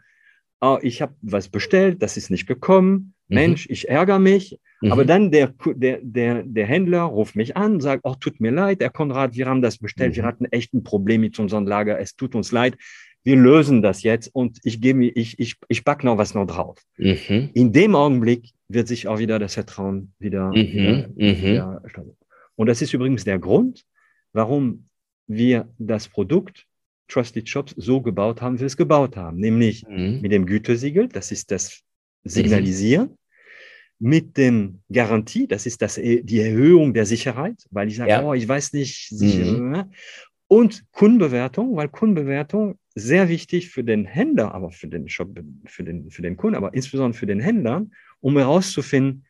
oh, 0.61 0.79
ich 0.83 1.01
habe 1.01 1.15
was 1.23 1.49
bestellt, 1.49 2.03
das 2.03 2.19
ist 2.19 2.31
nicht 2.31 2.47
gekommen, 2.47 3.15
mhm. 3.29 3.35
Mensch, 3.35 3.67
ich 3.71 3.89
ärgere 3.89 4.19
mich, 4.19 4.61
mhm. 4.83 4.93
aber 4.93 5.07
dann 5.07 5.31
der, 5.31 5.55
der, 5.75 6.01
der, 6.03 6.43
der 6.43 6.67
Händler 6.67 7.05
ruft 7.05 7.37
mich 7.37 7.57
an, 7.57 7.81
sagt, 7.81 8.03
oh, 8.05 8.15
tut 8.21 8.39
mir 8.39 8.53
leid, 8.53 8.81
Herr 8.81 8.91
Konrad, 8.91 9.35
wir 9.35 9.47
haben 9.47 9.63
das 9.63 9.79
bestellt, 9.79 10.15
wir 10.15 10.25
mhm. 10.25 10.27
hatten 10.27 10.45
echt 10.47 10.75
ein 10.75 10.85
Problem 10.85 11.23
mit 11.23 11.39
unserem 11.39 11.67
Lager, 11.67 11.99
es 11.99 12.15
tut 12.15 12.35
uns 12.35 12.53
leid, 12.53 12.77
wir 13.23 13.37
lösen 13.37 13.83
das 13.83 14.03
jetzt 14.03 14.29
und 14.35 14.59
ich 14.65 14.81
gebe 14.81 15.05
ich, 15.05 15.39
ich, 15.39 15.57
ich 15.69 15.85
pack 15.85 16.05
noch 16.05 16.19
was 16.19 16.35
noch 16.35 16.47
drauf. 16.47 16.79
Mhm. 16.97 17.51
In 17.55 17.73
dem 17.73 17.95
Augenblick 17.95 18.51
wird 18.69 18.89
sich 18.89 19.09
auch 19.09 19.19
wieder 19.19 19.39
das 19.39 19.55
Vertrauen 19.55 20.13
wieder, 20.19 20.49
mhm. 20.49 20.55
wieder, 20.55 21.09
mhm. 21.09 21.43
wieder 21.43 21.83
Und 22.57 22.67
das 22.67 22.83
ist 22.83 22.95
übrigens 22.95 23.25
der 23.25 23.39
Grund, 23.39 23.85
warum 24.33 24.87
wir 25.27 25.69
das 25.79 26.09
Produkt 26.09 26.67
Trusted 27.09 27.49
Shops 27.49 27.75
so 27.77 28.01
gebaut 28.01 28.41
haben, 28.41 28.57
wie 28.57 28.61
wir 28.61 28.67
es 28.67 28.77
gebaut 28.77 29.17
haben. 29.17 29.39
Nämlich 29.39 29.87
mhm. 29.87 30.21
mit 30.23 30.33
dem 30.33 30.47
Gütesiegel, 30.47 31.09
das 31.09 31.33
ist 31.33 31.51
das 31.51 31.83
Signalisieren, 32.25 33.17
mit 33.99 34.37
dem 34.37 34.81
Garantie, 34.91 35.47
das 35.47 35.67
ist 35.67 35.83
das, 35.83 35.97
die 35.97 36.41
Erhöhung 36.41 36.95
der 36.95 37.05
Sicherheit, 37.05 37.57
weil 37.71 37.89
ich 37.89 37.97
sage, 37.97 38.11
ja. 38.11 38.23
oh, 38.23 38.33
ich 38.33 38.49
weiß 38.49 38.73
nicht, 38.73 39.09
sicher, 39.11 39.45
mhm. 39.45 39.93
Und 40.53 40.85
Kundenbewertung, 40.91 41.77
weil 41.77 41.89
Kundenbewertung 41.89 42.77
sehr 42.97 43.29
wichtig 43.29 43.71
für 43.71 43.85
den 43.85 44.05
Händler, 44.05 44.53
aber 44.53 44.73
für 44.73 44.89
den 44.89 45.09
Shop, 45.09 45.39
für 45.67 45.85
den, 45.85 46.11
für 46.11 46.23
den 46.23 46.37
Kunden, 46.37 46.57
aber 46.57 46.75
insbesondere 46.75 47.17
für 47.17 47.27
den 47.27 47.39
Händler, 47.39 47.87
um 48.19 48.37
herauszufinden, 48.37 49.25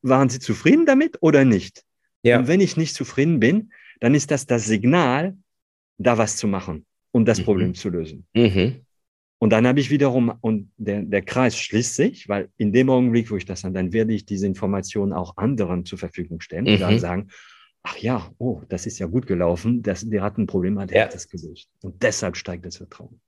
waren 0.00 0.30
sie 0.30 0.38
zufrieden 0.38 0.86
damit 0.86 1.18
oder 1.20 1.44
nicht? 1.44 1.84
Ja. 2.22 2.38
Und 2.38 2.48
wenn 2.48 2.62
ich 2.62 2.78
nicht 2.78 2.94
zufrieden 2.94 3.38
bin, 3.38 3.70
dann 4.00 4.14
ist 4.14 4.30
das 4.30 4.46
das 4.46 4.64
Signal, 4.64 5.36
da 5.98 6.16
was 6.16 6.38
zu 6.38 6.48
machen 6.48 6.86
und 7.10 7.26
das 7.26 7.40
mhm. 7.40 7.44
Problem 7.44 7.74
zu 7.74 7.90
lösen. 7.90 8.26
Mhm. 8.32 8.76
Und 9.36 9.50
dann 9.50 9.66
habe 9.66 9.80
ich 9.80 9.90
wiederum, 9.90 10.32
und 10.40 10.70
der, 10.78 11.02
der 11.02 11.20
Kreis 11.20 11.58
schließt 11.58 11.96
sich, 11.96 12.30
weil 12.30 12.48
in 12.56 12.72
dem 12.72 12.88
Augenblick, 12.88 13.30
wo 13.30 13.36
ich 13.36 13.44
das 13.44 13.60
dann, 13.60 13.74
dann 13.74 13.92
werde 13.92 14.14
ich 14.14 14.24
diese 14.24 14.46
Informationen 14.46 15.12
auch 15.12 15.36
anderen 15.36 15.84
zur 15.84 15.98
Verfügung 15.98 16.40
stellen 16.40 16.64
mhm. 16.64 16.72
und 16.72 16.80
dann 16.80 16.98
sagen, 16.98 17.28
ach 17.86 17.96
ja, 17.98 18.30
oh, 18.38 18.62
das 18.68 18.86
ist 18.86 18.98
ja 18.98 19.06
gut 19.06 19.26
gelaufen, 19.26 19.82
das, 19.82 20.08
der 20.08 20.22
hat 20.22 20.38
ein 20.38 20.46
Problem, 20.46 20.74
der 20.88 20.96
ja. 20.96 21.04
hat 21.04 21.14
das 21.14 21.28
gelöst. 21.28 21.68
Und 21.82 22.02
deshalb 22.02 22.36
steigt 22.36 22.66
das 22.66 22.78
Vertrauen. 22.78 23.20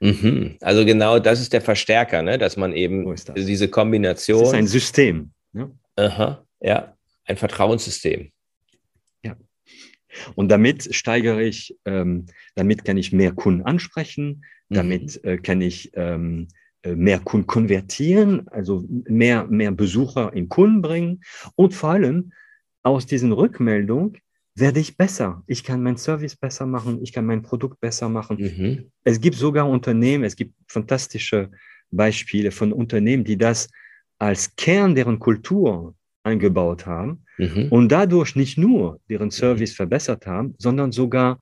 Mhm. 0.00 0.56
Also 0.62 0.84
genau 0.84 1.18
das 1.18 1.40
ist 1.40 1.52
der 1.52 1.60
Verstärker, 1.60 2.22
ne? 2.22 2.38
dass 2.38 2.56
man 2.56 2.72
eben 2.72 3.14
diese 3.36 3.68
Kombination. 3.68 4.40
Das 4.40 4.48
ist 4.48 4.54
ein 4.54 4.66
System. 4.66 5.30
Ne? 5.52 5.70
Aha, 5.96 6.44
ja, 6.60 6.96
ein 7.26 7.36
Vertrauenssystem. 7.36 8.30
Ja. 9.22 9.36
Und 10.34 10.48
damit 10.50 10.94
steigere 10.94 11.42
ich, 11.42 11.76
ähm, 11.84 12.26
damit 12.54 12.84
kann 12.84 12.96
ich 12.96 13.12
mehr 13.12 13.32
Kunden 13.32 13.62
ansprechen, 13.62 14.44
damit 14.70 15.22
mhm. 15.22 15.30
äh, 15.30 15.36
kann 15.38 15.60
ich 15.60 15.92
ähm, 15.94 16.48
äh, 16.82 16.94
mehr 16.94 17.18
Kunden 17.18 17.46
konvertieren, 17.46 18.48
also 18.48 18.84
mehr, 18.88 19.46
mehr 19.46 19.72
Besucher 19.72 20.32
in 20.32 20.48
Kunden 20.48 20.80
bringen 20.80 21.20
und 21.54 21.74
vor 21.74 21.90
allem 21.90 22.32
aus 22.86 23.04
diesen 23.04 23.32
Rückmeldungen 23.32 24.16
werde 24.54 24.78
ich 24.78 24.96
besser. 24.96 25.42
Ich 25.48 25.64
kann 25.64 25.82
meinen 25.82 25.96
Service 25.96 26.36
besser 26.36 26.66
machen, 26.66 27.02
ich 27.02 27.12
kann 27.12 27.26
mein 27.26 27.42
Produkt 27.42 27.80
besser 27.80 28.08
machen. 28.08 28.36
Mhm. 28.38 28.90
Es 29.02 29.20
gibt 29.20 29.36
sogar 29.36 29.68
Unternehmen, 29.68 30.22
es 30.22 30.36
gibt 30.36 30.54
fantastische 30.68 31.50
Beispiele 31.90 32.52
von 32.52 32.72
Unternehmen, 32.72 33.24
die 33.24 33.36
das 33.36 33.68
als 34.18 34.54
Kern 34.54 34.94
deren 34.94 35.18
Kultur 35.18 35.94
eingebaut 36.22 36.86
haben 36.86 37.24
mhm. 37.38 37.68
und 37.70 37.90
dadurch 37.90 38.36
nicht 38.36 38.56
nur 38.56 39.00
deren 39.10 39.32
Service 39.32 39.72
mhm. 39.72 39.76
verbessert 39.76 40.26
haben, 40.26 40.54
sondern 40.58 40.92
sogar 40.92 41.40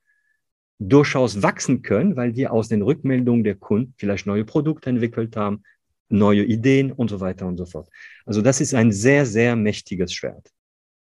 durchaus 0.79 1.43
wachsen 1.43 1.83
können, 1.83 2.17
weil 2.17 2.33
die 2.33 2.49
aus 2.49 2.69
den 2.69 2.81
Rückmeldungen 2.81 3.45
der 3.45 3.55
Kunden 3.55 3.93
vielleicht 3.99 4.27
neue 4.27 4.47
Produkte 4.47 4.89
entwickelt 4.89 5.37
haben, 5.37 5.63
neue 6.09 6.43
Ideen 6.43 6.91
und 6.91 7.11
so 7.11 7.21
weiter 7.21 7.47
und 7.47 7.59
so 7.59 7.67
fort. 7.67 7.89
Also 8.25 8.41
das 8.41 8.63
ist 8.63 8.75
ein 8.75 8.93
sehr, 8.93 9.27
sehr 9.27 9.57
mächtiges 9.57 10.13
Schwert. 10.15 10.54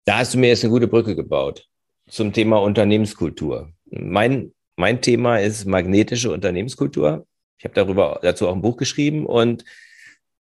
Da 0.04 0.18
hast 0.18 0.34
du 0.34 0.38
mir 0.38 0.48
jetzt 0.48 0.62
eine 0.64 0.72
gute 0.72 0.88
Brücke 0.88 1.16
gebaut 1.16 1.66
zum 2.08 2.32
Thema 2.32 2.58
Unternehmenskultur. 2.58 3.72
Mein, 3.86 4.52
mein 4.76 5.00
Thema 5.00 5.38
ist 5.38 5.64
magnetische 5.64 6.30
Unternehmenskultur. 6.30 7.26
Ich 7.58 7.64
habe 7.64 7.74
darüber 7.74 8.18
dazu 8.22 8.48
auch 8.48 8.54
ein 8.54 8.60
Buch 8.60 8.76
geschrieben 8.76 9.24
und 9.24 9.64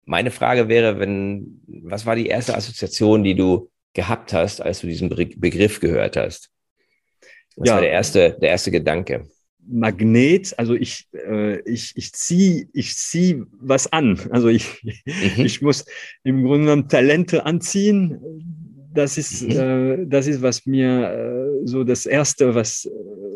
meine 0.05 0.31
Frage 0.31 0.69
wäre, 0.69 0.99
wenn, 0.99 1.61
was 1.67 2.05
war 2.05 2.15
die 2.15 2.27
erste 2.27 2.55
Assoziation, 2.55 3.23
die 3.23 3.35
du 3.35 3.69
gehabt 3.93 4.33
hast, 4.33 4.61
als 4.61 4.81
du 4.81 4.87
diesen 4.87 5.09
Begriff 5.09 5.79
gehört 5.79 6.15
hast? 6.15 6.49
Was 7.55 7.67
ja, 7.67 7.73
war 7.75 7.81
der 7.81 7.91
erste, 7.91 8.37
der 8.41 8.49
erste 8.49 8.71
Gedanke? 8.71 9.27
Magnet, 9.67 10.57
also 10.57 10.73
ich, 10.73 11.09
äh, 11.13 11.59
ich, 11.69 11.91
ich 11.95 12.13
ziehe 12.13 12.67
ich 12.73 12.95
zieh 12.95 13.43
was 13.51 13.91
an. 13.91 14.19
Also 14.31 14.47
ich, 14.47 14.83
mhm. 14.83 14.93
ich 15.45 15.61
muss 15.61 15.85
im 16.23 16.43
Grunde 16.43 16.67
genommen 16.67 16.89
Talente 16.89 17.45
anziehen. 17.45 18.19
Das 18.91 19.17
ist, 19.17 19.43
mhm. 19.43 19.51
äh, 19.51 20.05
das 20.05 20.27
ist, 20.27 20.41
was 20.41 20.65
mir 20.65 21.11
äh, 21.11 21.67
so 21.67 21.83
das 21.83 22.05
Erste, 22.05 22.55
was, 22.55 22.89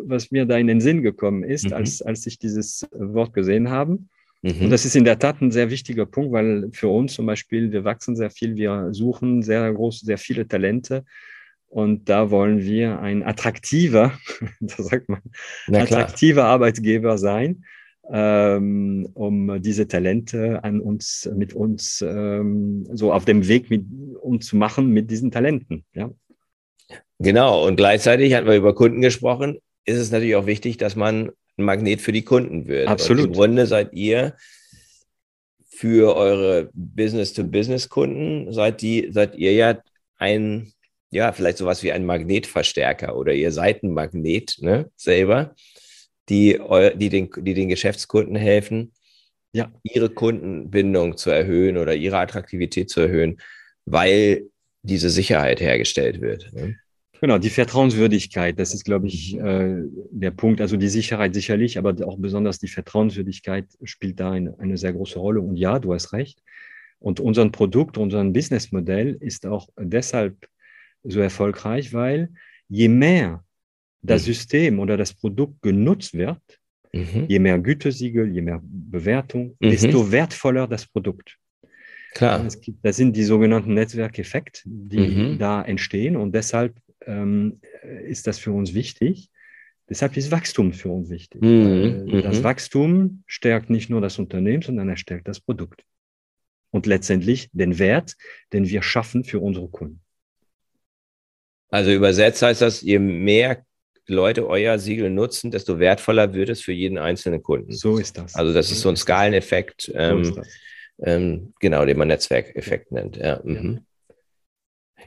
was 0.06 0.32
mir 0.32 0.46
da 0.46 0.58
in 0.58 0.68
den 0.68 0.82
Sinn 0.82 1.02
gekommen 1.02 1.44
ist, 1.44 1.66
mhm. 1.66 1.74
als, 1.74 2.02
als 2.02 2.26
ich 2.26 2.40
dieses 2.40 2.88
Wort 2.92 3.34
gesehen 3.34 3.70
habe. 3.70 4.00
Und 4.44 4.62
mhm. 4.62 4.70
das 4.70 4.84
ist 4.84 4.96
in 4.96 5.06
der 5.06 5.20
Tat 5.20 5.42
ein 5.42 5.52
sehr 5.52 5.70
wichtiger 5.70 6.06
Punkt, 6.06 6.34
weil 6.34 6.70
für 6.74 6.90
uns 6.90 7.14
zum 7.14 7.26
Beispiel, 7.26 7.72
wir 7.72 7.86
wachsen 7.86 8.16
sehr 8.16 8.30
viel, 8.30 8.56
wir 8.56 8.90
suchen 8.92 9.42
sehr 9.42 9.72
groß, 9.72 10.02
sehr 10.02 10.18
viele 10.18 10.48
Talente. 10.48 11.06
Und 11.68 12.10
da 12.10 12.30
wollen 12.30 12.62
wir 12.62 13.00
ein 13.00 13.24
attraktiver, 13.24 14.20
da 14.60 14.84
sagt 14.84 15.10
man, 15.10 15.22
attraktiver 15.72 16.46
Arbeitgeber 16.46 17.18
sein, 17.18 17.64
ähm, 18.12 19.08
um 19.14 19.62
diese 19.62 19.88
Talente 19.88 20.64
an 20.64 20.82
uns, 20.82 21.30
mit 21.36 21.54
uns 21.54 22.02
ähm, 22.02 22.88
so 22.94 23.14
auf 23.14 23.26
dem 23.26 23.48
Weg 23.48 23.70
mit 23.70 23.86
uns 24.22 24.48
zu 24.48 24.58
machen 24.58 24.90
mit 24.90 25.10
diesen 25.10 25.32
Talenten. 25.32 25.86
Ja. 25.94 26.12
Genau. 27.20 27.66
Und 27.66 27.78
gleichzeitig 27.78 28.34
hatten 28.34 28.48
wir 28.48 28.56
über 28.56 28.76
Kunden 28.76 29.02
gesprochen. 29.02 29.60
Ist 29.86 29.98
es 29.98 30.12
natürlich 30.12 30.36
auch 30.36 30.46
wichtig, 30.46 30.78
dass 30.78 30.96
man 30.96 31.32
ein 31.58 31.66
Magnet 31.66 32.02
für 32.02 32.12
die 32.12 32.24
Kunden 32.24 32.68
wird. 32.68 32.88
Absolut. 32.88 33.24
Und 33.24 33.30
Im 33.30 33.34
Grunde 33.34 33.68
seid 33.68 33.94
ihr 33.94 34.36
für 35.70 36.16
eure 36.16 36.70
Business-to-Business-Kunden, 36.74 38.54
seid, 38.54 38.82
die, 38.82 39.10
seid 39.12 39.36
ihr 39.36 39.54
ja 39.54 39.78
ein, 40.18 40.72
ja, 41.12 41.32
vielleicht 41.32 41.58
sowas 41.58 41.84
wie 41.84 41.92
ein 41.92 42.06
Magnetverstärker 42.06 43.16
oder 43.16 43.34
ihr 43.34 43.52
seid 43.52 43.84
ein 43.84 43.92
Magnet 43.92 44.58
ne, 44.62 44.90
selber, 44.96 45.56
die, 46.30 46.60
die, 46.96 47.10
den, 47.10 47.30
die 47.38 47.54
den 47.54 47.70
Geschäftskunden 47.70 48.36
helfen, 48.36 48.94
ja. 49.54 49.72
ihre 49.84 50.10
Kundenbindung 50.10 51.18
zu 51.18 51.30
erhöhen 51.30 51.78
oder 51.78 51.96
ihre 51.96 52.18
Attraktivität 52.18 52.90
zu 52.90 53.02
erhöhen, 53.02 53.38
weil 53.86 54.50
diese 54.82 55.10
Sicherheit 55.10 55.62
hergestellt 55.62 56.22
wird. 56.22 56.52
Ne? 56.54 56.78
Genau, 57.24 57.38
die 57.38 57.50
Vertrauenswürdigkeit, 57.50 58.60
das 58.60 58.74
ist, 58.74 58.84
glaube 58.84 59.08
ich, 59.08 59.38
äh, 59.38 59.82
der 60.12 60.32
Punkt. 60.32 60.60
Also 60.60 60.76
die 60.76 60.90
Sicherheit 60.90 61.34
sicherlich, 61.34 61.78
aber 61.78 61.96
auch 62.06 62.18
besonders 62.18 62.60
die 62.60 62.68
Vertrauenswürdigkeit 62.68 63.66
spielt 63.84 64.20
da 64.20 64.32
eine, 64.32 64.60
eine 64.60 64.78
sehr 64.78 64.92
große 64.92 65.20
Rolle. 65.20 65.40
Und 65.40 65.56
ja, 65.56 65.80
du 65.80 65.94
hast 65.94 66.12
recht. 66.12 66.44
Und 67.00 67.22
unser 67.22 67.48
Produkt, 67.50 67.98
unser 67.98 68.24
Businessmodell 68.26 69.18
ist 69.22 69.46
auch 69.46 69.70
deshalb 69.80 70.36
so 71.04 71.22
erfolgreich, 71.22 71.94
weil 71.94 72.30
je 72.68 72.90
mehr 72.90 73.46
das 74.04 74.22
mhm. 74.24 74.26
System 74.26 74.80
oder 74.80 74.98
das 74.98 75.14
Produkt 75.14 75.62
genutzt 75.62 76.14
wird, 76.14 76.42
mhm. 76.92 77.26
je 77.28 77.40
mehr 77.40 77.58
Gütesiegel, 77.58 78.32
je 78.32 78.42
mehr 78.42 78.62
Bewertung, 78.64 79.56
mhm. 79.60 79.72
desto 79.72 80.12
wertvoller 80.12 80.68
das 80.68 80.86
Produkt. 80.86 81.38
Klar. 82.14 82.46
Gibt, 82.62 82.86
das 82.86 82.98
sind 82.98 83.16
die 83.16 83.24
sogenannten 83.24 83.74
Netzwerkeffekte, 83.74 84.62
die 84.66 85.00
mhm. 85.00 85.40
da 85.40 85.64
entstehen 85.64 86.16
und 86.16 86.36
deshalb 86.36 86.76
ähm, 87.06 87.60
ist 88.06 88.28
das 88.28 88.38
für 88.38 88.52
uns 88.52 88.74
wichtig. 88.74 89.30
Deshalb 89.90 90.16
ist 90.16 90.32
Wachstum 90.32 90.74
für 90.74 90.90
uns 90.90 91.10
wichtig. 91.10 91.42
Mhm. 91.42 92.22
Das 92.24 92.40
mhm. 92.40 92.44
Wachstum 92.44 93.24
stärkt 93.26 93.70
nicht 93.70 93.90
nur 93.90 94.00
das 94.00 94.20
Unternehmen, 94.20 94.62
sondern 94.62 94.90
er 94.90 94.98
stärkt 94.98 95.28
das 95.28 95.40
Produkt. 95.40 95.84
Und 96.72 96.86
letztendlich 96.86 97.50
den 97.52 97.78
Wert, 97.80 98.16
den 98.54 98.68
wir 98.68 98.82
schaffen 98.82 99.24
für 99.24 99.40
unsere 99.40 99.68
Kunden. 99.68 100.02
Also 101.70 101.92
übersetzt 101.92 102.42
heißt 102.42 102.62
das, 102.62 102.82
je 102.82 103.00
mehr 103.00 103.66
Leute 104.08 104.48
euer 104.48 104.80
Siegel 104.80 105.10
nutzen, 105.10 105.52
desto 105.52 105.80
wertvoller 105.80 106.34
wird 106.34 106.50
es 106.50 106.62
für 106.62 106.74
jeden 106.74 106.98
einzelnen 106.98 107.42
Kunden. 107.42 107.72
So 107.72 107.98
ist 107.98 108.18
das. 108.18 108.36
Also 108.36 108.54
das 108.54 108.72
ist 108.72 108.82
so 108.82 108.90
ein 108.90 108.98
Skaleneffekt, 108.98 109.92
ähm, 109.96 110.26
so 110.26 110.42
ähm, 111.02 111.54
genau, 111.60 111.86
den 111.86 111.98
man 111.98 112.10
Netzwerkeffekt 112.10 112.92
nennt. 112.92 113.18
Ja. 113.18 113.42
Mhm. 113.44 113.86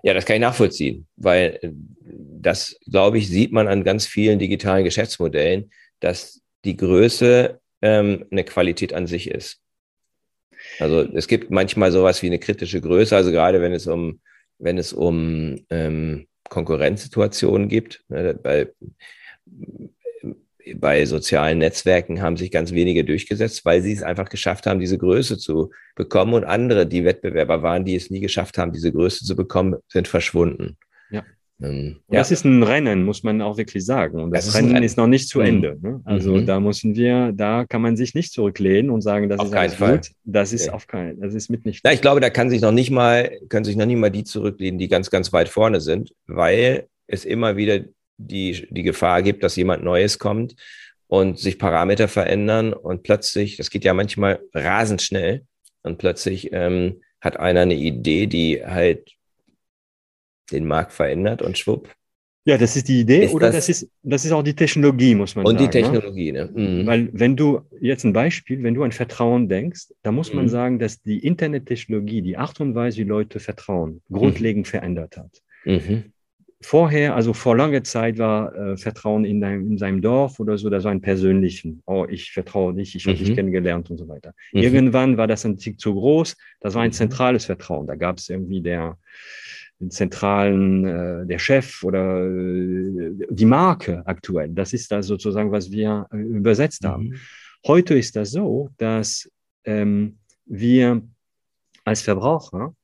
Ja, 0.03 0.15
das 0.15 0.25
kann 0.25 0.37
ich 0.37 0.43
nachvollziehen, 0.43 1.07
weil 1.17 1.59
äh, 1.63 1.71
das, 2.03 2.79
glaube 2.91 3.19
ich, 3.19 3.29
sieht 3.29 3.53
man 3.53 3.69
an 3.69 3.85
ganz 3.85 4.07
vielen 4.07 4.39
digitalen 4.39 4.85
Geschäftsmodellen, 4.85 5.71
dass 6.01 6.43
die 6.65 6.77
Größe 6.77 7.61
ähm, 7.83 8.25
eine 8.31 8.45
Qualität 8.45 8.93
an 8.93 9.07
sich 9.07 9.31
ist. 9.31 9.61
Also 10.79 11.03
es 11.03 11.29
gibt 11.29 11.51
manchmal 11.51 11.93
sowas 11.93 12.23
wie 12.23 12.27
eine 12.27 12.39
kritische 12.39 12.81
Größe, 12.81 13.15
also 13.15 13.31
gerade 13.31 13.61
wenn 13.61 13.73
es 13.73 13.87
um, 13.87 14.21
wenn 14.59 14.79
es 14.79 14.93
um 14.93 15.65
ähm, 15.71 16.27
Konkurrenzsituationen 16.49 17.69
gibt, 17.69 18.05
ne, 18.09 18.35
bei, 18.35 18.69
bei 20.75 21.07
sozialen 21.07 21.59
Netzwerken 21.59 22.21
haben 22.21 22.37
sich 22.37 22.51
ganz 22.51 22.73
wenige 22.73 23.05
durchgesetzt, 23.05 23.65
weil 23.65 23.83
sie 23.83 23.93
es 23.93 24.03
einfach 24.03 24.29
geschafft 24.29 24.67
haben, 24.67 24.81
diese 24.81 24.99
Größe 24.99 25.39
zu 25.39 25.71
bekommen 25.95 26.35
und 26.35 26.45
andere, 26.45 26.87
die 26.87 27.05
Wettbewerber 27.05 27.63
waren, 27.63 27.85
die 27.85 27.95
es 27.95 28.11
nie 28.11 28.21
geschafft 28.21 28.59
haben, 28.59 28.73
diese 28.73 28.93
Größe 28.93 29.25
zu 29.25 29.37
bekommen, 29.37 29.77
sind 29.89 30.09
verschwunden. 30.09 30.77
Ja. 31.11 31.25
Ähm, 31.63 32.01
ja. 32.11 32.19
Das 32.19 32.31
ist 32.31 32.45
ein 32.45 32.63
Rennen, 32.63 33.05
muss 33.05 33.23
man 33.23 33.41
auch 33.41 33.57
wirklich 33.57 33.85
sagen. 33.85 34.21
Und 34.21 34.31
das, 34.31 34.47
das 34.47 34.57
Rennen, 34.57 34.83
ist 34.83 34.97
noch 34.97 35.07
nicht 35.07 35.29
zu 35.29 35.39
mhm. 35.39 35.47
Ende. 35.47 35.79
Ne? 35.81 36.01
Also 36.05 36.35
mhm. 36.35 36.47
da 36.47 36.61
müssen 36.61 36.97
wir, 36.97 37.33
da 37.33 37.65
kann 37.65 37.83
man 37.83 37.97
sich 37.97 38.15
nicht 38.15 38.33
zurücklehnen 38.33 38.91
und 38.91 39.01
sagen, 39.01 39.29
das 39.29 39.39
auf 39.39 39.47
ist 39.47 39.53
keinen 39.53 39.71
Fall. 39.71 39.97
gut. 39.97 40.11
Das 40.25 40.53
ist 40.53 40.69
okay. 40.69 40.75
auf 40.75 40.87
keinen, 40.87 41.21
das 41.21 41.35
ist 41.35 41.49
mit 41.49 41.65
nicht. 41.65 41.85
Ja, 41.85 41.93
ich 41.93 42.03
glaube, 42.03 42.21
da 42.21 42.31
kann 42.31 42.51
sich 42.51 42.61
noch 42.61 42.73
nicht 42.73 42.91
mal, 42.91 43.31
können 43.49 43.65
sich 43.65 43.77
noch 43.77 43.87
nicht 43.87 43.99
mal 43.99 44.11
die 44.11 44.25
zurücklehnen, 44.25 44.79
die 44.79 44.89
ganz, 44.89 45.11
ganz 45.11 45.33
weit 45.33 45.49
vorne 45.49 45.81
sind, 45.81 46.13
weil 46.27 46.89
es 47.07 47.25
immer 47.25 47.57
wieder 47.57 47.81
die, 48.19 48.67
die 48.71 48.83
Gefahr 48.83 49.23
gibt, 49.23 49.43
dass 49.43 49.57
jemand 49.57 49.83
Neues 49.85 50.19
kommt 50.19 50.57
und 51.07 51.39
sich 51.39 51.59
Parameter 51.59 52.09
verändern 52.09 52.73
und 52.73 53.03
plötzlich, 53.03 53.57
das 53.57 53.71
geht 53.71 53.85
ja 53.85 53.95
manchmal 53.95 54.41
rasend 54.53 55.03
schnell, 55.03 55.45
und 55.87 55.99
plötzlich 55.99 56.51
ähm, 56.53 57.01
hat 57.21 57.39
einer 57.39 57.61
eine 57.61 57.77
Idee, 57.77 58.27
die 58.27 58.63
halt 58.67 59.13
den 60.53 60.67
Markt 60.67 60.93
verändert 60.93 61.43
und 61.43 61.59
schwupp. 61.59 61.95
Ja, 62.45 62.57
das 62.57 62.77
ist 62.77 62.87
die 62.87 63.01
Idee 63.01 63.25
ist 63.25 63.35
oder 63.35 63.49
das, 63.49 63.67
das, 63.67 63.69
ist, 63.69 63.91
das 64.05 64.25
ist 64.25 64.31
auch 64.31 64.45
die 64.45 64.55
Technologie, 64.55 65.17
muss 65.17 65.35
man 65.35 65.45
und 65.45 65.59
sagen. 65.59 65.65
Und 65.65 65.75
die 65.75 65.79
ne? 65.79 65.85
Technologie, 65.85 66.33
ne? 66.33 66.51
Mhm. 66.55 66.87
Weil 66.87 67.09
wenn 67.13 67.35
du, 67.35 67.63
jetzt 67.81 68.05
ein 68.05 68.13
Beispiel, 68.13 68.63
wenn 68.63 68.75
du 68.75 68.85
an 68.85 68.93
Vertrauen 68.93 69.49
denkst, 69.49 69.89
da 70.05 70.13
muss 70.13 70.33
man 70.33 70.45
mhm. 70.45 70.51
sagen, 70.51 70.79
dass 70.79 71.03
die 71.03 71.19
Internettechnologie, 71.19 72.23
die 72.23 72.37
Art 72.37 72.61
und 72.61 72.77
Weise, 72.77 72.99
wie 72.99 73.05
Leute 73.05 73.41
vertrauen, 73.41 74.01
grundlegend 74.13 74.67
mhm. 74.67 74.71
verändert 74.71 75.17
hat. 75.17 75.43
Mhm 75.65 76.13
vorher, 76.61 77.15
also 77.15 77.33
vor 77.33 77.57
langer 77.57 77.85
Zeit 77.85 78.19
war 78.19 78.55
äh, 78.55 78.77
Vertrauen 78.77 79.25
in, 79.25 79.41
dein, 79.41 79.67
in 79.67 79.79
seinem 79.79 80.01
Dorf 80.01 80.41
oder 80.41 80.59
so, 80.59 80.71
das 80.71 80.85
war 80.85 80.91
ein 80.91 81.01
persönlichen, 81.01 81.83
oh, 81.87 82.07
ich 82.09 82.33
vertraue 82.33 82.75
dich, 82.75 82.95
ich 82.95 83.07
habe 83.07 83.17
mhm. 83.17 83.25
dich 83.25 83.35
kennengelernt 83.35 83.91
und 83.91 83.99
so 83.99 84.09
weiter. 84.09 84.35
Mhm. 84.53 84.63
Irgendwann 84.63 85.17
war 85.17 85.27
das 85.27 85.45
ein 85.45 85.59
Tick 85.59 85.79
zu 85.79 85.95
groß, 85.95 86.37
das 86.61 86.75
war 86.75 86.83
ein 86.83 86.91
mhm. 86.91 86.95
zentrales 86.95 87.45
Vertrauen. 87.45 87.87
Da 87.87 87.95
gab 87.95 88.19
es 88.19 88.29
irgendwie 88.29 88.63
der, 88.63 88.99
den 89.81 89.91
zentralen, 89.91 90.85
äh, 90.87 91.27
der 91.27 91.39
Chef 91.39 91.83
oder 91.83 92.25
äh, 92.25 93.13
die 93.29 93.45
Marke 93.45 94.03
aktuell. 94.07 94.49
Das 94.51 94.73
ist 94.73 94.91
das 94.91 95.07
sozusagen, 95.07 95.53
was 95.53 95.71
wir 95.71 96.07
äh, 96.13 96.17
übersetzt 96.17 96.85
haben. 96.85 97.09
Mhm. 97.09 97.17
Heute 97.67 97.99
ist 97.99 98.17
das 98.17 98.31
so, 98.31 98.71
dass 98.79 99.29
ähm, 99.65 100.19
wir 100.47 101.03
als 101.85 102.03
Verbraucher 102.03 102.75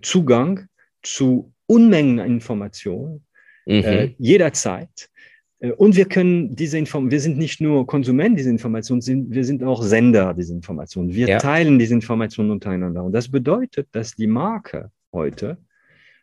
Zugang 0.00 0.68
zu 1.02 1.52
Unmengen 1.66 2.20
an 2.20 2.30
Informationen, 2.30 3.24
mhm. 3.66 3.82
äh, 3.84 4.14
jederzeit. 4.18 5.10
Äh, 5.58 5.72
und 5.72 5.96
wir 5.96 6.06
können 6.06 6.54
diese 6.54 6.78
Informationen, 6.78 7.10
wir 7.10 7.20
sind 7.20 7.38
nicht 7.38 7.60
nur 7.60 7.86
Konsument 7.86 8.38
dieser 8.38 8.50
Informationen, 8.50 9.02
wir 9.30 9.44
sind 9.44 9.62
auch 9.64 9.82
Sender 9.82 10.34
dieser 10.34 10.54
Informationen. 10.54 11.12
Wir 11.12 11.28
ja. 11.28 11.38
teilen 11.38 11.78
diese 11.78 11.94
Informationen 11.94 12.50
untereinander. 12.50 13.04
Und 13.04 13.12
das 13.12 13.28
bedeutet, 13.28 13.88
dass 13.92 14.14
die 14.14 14.26
Marke 14.26 14.90
heute, 15.12 15.58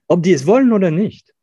ob 0.10 0.24
die 0.24 0.34
es 0.34 0.46
wollen 0.46 0.74
oder 0.74 0.92
nicht, 0.92 1.34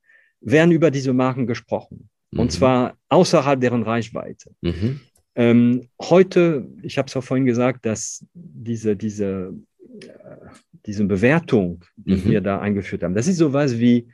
werden 0.41 0.73
über 0.73 0.91
diese 0.91 1.15
Marken 1.15 1.47
gesprochen. 1.47 2.11
Mhm. 2.33 2.41
Und 2.41 2.53
zwar 2.53 2.97
außerhalb 3.09 3.61
deren 3.61 3.83
Reichweite. 3.83 4.51
Mhm. 4.61 5.01
Ähm, 5.35 5.89
heute, 6.01 6.67
ich 6.83 6.99
habe 6.99 7.07
es 7.09 7.17
auch 7.17 7.25
vorhin 7.25 7.47
gesagt, 7.47 7.87
dass 7.87 8.25
diese, 8.35 8.97
diese, 8.97 9.55
äh, 10.03 10.47
diese 10.85 11.05
Bewertung, 11.05 11.85
die 11.97 12.17
mhm. 12.17 12.25
wir 12.25 12.41
da 12.41 12.61
eingeführt 12.61 13.03
haben, 13.03 13.15
das 13.15 13.29
ist 13.29 13.39
sowas 13.39 13.79
wie 13.79 14.09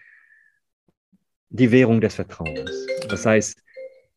die 1.49 1.71
Währung 1.71 2.01
des 2.01 2.15
Vertrauens. 2.15 2.87
Das 3.09 3.27
heißt, 3.27 3.63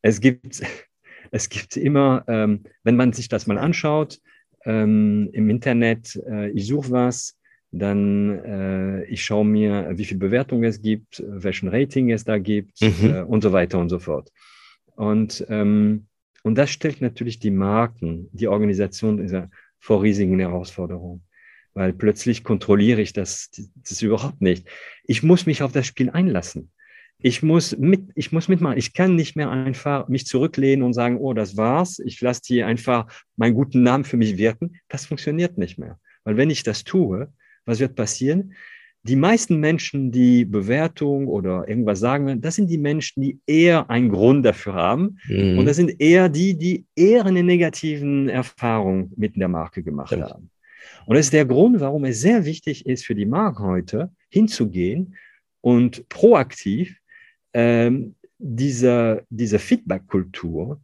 es 0.01 0.19
gibt, 0.19 0.61
es 1.31 1.49
gibt 1.49 1.77
immer, 1.77 2.23
ähm, 2.27 2.63
wenn 2.83 2.95
man 2.95 3.13
sich 3.13 3.29
das 3.29 3.47
mal 3.47 3.57
anschaut, 3.57 4.19
ähm, 4.65 5.29
im 5.31 5.49
Internet, 5.49 6.15
äh, 6.27 6.49
ich 6.49 6.67
suche 6.67 6.91
was, 6.91 7.37
dann 7.79 8.39
äh, 8.45 9.03
ich 9.05 9.23
schaue 9.23 9.45
mir, 9.45 9.91
wie 9.95 10.05
viel 10.05 10.17
Bewertung 10.17 10.63
es 10.63 10.81
gibt, 10.81 11.21
welchen 11.27 11.67
Rating 11.67 12.11
es 12.11 12.23
da 12.23 12.37
gibt 12.37 12.81
mhm. 12.81 13.09
äh, 13.09 13.21
und 13.21 13.41
so 13.41 13.51
weiter 13.51 13.79
und 13.79 13.89
so 13.89 13.99
fort. 13.99 14.31
Und, 14.95 15.45
ähm, 15.49 16.07
und 16.43 16.55
das 16.57 16.69
stellt 16.69 17.01
natürlich 17.01 17.39
die 17.39 17.51
Marken, 17.51 18.29
die 18.31 18.47
Organisation 18.47 19.49
vor 19.79 20.03
riesigen 20.03 20.39
Herausforderungen, 20.39 21.23
weil 21.73 21.91
plötzlich 21.91 22.43
kontrolliere 22.43 23.01
ich 23.01 23.11
das, 23.11 23.51
das 23.75 24.01
überhaupt 24.01 24.41
nicht. 24.41 24.67
Ich 25.03 25.21
muss 25.21 25.45
mich 25.45 25.61
auf 25.61 25.73
das 25.73 25.85
Spiel 25.85 26.09
einlassen. 26.09 26.71
Ich 27.19 27.43
muss 27.43 27.77
mit, 27.77 28.11
ich 28.15 28.31
muss 28.31 28.47
mitmachen. 28.47 28.77
Ich 28.77 28.93
kann 28.93 29.15
nicht 29.15 29.35
mehr 29.35 29.49
einfach 29.49 30.07
mich 30.07 30.25
zurücklehnen 30.25 30.83
und 30.83 30.93
sagen, 30.93 31.17
oh, 31.17 31.33
das 31.33 31.57
war's. 31.57 31.99
Ich 31.99 32.21
lasse 32.21 32.41
hier 32.45 32.67
einfach 32.67 33.07
meinen 33.35 33.55
guten 33.55 33.83
Namen 33.83 34.03
für 34.03 34.17
mich 34.17 34.37
wirken. 34.37 34.77
Das 34.87 35.05
funktioniert 35.05 35.57
nicht 35.57 35.77
mehr. 35.77 35.99
Weil 36.23 36.37
wenn 36.37 36.49
ich 36.49 36.63
das 36.63 36.83
tue, 36.83 37.31
was 37.65 37.79
wird 37.79 37.95
passieren? 37.95 38.53
Die 39.03 39.15
meisten 39.15 39.59
Menschen, 39.59 40.11
die 40.11 40.45
Bewertung 40.45 41.27
oder 41.27 41.67
irgendwas 41.67 41.99
sagen, 41.99 42.41
das 42.41 42.55
sind 42.55 42.71
die 42.71 42.79
Menschen, 42.79 43.21
die 43.21 43.39
eher 43.45 43.87
einen 43.89 44.09
Grund 44.09 44.43
dafür 44.43 44.73
haben. 44.73 45.19
Mhm. 45.27 45.59
Und 45.59 45.65
das 45.65 45.75
sind 45.75 46.01
eher 46.01 46.27
die, 46.27 46.57
die 46.57 46.85
eher 46.95 47.25
eine 47.25 47.43
negativen 47.43 48.29
Erfahrung 48.29 49.11
mit 49.15 49.35
der 49.35 49.47
Marke 49.47 49.83
gemacht 49.83 50.07
Stimmt. 50.07 50.23
haben. 50.31 50.49
Und 51.05 51.15
das 51.15 51.27
ist 51.27 51.33
der 51.33 51.45
Grund, 51.45 51.79
warum 51.79 52.05
es 52.05 52.21
sehr 52.21 52.45
wichtig 52.45 52.87
ist 52.87 53.05
für 53.05 53.13
die 53.13 53.27
Marke 53.27 53.63
heute, 53.63 54.09
hinzugehen 54.29 55.15
und 55.61 56.09
proaktiv 56.09 56.97
ähm, 57.53 58.15
diese, 58.39 59.23
diese 59.29 59.59
Feedback-Kultur 59.59 60.81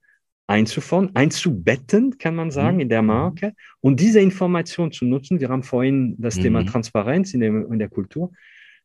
einzufordern, 0.52 1.12
einzubetten, 1.16 2.18
kann 2.18 2.36
man 2.36 2.52
sagen, 2.52 2.76
mhm. 2.76 2.82
in 2.82 2.90
der 2.90 3.02
Marke 3.02 3.54
und 3.80 4.00
diese 4.00 4.20
Information 4.20 4.92
zu 4.92 5.06
nutzen. 5.06 5.40
Wir 5.40 5.50
haben 5.50 5.64
vorhin 5.64 6.16
das 6.18 6.38
mhm. 6.38 6.42
Thema 6.42 6.66
Transparenz 6.66 7.34
in 7.34 7.40
der, 7.40 7.50
in 7.50 7.80
der 7.80 7.90
Kultur 7.90 8.32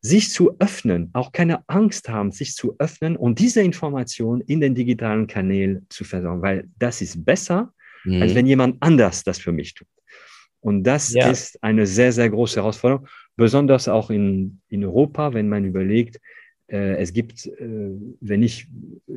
sich 0.01 0.31
zu 0.31 0.57
öffnen, 0.61 1.11
auch 1.15 1.33
keine 1.33 1.69
Angst 1.69 2.09
haben, 2.09 2.31
sich 2.31 2.55
zu 2.55 2.77
öffnen 2.79 3.17
und 3.17 3.39
diese 3.39 3.63
Information 3.63 4.41
in 4.43 4.61
den 4.61 4.75
digitalen 4.75 5.27
Kanälen 5.27 5.87
zu 5.89 6.05
versorgen, 6.05 6.43
weil 6.43 6.69
das 6.79 7.01
ist 7.03 7.25
besser, 7.25 7.73
mhm. 8.05 8.23
als 8.23 8.35
wenn 8.35 8.47
jemand 8.47 8.77
anders 8.81 9.25
das 9.25 9.39
für 9.39 9.53
mich 9.53 9.75
tut. 9.75 9.89
Und 10.61 10.85
das 10.85 11.13
ja. 11.13 11.29
ist 11.31 11.63
eine 11.63 11.87
sehr, 11.87 12.13
sehr 12.13 12.31
große 12.31 12.61
Herausforderung, 12.61 13.07
besonders 13.37 13.89
auch 13.89 14.11
in, 14.11 14.61
in 14.69 14.85
Europa, 14.85 15.35
wenn 15.35 15.49
man 15.49 15.65
überlegt, 15.65 16.21
es 16.75 17.13
gibt, 17.13 17.47
äh, 17.47 17.91
wenn 18.21 18.43
ich 18.43 18.69
äh, 19.09 19.13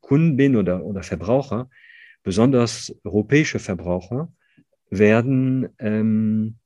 Kunden 0.00 0.36
bin 0.36 0.56
oder, 0.56 0.84
oder 0.84 1.02
Verbraucher, 1.02 1.68
besonders 2.22 2.94
europäische 3.04 3.58
Verbraucher, 3.58 4.32
werden 4.90 5.68
ähm, 5.78 6.56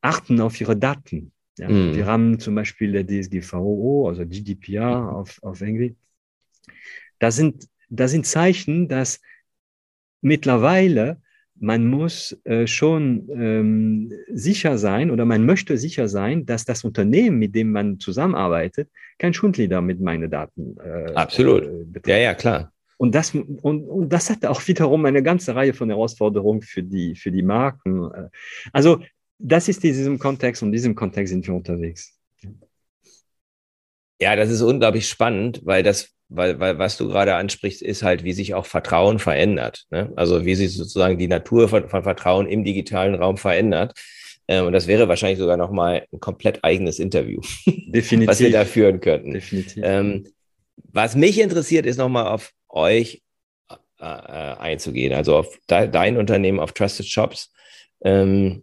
achten 0.00 0.40
auf 0.40 0.60
ihre 0.60 0.76
Daten. 0.76 1.32
Ja. 1.58 1.68
Mm. 1.68 1.94
Wir 1.94 2.06
haben 2.06 2.38
zum 2.38 2.54
Beispiel 2.54 2.92
der 2.92 3.06
DSGVO, 3.06 4.08
also 4.08 4.26
GDPR 4.26 5.00
mhm. 5.00 5.08
auf, 5.08 5.42
auf 5.42 5.60
Englisch. 5.60 5.94
Das 7.18 7.36
sind, 7.36 7.68
das 7.88 8.10
sind 8.10 8.26
Zeichen, 8.26 8.88
dass 8.88 9.20
mittlerweile 10.20 11.22
man 11.58 11.86
muss 11.86 12.36
äh, 12.44 12.66
schon 12.66 13.28
ähm, 13.30 14.12
sicher 14.28 14.78
sein 14.78 15.10
oder 15.10 15.24
man 15.24 15.44
möchte 15.44 15.78
sicher 15.78 16.08
sein, 16.08 16.46
dass 16.46 16.64
das 16.64 16.84
Unternehmen, 16.84 17.38
mit 17.38 17.54
dem 17.54 17.72
man 17.72 17.98
zusammenarbeitet, 17.98 18.90
kein 19.18 19.32
Schundlieder 19.32 19.80
mit 19.80 20.00
meinen 20.00 20.30
Daten. 20.30 20.76
Äh, 20.78 21.12
Absolut. 21.12 21.64
Äh, 21.64 22.10
ja, 22.10 22.16
ja, 22.18 22.34
klar. 22.34 22.72
Und 22.98 23.14
das, 23.14 23.34
und, 23.34 23.60
und 23.60 24.08
das 24.08 24.30
hat 24.30 24.44
auch 24.46 24.66
wiederum 24.66 25.04
eine 25.04 25.22
ganze 25.22 25.54
Reihe 25.54 25.74
von 25.74 25.88
Herausforderungen 25.88 26.62
für 26.62 26.82
die, 26.82 27.14
für 27.14 27.30
die 27.30 27.42
Marken. 27.42 28.10
Äh. 28.10 28.28
Also, 28.72 29.02
das 29.38 29.68
ist 29.68 29.84
in 29.84 29.92
diesem 29.92 30.18
Kontext 30.18 30.62
und 30.62 30.68
in 30.68 30.72
diesem 30.72 30.94
Kontext 30.94 31.30
sind 31.32 31.46
wir 31.46 31.54
unterwegs. 31.54 32.18
Ja, 34.18 34.34
das 34.34 34.48
ist 34.48 34.62
unglaublich 34.62 35.08
spannend, 35.08 35.60
weil 35.64 35.82
das 35.82 36.15
weil, 36.28 36.58
weil 36.58 36.78
was 36.78 36.96
du 36.96 37.08
gerade 37.08 37.34
ansprichst, 37.34 37.82
ist 37.82 38.02
halt, 38.02 38.24
wie 38.24 38.32
sich 38.32 38.54
auch 38.54 38.66
Vertrauen 38.66 39.18
verändert. 39.18 39.86
Ne? 39.90 40.12
Also 40.16 40.44
wie 40.44 40.54
sich 40.54 40.74
sozusagen 40.74 41.18
die 41.18 41.28
Natur 41.28 41.68
von, 41.68 41.88
von 41.88 42.02
Vertrauen 42.02 42.48
im 42.48 42.64
digitalen 42.64 43.14
Raum 43.14 43.36
verändert. 43.36 43.94
Ähm, 44.48 44.66
und 44.66 44.72
das 44.72 44.86
wäre 44.86 45.08
wahrscheinlich 45.08 45.38
sogar 45.38 45.56
nochmal 45.56 46.06
ein 46.12 46.20
komplett 46.20 46.64
eigenes 46.64 46.98
Interview, 46.98 47.40
Definitiv. 47.66 48.28
was 48.30 48.40
wir 48.40 48.50
da 48.50 48.64
führen 48.64 49.00
könnten. 49.00 49.34
Definitiv. 49.34 49.82
Ähm, 49.84 50.26
was 50.92 51.16
mich 51.16 51.40
interessiert, 51.40 51.86
ist 51.86 51.96
nochmal 51.96 52.26
auf 52.26 52.52
euch 52.68 53.22
äh, 53.98 54.04
äh, 54.04 54.56
einzugehen, 54.58 55.14
also 55.14 55.36
auf 55.36 55.58
de 55.70 55.88
dein 55.88 56.16
Unternehmen, 56.16 56.60
auf 56.60 56.72
Trusted 56.72 57.06
Shops. 57.06 57.50
Ähm, 58.04 58.62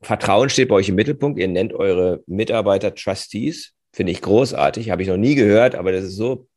Vertrauen 0.00 0.50
steht 0.50 0.68
bei 0.68 0.74
euch 0.74 0.88
im 0.88 0.96
Mittelpunkt. 0.96 1.38
Ihr 1.38 1.48
nennt 1.48 1.72
eure 1.72 2.22
Mitarbeiter 2.26 2.94
Trustees. 2.94 3.74
Finde 3.92 4.12
ich 4.12 4.20
großartig, 4.20 4.90
habe 4.90 5.02
ich 5.02 5.08
noch 5.08 5.16
nie 5.16 5.34
gehört, 5.34 5.74
aber 5.74 5.92
das 5.92 6.04
ist 6.04 6.16
so 6.16 6.47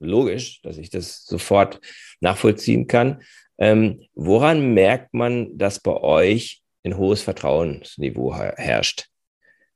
logisch, 0.00 0.60
dass 0.62 0.78
ich 0.78 0.90
das 0.90 1.24
sofort 1.24 1.80
nachvollziehen 2.20 2.86
kann. 2.86 3.22
Ähm, 3.58 4.02
woran 4.14 4.74
merkt 4.74 5.14
man, 5.14 5.56
dass 5.58 5.80
bei 5.80 5.92
euch 5.92 6.62
ein 6.84 6.96
hohes 6.96 7.22
Vertrauensniveau 7.22 8.34
herrscht? 8.34 9.08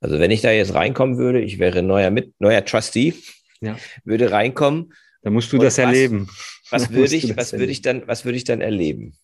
Also 0.00 0.18
wenn 0.18 0.30
ich 0.30 0.40
da 0.40 0.50
jetzt 0.50 0.74
reinkommen 0.74 1.18
würde, 1.18 1.40
ich 1.40 1.58
wäre 1.58 1.82
neuer 1.82 2.10
mit 2.10 2.32
neuer 2.40 2.64
Trustee, 2.64 3.14
ja. 3.60 3.76
würde 4.04 4.30
reinkommen. 4.30 4.92
Da 5.22 5.30
musst 5.30 5.52
du 5.52 5.58
das 5.58 5.78
was, 5.78 5.84
erleben. 5.84 6.28
Was 6.70 6.90
würde 6.92 7.14
ich, 7.14 7.36
was 7.36 7.52
würde 7.52 7.70
ich 7.70 7.82
dann, 7.82 8.06
was 8.06 8.24
würde 8.24 8.36
ich 8.36 8.44
dann 8.44 8.60
erleben? 8.60 9.14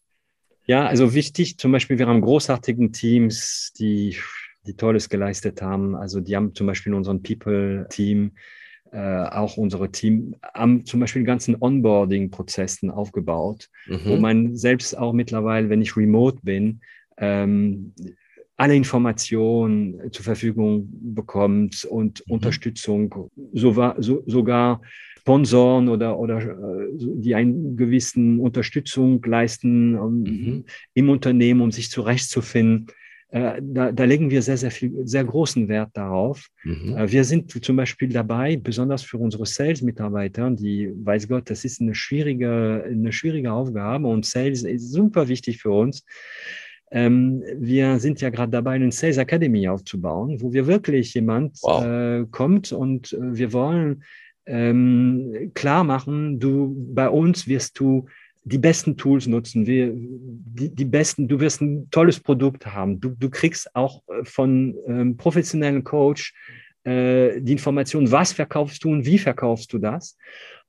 Ja, 0.66 0.86
also 0.86 1.14
wichtig, 1.14 1.58
zum 1.58 1.72
Beispiel, 1.72 1.98
wir 1.98 2.06
haben 2.06 2.20
großartigen 2.20 2.92
Teams, 2.92 3.72
die, 3.78 4.18
die 4.66 4.74
Tolles 4.74 5.08
geleistet 5.08 5.62
haben. 5.62 5.96
Also 5.96 6.20
die 6.20 6.36
haben 6.36 6.54
zum 6.54 6.66
Beispiel 6.66 6.92
unseren 6.92 7.22
People-Team, 7.22 8.32
äh, 8.92 9.24
auch 9.24 9.56
unsere 9.56 9.90
Team 9.90 10.36
am 10.54 10.84
zum 10.84 11.00
Beispiel 11.00 11.24
ganzen 11.24 11.56
Onboarding-Prozessen 11.60 12.90
aufgebaut, 12.90 13.68
mhm. 13.86 14.00
wo 14.04 14.16
man 14.16 14.56
selbst 14.56 14.96
auch 14.96 15.12
mittlerweile, 15.12 15.68
wenn 15.70 15.82
ich 15.82 15.96
remote 15.96 16.38
bin, 16.42 16.80
ähm, 17.16 17.92
alle 18.56 18.74
Informationen 18.74 20.10
zur 20.10 20.24
Verfügung 20.24 20.88
bekommt 21.14 21.84
und 21.84 22.24
mhm. 22.26 22.34
Unterstützung, 22.34 23.30
so 23.52 23.92
so, 23.98 24.22
sogar 24.26 24.80
Sponsoren 25.28 25.90
oder, 25.90 26.18
oder 26.18 26.40
äh, 26.40 26.88
die 26.96 27.34
einen 27.34 27.76
gewissen 27.76 28.40
Unterstützung 28.40 29.22
leisten 29.22 29.94
um, 29.98 30.22
mhm. 30.22 30.64
im 30.94 31.10
Unternehmen, 31.10 31.60
um 31.60 31.70
sich 31.70 31.90
zurechtzufinden. 31.90 32.86
Äh, 33.30 33.60
da, 33.60 33.92
da, 33.92 34.04
legen 34.04 34.30
wir 34.30 34.40
sehr, 34.40 34.56
sehr 34.56 34.70
viel, 34.70 35.06
sehr 35.06 35.22
großen 35.22 35.68
Wert 35.68 35.90
darauf. 35.92 36.48
Mhm. 36.64 36.96
Äh, 36.96 37.12
wir 37.12 37.24
sind 37.24 37.50
zum 37.62 37.76
Beispiel 37.76 38.08
dabei, 38.08 38.56
besonders 38.56 39.02
für 39.02 39.18
unsere 39.18 39.44
Sales-Mitarbeiter, 39.44 40.50
die, 40.50 40.90
weiß 40.94 41.28
Gott, 41.28 41.50
das 41.50 41.64
ist 41.64 41.80
eine 41.80 41.94
schwierige, 41.94 42.84
eine 42.86 43.12
schwierige 43.12 43.52
Aufgabe 43.52 44.08
und 44.08 44.24
Sales 44.24 44.62
ist 44.62 44.92
super 44.92 45.28
wichtig 45.28 45.58
für 45.58 45.72
uns. 45.72 46.06
Ähm, 46.90 47.42
wir 47.58 47.98
sind 47.98 48.22
ja 48.22 48.30
gerade 48.30 48.50
dabei, 48.50 48.72
eine 48.72 48.90
Sales 48.92 49.18
Academy 49.18 49.68
aufzubauen, 49.68 50.40
wo 50.40 50.54
wir 50.54 50.66
wirklich 50.66 51.12
jemand 51.12 51.58
wow. 51.62 51.84
äh, 51.84 52.24
kommt 52.30 52.72
und 52.72 53.12
äh, 53.12 53.36
wir 53.36 53.52
wollen 53.52 54.04
ähm, 54.46 55.50
klar 55.52 55.84
machen, 55.84 56.40
du 56.40 56.74
bei 56.94 57.10
uns 57.10 57.46
wirst 57.46 57.78
du 57.78 58.06
die 58.48 58.58
besten 58.58 58.96
Tools 58.96 59.26
nutzen, 59.26 59.66
wir, 59.66 59.92
die, 59.94 60.74
die 60.74 60.84
besten, 60.84 61.28
du 61.28 61.40
wirst 61.40 61.60
ein 61.60 61.90
tolles 61.90 62.20
Produkt 62.20 62.66
haben. 62.66 63.00
Du, 63.00 63.10
du 63.10 63.30
kriegst 63.30 63.74
auch 63.74 64.02
äh, 64.08 64.24
von 64.24 64.74
ähm, 64.86 65.16
professionellen 65.16 65.84
Coach 65.84 66.34
äh, 66.84 67.40
die 67.40 67.52
Information, 67.52 68.10
was 68.10 68.32
verkaufst 68.32 68.82
du 68.84 68.90
und 68.90 69.04
wie 69.04 69.18
verkaufst 69.18 69.72
du 69.72 69.78
das. 69.78 70.16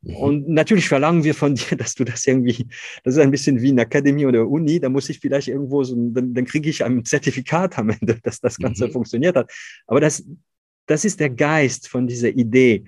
Mhm. 0.02 0.16
Und 0.16 0.50
natürlich 0.50 0.88
verlangen 0.88 1.24
wir 1.24 1.34
von 1.34 1.56
dir, 1.56 1.78
dass 1.78 1.96
du 1.96 2.04
das 2.04 2.26
irgendwie, 2.28 2.68
das 3.04 3.16
ist 3.16 3.22
ein 3.22 3.32
bisschen 3.32 3.62
wie 3.62 3.70
eine 3.70 3.82
Akademie 3.82 4.26
oder 4.26 4.48
Uni, 4.48 4.80
da 4.80 4.90
muss 4.90 5.10
ich 5.10 5.20
vielleicht 5.20 5.48
irgendwo 5.48 5.84
so, 5.84 5.96
dann, 5.96 6.34
dann 6.34 6.46
kriege 6.46 6.70
ich 6.70 6.84
ein 6.84 7.06
Zertifikat 7.06 7.78
am 7.78 7.90
Ende, 7.90 8.20
dass 8.24 8.42
das 8.42 8.58
Ganze 8.58 8.88
mhm. 8.88 8.92
funktioniert 8.92 9.36
hat. 9.36 9.52
Aber 9.88 10.02
das, 10.02 10.24
das 10.86 11.06
ist 11.06 11.20
der 11.20 11.30
Geist 11.30 11.88
von 11.88 12.08
dieser 12.08 12.30
Idee, 12.30 12.84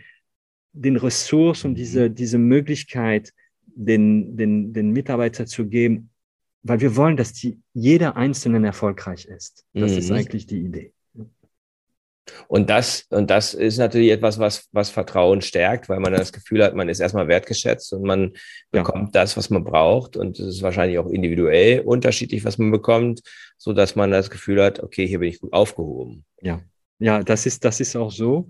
den 0.73 0.97
Ressource 0.97 1.65
und 1.65 1.75
diese, 1.75 2.09
mhm. 2.09 2.15
diese 2.15 2.37
Möglichkeit, 2.37 3.33
den, 3.75 4.37
den, 4.37 4.73
den 4.73 4.91
Mitarbeiter 4.91 5.45
zu 5.45 5.67
geben, 5.67 6.09
weil 6.63 6.79
wir 6.81 6.95
wollen, 6.95 7.17
dass 7.17 7.33
die, 7.33 7.59
jeder 7.73 8.15
Einzelne 8.15 8.65
erfolgreich 8.65 9.25
ist. 9.25 9.65
Das 9.73 9.91
mhm. 9.91 9.97
ist 9.97 10.11
eigentlich 10.11 10.45
die 10.45 10.59
Idee. 10.59 10.93
Und 12.47 12.69
das, 12.69 13.07
und 13.09 13.29
das 13.29 13.53
ist 13.53 13.77
natürlich 13.77 14.11
etwas, 14.11 14.39
was, 14.39 14.69
was 14.71 14.89
Vertrauen 14.89 15.41
stärkt, 15.41 15.89
weil 15.89 15.99
man 15.99 16.13
das 16.13 16.31
Gefühl 16.31 16.63
hat, 16.63 16.75
man 16.75 16.89
ist 16.89 16.99
erstmal 16.99 17.27
wertgeschätzt 17.27 17.93
und 17.93 18.03
man 18.03 18.33
ja. 18.73 18.83
bekommt 18.83 19.15
das, 19.15 19.35
was 19.37 19.49
man 19.49 19.63
braucht. 19.63 20.17
Und 20.17 20.39
es 20.39 20.47
ist 20.47 20.61
wahrscheinlich 20.61 20.99
auch 20.99 21.09
individuell 21.09 21.81
unterschiedlich, 21.81 22.45
was 22.45 22.57
man 22.57 22.71
bekommt, 22.71 23.21
so 23.57 23.73
dass 23.73 23.95
man 23.95 24.11
das 24.11 24.29
Gefühl 24.29 24.61
hat, 24.63 24.81
okay, 24.81 25.07
hier 25.07 25.19
bin 25.19 25.29
ich 25.29 25.39
gut 25.39 25.53
aufgehoben. 25.53 26.25
Ja, 26.41 26.61
ja, 26.99 27.23
das 27.23 27.45
ist, 27.45 27.65
das 27.65 27.79
ist 27.79 27.95
auch 27.95 28.11
so. 28.11 28.49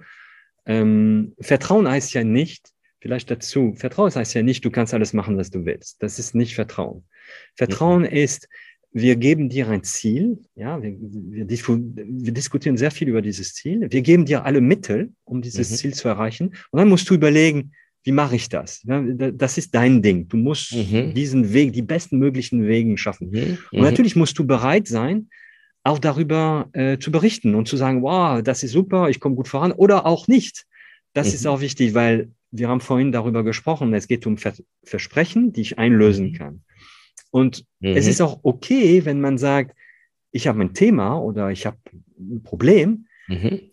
Ähm, 0.65 1.34
Vertrauen 1.39 1.89
heißt 1.89 2.13
ja 2.13 2.24
nicht, 2.24 2.69
vielleicht 3.01 3.29
dazu, 3.29 3.73
Vertrauen 3.75 4.13
heißt 4.13 4.33
ja 4.35 4.43
nicht, 4.43 4.63
du 4.63 4.71
kannst 4.71 4.93
alles 4.93 5.11
machen, 5.11 5.37
was 5.37 5.49
du 5.49 5.65
willst. 5.65 6.01
Das 6.01 6.19
ist 6.19 6.35
nicht 6.35 6.55
Vertrauen. 6.55 7.03
Vertrauen 7.55 8.03
mhm. 8.03 8.07
ist, 8.07 8.47
wir 8.93 9.15
geben 9.15 9.49
dir 9.49 9.69
ein 9.69 9.83
Ziel, 9.83 10.39
ja, 10.55 10.81
wir, 10.81 10.95
wir, 10.99 11.47
wir, 11.47 12.33
diskutieren 12.33 12.77
sehr 12.77 12.91
viel 12.91 13.07
über 13.07 13.21
dieses 13.21 13.53
Ziel. 13.53 13.87
Wir 13.89 14.01
geben 14.01 14.25
dir 14.25 14.45
alle 14.45 14.61
Mittel, 14.61 15.13
um 15.23 15.41
dieses 15.41 15.71
mhm. 15.71 15.75
Ziel 15.75 15.93
zu 15.93 16.07
erreichen. 16.07 16.49
Und 16.71 16.79
dann 16.79 16.89
musst 16.89 17.09
du 17.09 17.13
überlegen, 17.13 17.71
wie 18.03 18.11
mache 18.11 18.35
ich 18.35 18.49
das? 18.49 18.81
Das 18.83 19.57
ist 19.57 19.75
dein 19.75 20.01
Ding. 20.01 20.27
Du 20.27 20.37
musst 20.37 20.73
mhm. 20.73 21.13
diesen 21.13 21.53
Weg, 21.53 21.73
die 21.73 21.83
besten 21.83 22.17
möglichen 22.17 22.67
Wegen 22.67 22.97
schaffen. 22.97 23.29
Mhm. 23.29 23.57
Und 23.71 23.79
mhm. 23.79 23.83
natürlich 23.83 24.15
musst 24.15 24.37
du 24.37 24.45
bereit 24.45 24.87
sein, 24.87 25.29
auch 25.83 25.99
darüber 25.99 26.69
äh, 26.73 26.97
zu 26.97 27.11
berichten 27.11 27.55
und 27.55 27.67
zu 27.67 27.77
sagen, 27.77 28.01
wow, 28.01 28.41
das 28.43 28.63
ist 28.63 28.71
super, 28.71 29.09
ich 29.09 29.19
komme 29.19 29.35
gut 29.35 29.47
voran 29.47 29.71
oder 29.71 30.05
auch 30.05 30.27
nicht. 30.27 30.65
Das 31.13 31.27
mhm. 31.29 31.33
ist 31.33 31.47
auch 31.47 31.61
wichtig, 31.61 31.93
weil 31.93 32.29
wir 32.51 32.67
haben 32.67 32.81
vorhin 32.81 33.11
darüber 33.11 33.43
gesprochen, 33.43 33.93
es 33.93 34.07
geht 34.07 34.27
um 34.27 34.37
Versprechen, 34.83 35.53
die 35.53 35.61
ich 35.61 35.79
einlösen 35.79 36.27
mhm. 36.27 36.33
kann. 36.33 36.63
Und 37.31 37.65
mhm. 37.79 37.95
es 37.95 38.07
ist 38.07 38.21
auch 38.21 38.41
okay, 38.43 39.05
wenn 39.05 39.21
man 39.21 39.37
sagt, 39.37 39.75
ich 40.31 40.47
habe 40.47 40.61
ein 40.61 40.73
Thema 40.73 41.17
oder 41.17 41.49
ich 41.49 41.65
habe 41.65 41.77
ein 42.17 42.43
Problem, 42.43 43.07
mhm. 43.27 43.71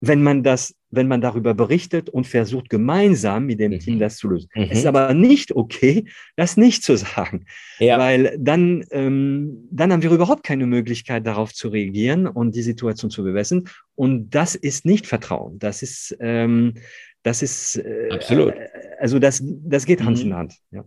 wenn 0.00 0.22
man 0.22 0.42
das, 0.42 0.74
wenn 0.92 1.08
man 1.08 1.20
darüber 1.20 1.54
berichtet 1.54 2.10
und 2.10 2.26
versucht, 2.26 2.68
gemeinsam 2.68 3.46
mit 3.46 3.58
dem 3.58 3.72
mhm. 3.72 3.78
Team 3.80 3.98
das 3.98 4.18
zu 4.18 4.28
lösen. 4.28 4.48
Mhm. 4.54 4.68
Es 4.70 4.78
ist 4.78 4.86
aber 4.86 5.12
nicht 5.14 5.56
okay, 5.56 6.04
das 6.36 6.56
nicht 6.56 6.84
zu 6.84 6.96
sagen, 6.96 7.46
ja. 7.78 7.98
weil 7.98 8.36
dann, 8.38 8.84
ähm, 8.92 9.68
dann 9.70 9.90
haben 9.90 10.02
wir 10.02 10.12
überhaupt 10.12 10.44
keine 10.44 10.66
Möglichkeit, 10.66 11.26
darauf 11.26 11.52
zu 11.52 11.68
reagieren 11.68 12.26
und 12.26 12.54
die 12.54 12.62
Situation 12.62 13.10
zu 13.10 13.24
bewässern. 13.24 13.68
Und 13.94 14.30
das 14.30 14.54
ist 14.54 14.84
nicht 14.84 15.06
Vertrauen. 15.06 15.58
Das 15.58 15.82
ist, 15.82 16.16
ähm, 16.20 16.74
das 17.22 17.42
ist, 17.42 17.76
äh, 17.76 18.10
absolut. 18.10 18.54
Also 19.00 19.18
das, 19.18 19.42
das 19.42 19.86
geht 19.86 20.02
Hand 20.04 20.20
in 20.20 20.28
mhm. 20.28 20.34
Hand. 20.34 20.54
Ja. 20.70 20.84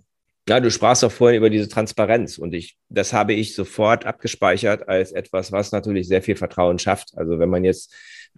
Ja, 0.47 0.59
du 0.59 0.69
sprachst 0.69 1.03
auch 1.03 1.11
vorhin 1.11 1.39
über 1.39 1.49
diese 1.49 1.67
Transparenz 1.67 2.37
und 2.37 2.53
ich, 2.53 2.77
das 2.89 3.13
habe 3.13 3.33
ich 3.33 3.55
sofort 3.55 4.05
abgespeichert 4.05 4.87
als 4.87 5.11
etwas, 5.11 5.51
was 5.51 5.71
natürlich 5.71 6.07
sehr 6.07 6.21
viel 6.21 6.35
Vertrauen 6.35 6.77
schafft. 6.77 7.17
Also 7.17 7.39
wenn 7.39 7.49
man 7.49 7.63
jetzt, 7.63 7.91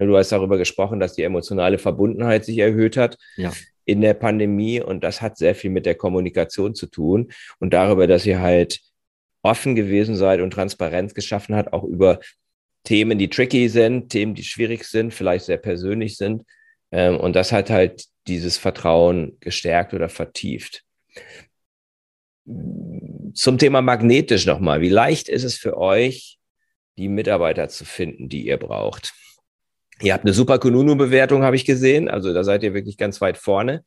du 0.06 0.16
hast 0.18 0.32
darüber 0.32 0.58
gesprochen, 0.58 1.00
dass 1.00 1.14
die 1.14 1.24
emotionale 1.24 1.78
Verbundenheit 1.78 2.46
sich 2.46 2.60
erhöht 2.60 2.98
hat 2.98 3.18
ja. 3.36 3.52
in 3.86 4.02
der 4.02 4.14
Pandemie 4.14 4.80
und 4.82 5.04
das 5.04 5.22
hat 5.22 5.38
sehr 5.38 5.56
viel 5.56 5.72
mit 5.72 5.86
der 5.86 5.96
Kommunikation 5.96 6.76
zu 6.76 6.88
tun 6.88 7.32
und 7.60 7.74
darüber, 7.74 8.06
dass 8.06 8.26
ihr 8.26 8.40
halt 8.40 8.80
offen 9.42 9.76
gewesen 9.76 10.16
seid 10.16 10.42
und 10.42 10.52
Transparenz 10.52 11.14
geschaffen 11.14 11.56
hat, 11.56 11.74
auch 11.74 11.84
über 11.84 12.20
Themen, 12.84 13.18
die 13.18 13.30
tricky 13.30 13.70
sind, 13.70 14.10
Themen, 14.10 14.34
die 14.36 14.44
schwierig 14.44 14.86
sind, 14.86 15.14
vielleicht 15.14 15.46
sehr 15.46 15.58
persönlich 15.58 16.18
sind. 16.18 16.44
Ähm, 16.92 17.18
und 17.20 17.36
das 17.36 17.52
hat 17.52 17.70
halt 17.70 18.06
dieses 18.28 18.58
Vertrauen 18.58 19.38
gestärkt 19.40 19.94
oder 19.94 20.10
vertieft. 20.10 20.84
Zum 23.34 23.58
Thema 23.58 23.82
magnetisch 23.82 24.46
nochmal. 24.46 24.82
Wie 24.82 24.90
leicht 24.90 25.28
ist 25.28 25.44
es 25.44 25.56
für 25.56 25.78
euch, 25.78 26.40
die 26.98 27.10
Mitarbeiter 27.10 27.68
zu 27.68 27.84
finden, 27.84 28.30
die 28.30 28.48
ihr 28.48 28.58
braucht? 28.58 29.14
Ihr 30.02 30.14
habt 30.14 30.26
eine 30.26 30.34
super 30.34 30.60
Kununu-Bewertung, 30.60 31.44
habe 31.44 31.56
ich 31.56 31.66
gesehen. 31.66 32.10
Also 32.10 32.34
da 32.34 32.44
seid 32.44 32.64
ihr 32.64 32.74
wirklich 32.74 32.98
ganz 32.98 33.20
weit 33.22 33.38
vorne. 33.38 33.84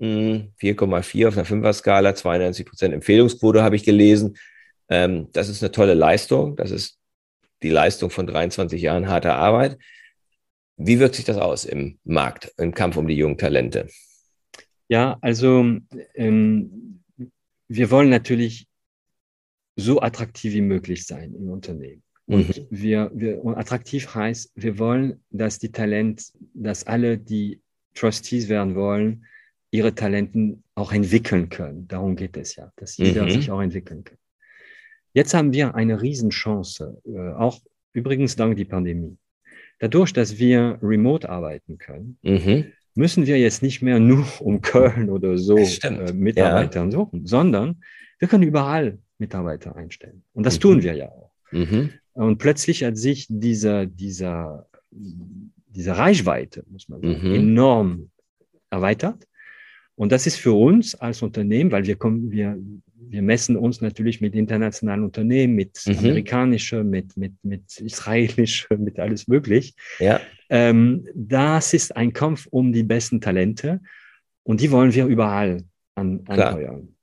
4,4 0.00 1.12
hm, 1.12 1.28
auf 1.28 1.36
einer 1.36 1.46
5er-Skala, 1.46 2.14
92 2.14 2.64
Prozent 2.64 2.94
Empfehlungsquote 2.94 3.62
habe 3.62 3.76
ich 3.76 3.84
gelesen. 3.84 4.36
Ähm, 4.88 5.28
das 5.32 5.48
ist 5.48 5.62
eine 5.62 5.72
tolle 5.72 5.94
Leistung. 5.94 6.56
Das 6.56 6.70
ist 6.70 6.98
die 7.62 7.68
Leistung 7.68 8.08
von 8.10 8.26
23 8.26 8.80
Jahren 8.80 9.08
harter 9.08 9.36
Arbeit. 9.36 9.78
Wie 10.76 10.98
wirkt 10.98 11.16
sich 11.16 11.26
das 11.26 11.36
aus 11.36 11.66
im 11.66 11.98
Markt, 12.04 12.54
im 12.56 12.72
Kampf 12.72 12.96
um 12.96 13.06
die 13.06 13.16
jungen 13.16 13.36
Talente? 13.36 13.88
Ja, 14.88 15.18
also 15.20 15.64
ähm, 16.14 17.02
wir 17.68 17.90
wollen 17.90 18.08
natürlich 18.08 18.66
so 19.76 20.00
attraktiv 20.00 20.54
wie 20.54 20.62
möglich 20.62 21.06
sein 21.06 21.34
im 21.34 21.50
Unternehmen. 21.50 22.02
Und 22.30 22.48
mhm. 22.56 22.66
wir, 22.70 23.10
wir, 23.14 23.44
und 23.44 23.56
attraktiv 23.56 24.14
heißt, 24.14 24.52
wir 24.54 24.78
wollen, 24.78 25.20
dass 25.30 25.58
die 25.58 25.72
Talente, 25.72 26.24
dass 26.54 26.86
alle, 26.86 27.18
die 27.18 27.60
Trustees 27.94 28.48
werden 28.48 28.74
wollen, 28.74 29.24
ihre 29.70 29.94
Talenten 29.94 30.62
auch 30.74 30.92
entwickeln 30.92 31.48
können. 31.48 31.86
Darum 31.88 32.16
geht 32.16 32.36
es 32.36 32.56
ja, 32.56 32.72
dass 32.76 32.96
jeder 32.96 33.24
mhm. 33.24 33.30
sich 33.30 33.50
auch 33.50 33.60
entwickeln 33.60 34.04
kann. 34.04 34.18
Jetzt 35.12 35.34
haben 35.34 35.52
wir 35.52 35.74
eine 35.74 36.00
Riesenchance, 36.00 37.00
äh, 37.04 37.32
auch 37.32 37.60
übrigens 37.92 38.36
dank 38.36 38.56
die 38.56 38.64
Pandemie. 38.64 39.16
Dadurch, 39.80 40.12
dass 40.12 40.38
wir 40.38 40.78
remote 40.82 41.28
arbeiten 41.28 41.78
können, 41.78 42.18
mhm 42.22 42.72
müssen 42.94 43.26
wir 43.26 43.38
jetzt 43.38 43.62
nicht 43.62 43.82
mehr 43.82 43.98
nur 43.98 44.26
um 44.40 44.60
Köln 44.60 45.10
oder 45.10 45.38
so 45.38 45.56
äh, 45.56 46.12
Mitarbeiter 46.12 46.84
ja. 46.84 46.90
suchen, 46.90 47.26
sondern 47.26 47.82
wir 48.18 48.28
können 48.28 48.44
überall 48.44 48.98
Mitarbeiter 49.18 49.76
einstellen. 49.76 50.22
Und 50.32 50.44
das 50.46 50.56
mhm. 50.56 50.60
tun 50.60 50.82
wir 50.82 50.94
ja 50.94 51.08
auch. 51.08 51.30
Mhm. 51.52 51.90
Und 52.14 52.38
plötzlich 52.38 52.84
hat 52.84 52.96
sich 52.96 53.26
dieser, 53.28 53.86
dieser, 53.86 54.66
diese 54.90 55.96
Reichweite, 55.96 56.64
muss 56.68 56.88
man 56.88 57.00
sagen, 57.00 57.28
mhm. 57.28 57.34
enorm 57.34 58.10
erweitert. 58.70 59.26
Und 59.94 60.12
das 60.12 60.26
ist 60.26 60.36
für 60.36 60.52
uns 60.52 60.94
als 60.94 61.22
Unternehmen, 61.22 61.70
weil 61.72 61.84
wir 61.84 61.96
kommen, 61.96 62.30
wir, 62.30 62.58
wir 62.94 63.22
messen 63.22 63.56
uns 63.56 63.80
natürlich 63.80 64.20
mit 64.20 64.34
internationalen 64.34 65.04
Unternehmen, 65.04 65.54
mit 65.54 65.78
mhm. 65.86 65.98
amerikanischen, 65.98 66.88
mit, 66.88 67.16
mit, 67.16 67.34
mit 67.42 67.78
israelischen, 67.78 68.82
mit 68.82 68.98
alles 68.98 69.28
möglich. 69.28 69.74
Ja. 69.98 70.20
Ähm, 70.48 71.06
das 71.14 71.74
ist 71.74 71.96
ein 71.96 72.12
Kampf 72.12 72.46
um 72.50 72.72
die 72.72 72.82
besten 72.82 73.20
Talente 73.20 73.80
und 74.42 74.60
die 74.60 74.70
wollen 74.70 74.94
wir 74.94 75.06
überall 75.06 75.64
an, 75.94 76.24
anheuern. 76.26 76.96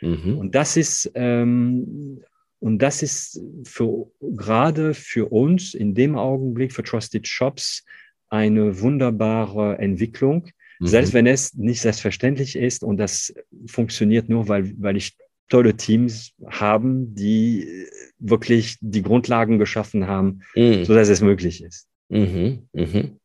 Mhm. 0.00 0.38
Und 0.38 0.54
das 0.54 0.76
ist, 0.76 1.10
ähm, 1.14 2.22
und 2.60 2.78
das 2.80 3.02
ist 3.02 3.40
für, 3.64 4.10
gerade 4.20 4.94
für 4.94 5.30
uns 5.30 5.74
in 5.74 5.94
dem 5.94 6.16
Augenblick, 6.16 6.72
für 6.72 6.82
Trusted 6.82 7.26
Shops, 7.26 7.84
eine 8.28 8.80
wunderbare 8.80 9.78
Entwicklung, 9.78 10.50
mhm. 10.80 10.86
selbst 10.86 11.14
wenn 11.14 11.26
es 11.26 11.54
nicht 11.54 11.80
selbstverständlich 11.80 12.56
ist 12.56 12.82
und 12.82 12.98
das 12.98 13.32
funktioniert 13.66 14.28
nur, 14.28 14.48
weil, 14.48 14.72
weil 14.78 14.96
ich 14.96 15.16
tolle 15.48 15.76
Teams 15.76 16.32
haben, 16.46 17.14
die 17.14 17.86
wirklich 18.18 18.76
die 18.80 19.02
Grundlagen 19.02 19.58
geschaffen 19.58 20.06
haben, 20.06 20.40
mhm. 20.54 20.84
so 20.84 20.94
dass 20.94 21.08
es 21.08 21.20
möglich 21.20 21.62
ist. 21.62 21.86
Mhm, 22.08 22.68
mhm. 22.72 23.18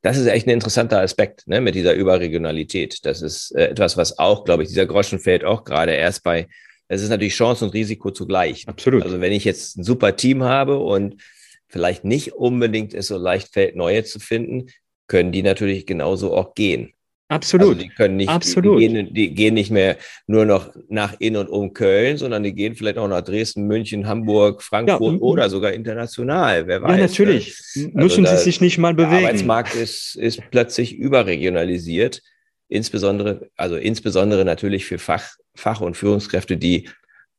Das 0.00 0.16
ist 0.16 0.26
echt 0.26 0.46
ein 0.46 0.50
interessanter 0.50 1.00
Aspekt 1.00 1.46
ne, 1.48 1.60
mit 1.60 1.74
dieser 1.74 1.92
Überregionalität. 1.92 3.04
Das 3.04 3.20
ist 3.20 3.50
äh, 3.56 3.66
etwas, 3.66 3.96
was 3.96 4.18
auch, 4.18 4.44
glaube 4.44 4.62
ich, 4.62 4.68
dieser 4.68 4.86
Groschen 4.86 5.18
fällt 5.18 5.44
auch 5.44 5.64
gerade 5.64 5.92
erst 5.92 6.22
bei, 6.22 6.46
es 6.88 7.02
ist 7.02 7.10
natürlich 7.10 7.34
Chance 7.34 7.64
und 7.64 7.74
Risiko 7.74 8.10
zugleich. 8.10 8.66
Absolut. 8.66 9.02
Also 9.02 9.20
wenn 9.20 9.32
ich 9.32 9.44
jetzt 9.44 9.76
ein 9.76 9.84
super 9.84 10.16
Team 10.16 10.42
habe 10.42 10.78
und 10.78 11.22
vielleicht 11.68 12.04
nicht 12.04 12.32
unbedingt 12.32 12.94
es 12.94 13.08
so 13.08 13.18
leicht 13.18 13.52
fällt, 13.52 13.76
neue 13.76 14.04
zu 14.04 14.18
finden, 14.18 14.66
können 15.06 15.32
die 15.32 15.42
natürlich 15.42 15.86
genauso 15.86 16.34
auch 16.34 16.54
gehen. 16.54 16.92
Absolut. 17.30 17.68
Also 17.68 17.82
die 17.82 17.88
können 17.90 18.16
nicht, 18.16 18.30
Absolut. 18.30 18.80
Die, 18.80 18.88
gehen, 18.88 19.12
die 19.12 19.34
gehen 19.34 19.52
nicht 19.52 19.70
mehr 19.70 19.98
nur 20.26 20.46
noch 20.46 20.74
nach 20.88 21.14
in 21.18 21.36
und 21.36 21.48
um 21.48 21.74
Köln, 21.74 22.16
sondern 22.16 22.42
die 22.42 22.54
gehen 22.54 22.74
vielleicht 22.74 22.96
auch 22.96 23.06
nach 23.06 23.20
Dresden, 23.20 23.66
München, 23.66 24.06
Hamburg, 24.06 24.62
Frankfurt 24.62 25.14
ja, 25.14 25.20
oder 25.20 25.50
sogar 25.50 25.74
international. 25.74 26.66
Wer 26.66 26.80
weiß. 26.80 26.90
Ja, 26.90 26.96
natürlich. 26.96 27.54
Ne? 27.74 27.90
Müssen 27.92 28.24
also 28.24 28.38
sie 28.38 28.44
sich 28.44 28.62
nicht 28.62 28.78
mal 28.78 28.94
bewegen. 28.94 29.10
Der 29.10 29.28
Arbeitsmarkt 29.28 29.74
ist, 29.74 30.16
ist 30.16 30.40
plötzlich 30.50 30.96
überregionalisiert. 30.96 32.22
Insbesondere, 32.68 33.50
also 33.56 33.76
insbesondere 33.76 34.44
natürlich 34.44 34.84
für 34.84 34.98
Fach, 34.98 35.36
Fach- 35.54 35.80
und 35.80 35.96
Führungskräfte, 35.96 36.56
die, 36.56 36.88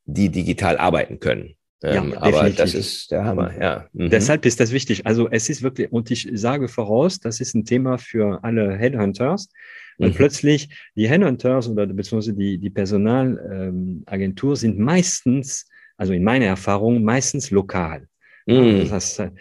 die 0.05 0.29
digital 0.29 0.77
arbeiten 0.77 1.19
können. 1.19 1.55
Ähm, 1.81 2.11
ja, 2.11 2.21
aber 2.21 2.49
das 2.49 2.73
ist 2.73 3.09
der 3.11 3.23
Hammer, 3.23 3.53
ja. 3.57 3.87
Mhm. 3.93 4.09
Deshalb 4.09 4.45
ist 4.45 4.59
das 4.59 4.71
wichtig. 4.71 5.05
Also 5.05 5.29
es 5.29 5.49
ist 5.49 5.61
wirklich, 5.61 5.91
und 5.91 6.11
ich 6.11 6.29
sage 6.33 6.67
voraus, 6.67 7.19
das 7.19 7.39
ist 7.39 7.55
ein 7.55 7.63
Thema 7.63 7.97
für 7.97 8.43
alle 8.43 8.75
Headhunters, 8.77 9.49
weil 9.97 10.09
mhm. 10.09 10.15
plötzlich 10.15 10.69
die 10.95 11.07
Headhunters 11.07 11.69
oder 11.69 11.85
beziehungsweise 11.85 12.33
die, 12.33 12.57
die 12.57 12.69
Personalagentur 12.69 14.51
ähm, 14.51 14.55
sind 14.55 14.77
meistens, 14.77 15.67
also 15.95 16.11
in 16.11 16.23
meiner 16.23 16.45
Erfahrung, 16.45 17.03
meistens 17.03 17.49
lokal. 17.49 18.07
Mhm. 18.45 18.79
Das 18.79 18.91
heißt, 18.91 19.31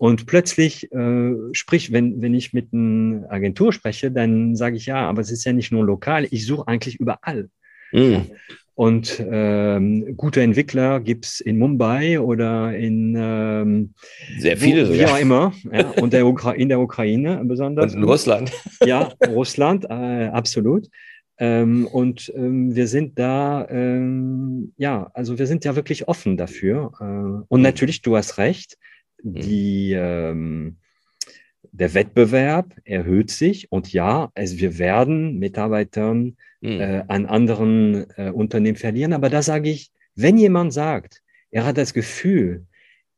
und 0.00 0.24
plötzlich, 0.24 0.90
äh, 0.92 1.34
sprich, 1.52 1.92
wenn, 1.92 2.22
wenn 2.22 2.32
ich 2.32 2.54
mit 2.54 2.72
einer 2.72 3.30
Agentur 3.30 3.70
spreche, 3.70 4.10
dann 4.10 4.56
sage 4.56 4.76
ich, 4.76 4.86
ja, 4.86 5.06
aber 5.06 5.20
es 5.20 5.30
ist 5.30 5.44
ja 5.44 5.52
nicht 5.52 5.72
nur 5.72 5.84
lokal, 5.84 6.26
ich 6.30 6.46
suche 6.46 6.66
eigentlich 6.68 6.98
überall. 6.98 7.50
Mhm. 7.92 8.30
Und 8.74 9.22
ähm, 9.30 10.16
gute 10.16 10.40
Entwickler 10.40 11.00
gibt 11.00 11.26
es 11.26 11.40
in 11.40 11.58
Mumbai 11.58 12.18
oder 12.18 12.74
in 12.74 13.14
ähm, 13.14 13.92
sehr 14.38 14.56
viele 14.56 14.90
wie 14.90 15.04
auch 15.04 15.18
immer. 15.18 15.52
Ja, 15.70 15.90
und 16.00 16.14
der 16.14 16.24
in 16.56 16.70
der 16.70 16.80
Ukraine 16.80 17.42
besonders. 17.44 17.92
Und 17.92 17.98
in 17.98 18.04
Russland. 18.04 18.52
Ja, 18.86 19.12
Russland, 19.28 19.84
äh, 19.84 20.28
absolut. 20.28 20.88
Ähm, 21.36 21.86
und 21.86 22.32
ähm, 22.34 22.74
wir 22.74 22.86
sind 22.86 23.18
da, 23.18 23.68
ähm, 23.68 24.72
ja, 24.78 25.10
also 25.12 25.38
wir 25.38 25.46
sind 25.46 25.66
ja 25.66 25.76
wirklich 25.76 26.08
offen 26.08 26.38
dafür. 26.38 26.90
Äh, 27.00 27.04
und 27.48 27.60
mhm. 27.60 27.64
natürlich, 27.64 28.00
du 28.00 28.16
hast 28.16 28.38
recht. 28.38 28.78
Die, 29.22 29.92
ähm, 29.92 30.76
der 31.72 31.94
Wettbewerb 31.94 32.74
erhöht 32.84 33.30
sich 33.30 33.70
und 33.70 33.92
ja, 33.92 34.30
es, 34.34 34.58
wir 34.58 34.78
werden 34.78 35.38
Mitarbeitern 35.38 36.36
mhm. 36.60 36.80
äh, 36.80 37.04
an 37.08 37.26
anderen 37.26 38.06
äh, 38.16 38.30
Unternehmen 38.30 38.76
verlieren. 38.76 39.12
Aber 39.12 39.30
da 39.30 39.42
sage 39.42 39.70
ich, 39.70 39.90
wenn 40.14 40.38
jemand 40.38 40.72
sagt, 40.72 41.22
er 41.50 41.64
hat 41.64 41.78
das 41.78 41.94
Gefühl, 41.94 42.66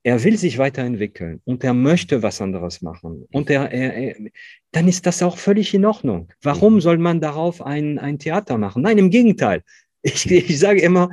er 0.05 0.23
will 0.25 0.37
sich 0.37 0.59
weiterentwickeln 0.59 1.41
und 1.45 1.63
er 1.63 1.75
möchte 1.75 2.23
was 2.23 2.41
anderes 2.41 2.83
machen 2.83 3.27
und 3.31 3.51
er, 3.51 3.71
er, 3.71 3.95
er 3.95 4.31
dann 4.73 4.89
ist 4.89 5.07
das 5.07 5.23
auch 5.23 5.37
völlig 5.37 5.75
in 5.75 5.85
Ordnung. 5.85 6.29
Warum 6.43 6.75
mhm. 6.75 6.81
soll 6.81 6.99
man 6.99 7.21
darauf 7.21 7.63
ein, 7.63 7.99
ein 7.99 8.19
Theater 8.19 8.59
machen? 8.59 8.83
Nein, 8.83 8.99
im 8.99 9.11
Gegenteil. 9.11 9.63
Ich, 10.03 10.29
ich 10.31 10.59
sage 10.59 10.81
immer, 10.81 11.11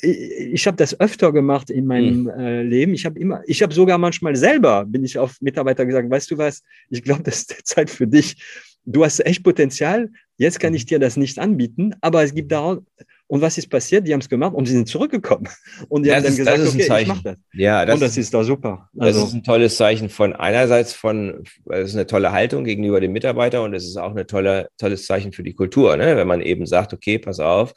ich, 0.00 0.18
ich 0.52 0.66
habe 0.66 0.76
das 0.76 0.98
öfter 0.98 1.32
gemacht 1.32 1.70
in 1.70 1.86
meinem 1.86 2.22
mhm. 2.22 2.28
äh, 2.30 2.62
Leben. 2.62 2.92
Ich 2.92 3.06
habe 3.06 3.18
immer, 3.18 3.42
ich 3.46 3.62
habe 3.62 3.72
sogar 3.72 3.98
manchmal 3.98 4.34
selber, 4.34 4.84
bin 4.84 5.04
ich 5.04 5.18
auf 5.18 5.40
Mitarbeiter 5.40 5.86
gesagt, 5.86 6.10
weißt 6.10 6.30
du 6.30 6.38
was, 6.38 6.62
ich 6.90 7.02
glaube, 7.02 7.22
das 7.22 7.42
ist 7.42 7.66
Zeit 7.66 7.88
für 7.88 8.06
dich. 8.06 8.42
Du 8.84 9.04
hast 9.04 9.24
echt 9.24 9.44
Potenzial, 9.44 10.10
jetzt 10.38 10.58
kann 10.58 10.74
ich 10.74 10.84
mhm. 10.84 10.88
dir 10.88 10.98
das 10.98 11.16
nicht 11.16 11.38
anbieten, 11.38 11.94
aber 12.00 12.24
es 12.24 12.34
gibt 12.34 12.50
da 12.50 12.78
und 13.32 13.40
was 13.40 13.56
ist 13.56 13.68
passiert? 13.68 14.06
Die 14.06 14.12
haben 14.12 14.20
es 14.20 14.28
gemacht 14.28 14.52
und 14.52 14.66
sie 14.66 14.74
sind 14.74 14.86
zurückgekommen. 14.88 15.48
Und 15.88 16.02
die 16.02 16.10
das 16.10 16.16
haben 16.16 16.22
dann 16.24 16.32
ist, 16.32 16.76
gesagt, 16.76 16.92
okay, 16.92 17.02
ich 17.02 17.08
mache 17.08 17.22
das. 17.22 17.36
Ja, 17.54 17.86
das, 17.86 17.94
und 17.94 18.02
das 18.02 18.18
ist 18.18 18.34
doch 18.34 18.42
super. 18.42 18.90
Also, 18.98 19.20
das 19.20 19.28
ist 19.30 19.34
ein 19.34 19.42
tolles 19.42 19.76
Zeichen 19.78 20.10
von 20.10 20.34
einerseits 20.34 20.92
von, 20.92 21.42
es 21.70 21.88
ist 21.88 21.94
eine 21.94 22.06
tolle 22.06 22.32
Haltung 22.32 22.64
gegenüber 22.64 23.00
dem 23.00 23.12
Mitarbeiter 23.12 23.62
und 23.62 23.72
es 23.72 23.86
ist 23.86 23.96
auch 23.96 24.14
ein 24.14 24.26
tolle, 24.26 24.68
tolles 24.76 25.06
Zeichen 25.06 25.32
für 25.32 25.42
die 25.42 25.54
Kultur, 25.54 25.96
ne? 25.96 26.14
wenn 26.14 26.28
man 26.28 26.42
eben 26.42 26.66
sagt, 26.66 26.92
okay, 26.92 27.18
pass 27.18 27.40
auf, 27.40 27.72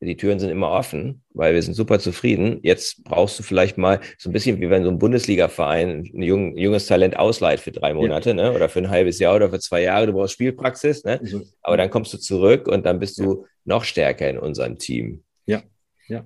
die 0.00 0.16
Türen 0.16 0.38
sind 0.38 0.50
immer 0.50 0.70
offen, 0.70 1.22
weil 1.30 1.54
wir 1.54 1.62
sind 1.62 1.74
super 1.74 1.98
zufrieden. 1.98 2.60
Jetzt 2.62 3.02
brauchst 3.04 3.38
du 3.38 3.42
vielleicht 3.42 3.78
mal 3.78 4.00
so 4.18 4.28
ein 4.28 4.32
bisschen 4.32 4.60
wie 4.60 4.68
wenn 4.68 4.84
so 4.84 4.90
ein 4.90 4.98
Bundesliga-Verein 4.98 6.10
ein 6.14 6.22
jung, 6.22 6.56
junges 6.56 6.86
Talent 6.86 7.18
ausleiht 7.18 7.60
für 7.60 7.72
drei 7.72 7.94
Monate 7.94 8.30
ja. 8.30 8.34
ne? 8.34 8.52
oder 8.52 8.68
für 8.68 8.80
ein 8.80 8.90
halbes 8.90 9.18
Jahr 9.18 9.36
oder 9.36 9.48
für 9.48 9.58
zwei 9.58 9.82
Jahre. 9.82 10.06
Du 10.06 10.12
brauchst 10.12 10.34
Spielpraxis, 10.34 11.04
ne? 11.04 11.18
Also, 11.20 11.42
aber 11.62 11.78
dann 11.78 11.88
kommst 11.88 12.12
du 12.12 12.18
zurück 12.18 12.68
und 12.68 12.84
dann 12.84 12.98
bist 12.98 13.18
du 13.18 13.46
noch 13.64 13.84
stärker 13.84 14.28
in 14.28 14.38
unserem 14.38 14.78
Team. 14.78 15.22
Ja, 15.46 15.62
ja. 16.08 16.24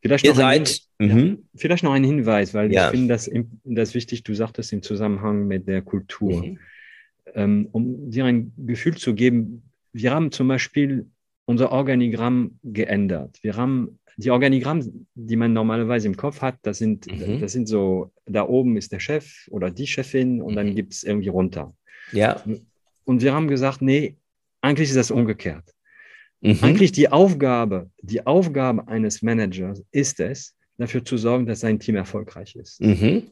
Vielleicht 0.00 0.26
noch, 0.26 0.38
ein, 0.38 0.64
mhm. 0.98 1.08
ja, 1.08 1.36
vielleicht 1.56 1.82
noch 1.82 1.92
ein 1.92 2.04
Hinweis, 2.04 2.52
weil 2.52 2.70
ich 2.70 2.78
finde 2.78 3.08
das, 3.08 3.30
das 3.64 3.94
wichtig, 3.94 4.22
du 4.22 4.34
sagtest 4.34 4.72
im 4.72 4.82
Zusammenhang 4.82 5.46
mit 5.46 5.66
der 5.66 5.82
Kultur. 5.82 6.44
Mhm. 6.44 6.58
Ähm, 7.34 7.68
um 7.72 8.10
dir 8.10 8.26
ein 8.26 8.52
Gefühl 8.56 8.96
zu 8.96 9.14
geben, 9.14 9.62
wir 9.92 10.12
haben 10.12 10.30
zum 10.30 10.46
Beispiel 10.46 11.06
unser 11.46 11.72
Organigramm 11.72 12.58
geändert. 12.62 13.38
Wir 13.42 13.56
haben 13.56 13.98
die 14.16 14.30
Organigramm, 14.30 15.06
die 15.14 15.36
man 15.36 15.52
normalerweise 15.52 16.06
im 16.06 16.16
Kopf 16.16 16.40
hat, 16.40 16.58
das 16.62 16.78
sind, 16.78 17.06
mhm. 17.06 17.40
das 17.40 17.52
sind 17.52 17.66
so, 17.66 18.12
da 18.26 18.46
oben 18.46 18.76
ist 18.76 18.92
der 18.92 19.00
Chef 19.00 19.48
oder 19.50 19.70
die 19.70 19.86
Chefin 19.86 20.40
und 20.40 20.54
dann 20.54 20.70
mhm. 20.70 20.76
gibt 20.76 20.94
es 20.94 21.02
irgendwie 21.02 21.28
runter. 21.28 21.74
Ja. 22.12 22.42
Und 23.04 23.22
wir 23.22 23.34
haben 23.34 23.48
gesagt, 23.48 23.82
nee, 23.82 24.16
eigentlich 24.60 24.88
ist 24.88 24.96
das 24.96 25.10
umgekehrt. 25.10 25.64
Mhm. 26.40 26.58
Eigentlich 26.62 26.92
die 26.92 27.08
Aufgabe, 27.10 27.90
die 28.02 28.26
Aufgabe 28.26 28.86
eines 28.88 29.22
Managers 29.22 29.82
ist 29.90 30.20
es, 30.20 30.54
dafür 30.76 31.04
zu 31.04 31.16
sorgen, 31.16 31.46
dass 31.46 31.60
sein 31.60 31.78
Team 31.78 31.96
erfolgreich 31.96 32.56
ist. 32.56 32.80
Mhm. 32.80 33.24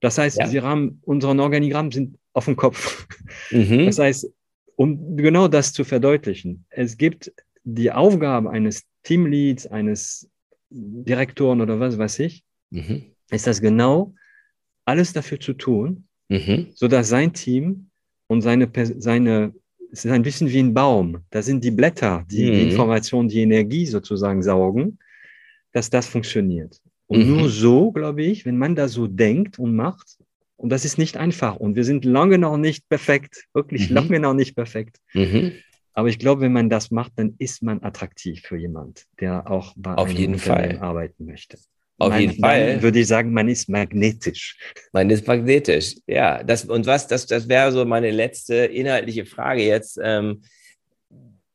Das 0.00 0.18
heißt, 0.18 0.38
ja. 0.38 0.52
wir 0.52 0.62
haben 0.62 1.00
unseren 1.02 1.40
Organigramm 1.40 1.90
sind 1.90 2.18
auf 2.32 2.44
dem 2.44 2.56
Kopf. 2.56 3.06
Mhm. 3.50 3.86
Das 3.86 3.98
heißt, 3.98 4.30
um 4.76 5.16
genau 5.16 5.48
das 5.48 5.72
zu 5.72 5.84
verdeutlichen, 5.84 6.64
es 6.70 6.96
gibt 6.96 7.32
die 7.64 7.90
Aufgabe 7.90 8.50
eines 8.50 8.84
Teamleads, 9.02 9.66
eines 9.66 10.30
Direktoren 10.70 11.60
oder 11.60 11.80
was 11.80 11.98
weiß 11.98 12.18
ich, 12.20 12.44
mhm. 12.70 13.04
ist 13.30 13.46
das 13.46 13.60
genau 13.60 14.14
alles 14.84 15.12
dafür 15.12 15.40
zu 15.40 15.54
tun, 15.54 16.06
mhm. 16.28 16.68
sodass 16.74 17.08
sein 17.08 17.32
Team 17.32 17.90
und 18.28 18.42
seine, 18.42 18.70
seine, 18.98 19.54
es 19.90 20.04
ist 20.04 20.10
ein 20.10 20.22
bisschen 20.22 20.50
wie 20.50 20.60
ein 20.60 20.74
Baum, 20.74 21.18
da 21.30 21.42
sind 21.42 21.64
die 21.64 21.70
Blätter, 21.70 22.24
die, 22.30 22.50
mhm. 22.50 22.52
die 22.52 22.62
Informationen, 22.70 23.28
die 23.28 23.40
Energie 23.40 23.86
sozusagen 23.86 24.42
saugen, 24.42 24.98
dass 25.72 25.90
das 25.90 26.06
funktioniert. 26.06 26.80
Und 27.06 27.26
mhm. 27.26 27.36
nur 27.36 27.48
so, 27.48 27.92
glaube 27.92 28.24
ich, 28.24 28.44
wenn 28.44 28.58
man 28.58 28.74
da 28.74 28.88
so 28.88 29.06
denkt 29.06 29.58
und 29.58 29.74
macht, 29.74 30.15
und 30.56 30.70
das 30.70 30.84
ist 30.84 30.98
nicht 30.98 31.16
einfach. 31.16 31.56
Und 31.56 31.76
wir 31.76 31.84
sind 31.84 32.04
lange 32.04 32.38
noch 32.38 32.56
nicht 32.56 32.88
perfekt, 32.88 33.44
wirklich 33.52 33.90
mhm. 33.90 33.96
lange 33.96 34.20
noch 34.20 34.34
nicht 34.34 34.54
perfekt. 34.54 34.98
Mhm. 35.12 35.52
Aber 35.92 36.08
ich 36.08 36.18
glaube, 36.18 36.42
wenn 36.42 36.52
man 36.52 36.68
das 36.68 36.90
macht, 36.90 37.12
dann 37.16 37.34
ist 37.38 37.62
man 37.62 37.82
attraktiv 37.82 38.42
für 38.42 38.56
jemand, 38.56 39.04
der 39.20 39.50
auch 39.50 39.72
bei 39.76 39.94
Auf 39.94 40.08
einem 40.08 40.16
jeden 40.16 40.38
Fall. 40.38 40.78
arbeiten 40.78 41.24
möchte. 41.24 41.58
Auf 41.98 42.10
man, 42.10 42.20
jeden 42.20 42.40
Fall. 42.40 42.82
würde 42.82 42.98
ich 43.00 43.06
sagen, 43.06 43.32
man 43.32 43.48
ist 43.48 43.70
magnetisch. 43.70 44.58
Man 44.92 45.08
ist 45.08 45.26
magnetisch, 45.26 45.96
ja. 46.06 46.42
Das, 46.42 46.66
und 46.66 46.84
was, 46.84 47.06
das, 47.06 47.26
das 47.26 47.48
wäre 47.48 47.72
so 47.72 47.86
meine 47.86 48.10
letzte 48.10 48.54
inhaltliche 48.56 49.24
Frage 49.24 49.62
jetzt. 49.62 49.98
Ähm, 50.02 50.42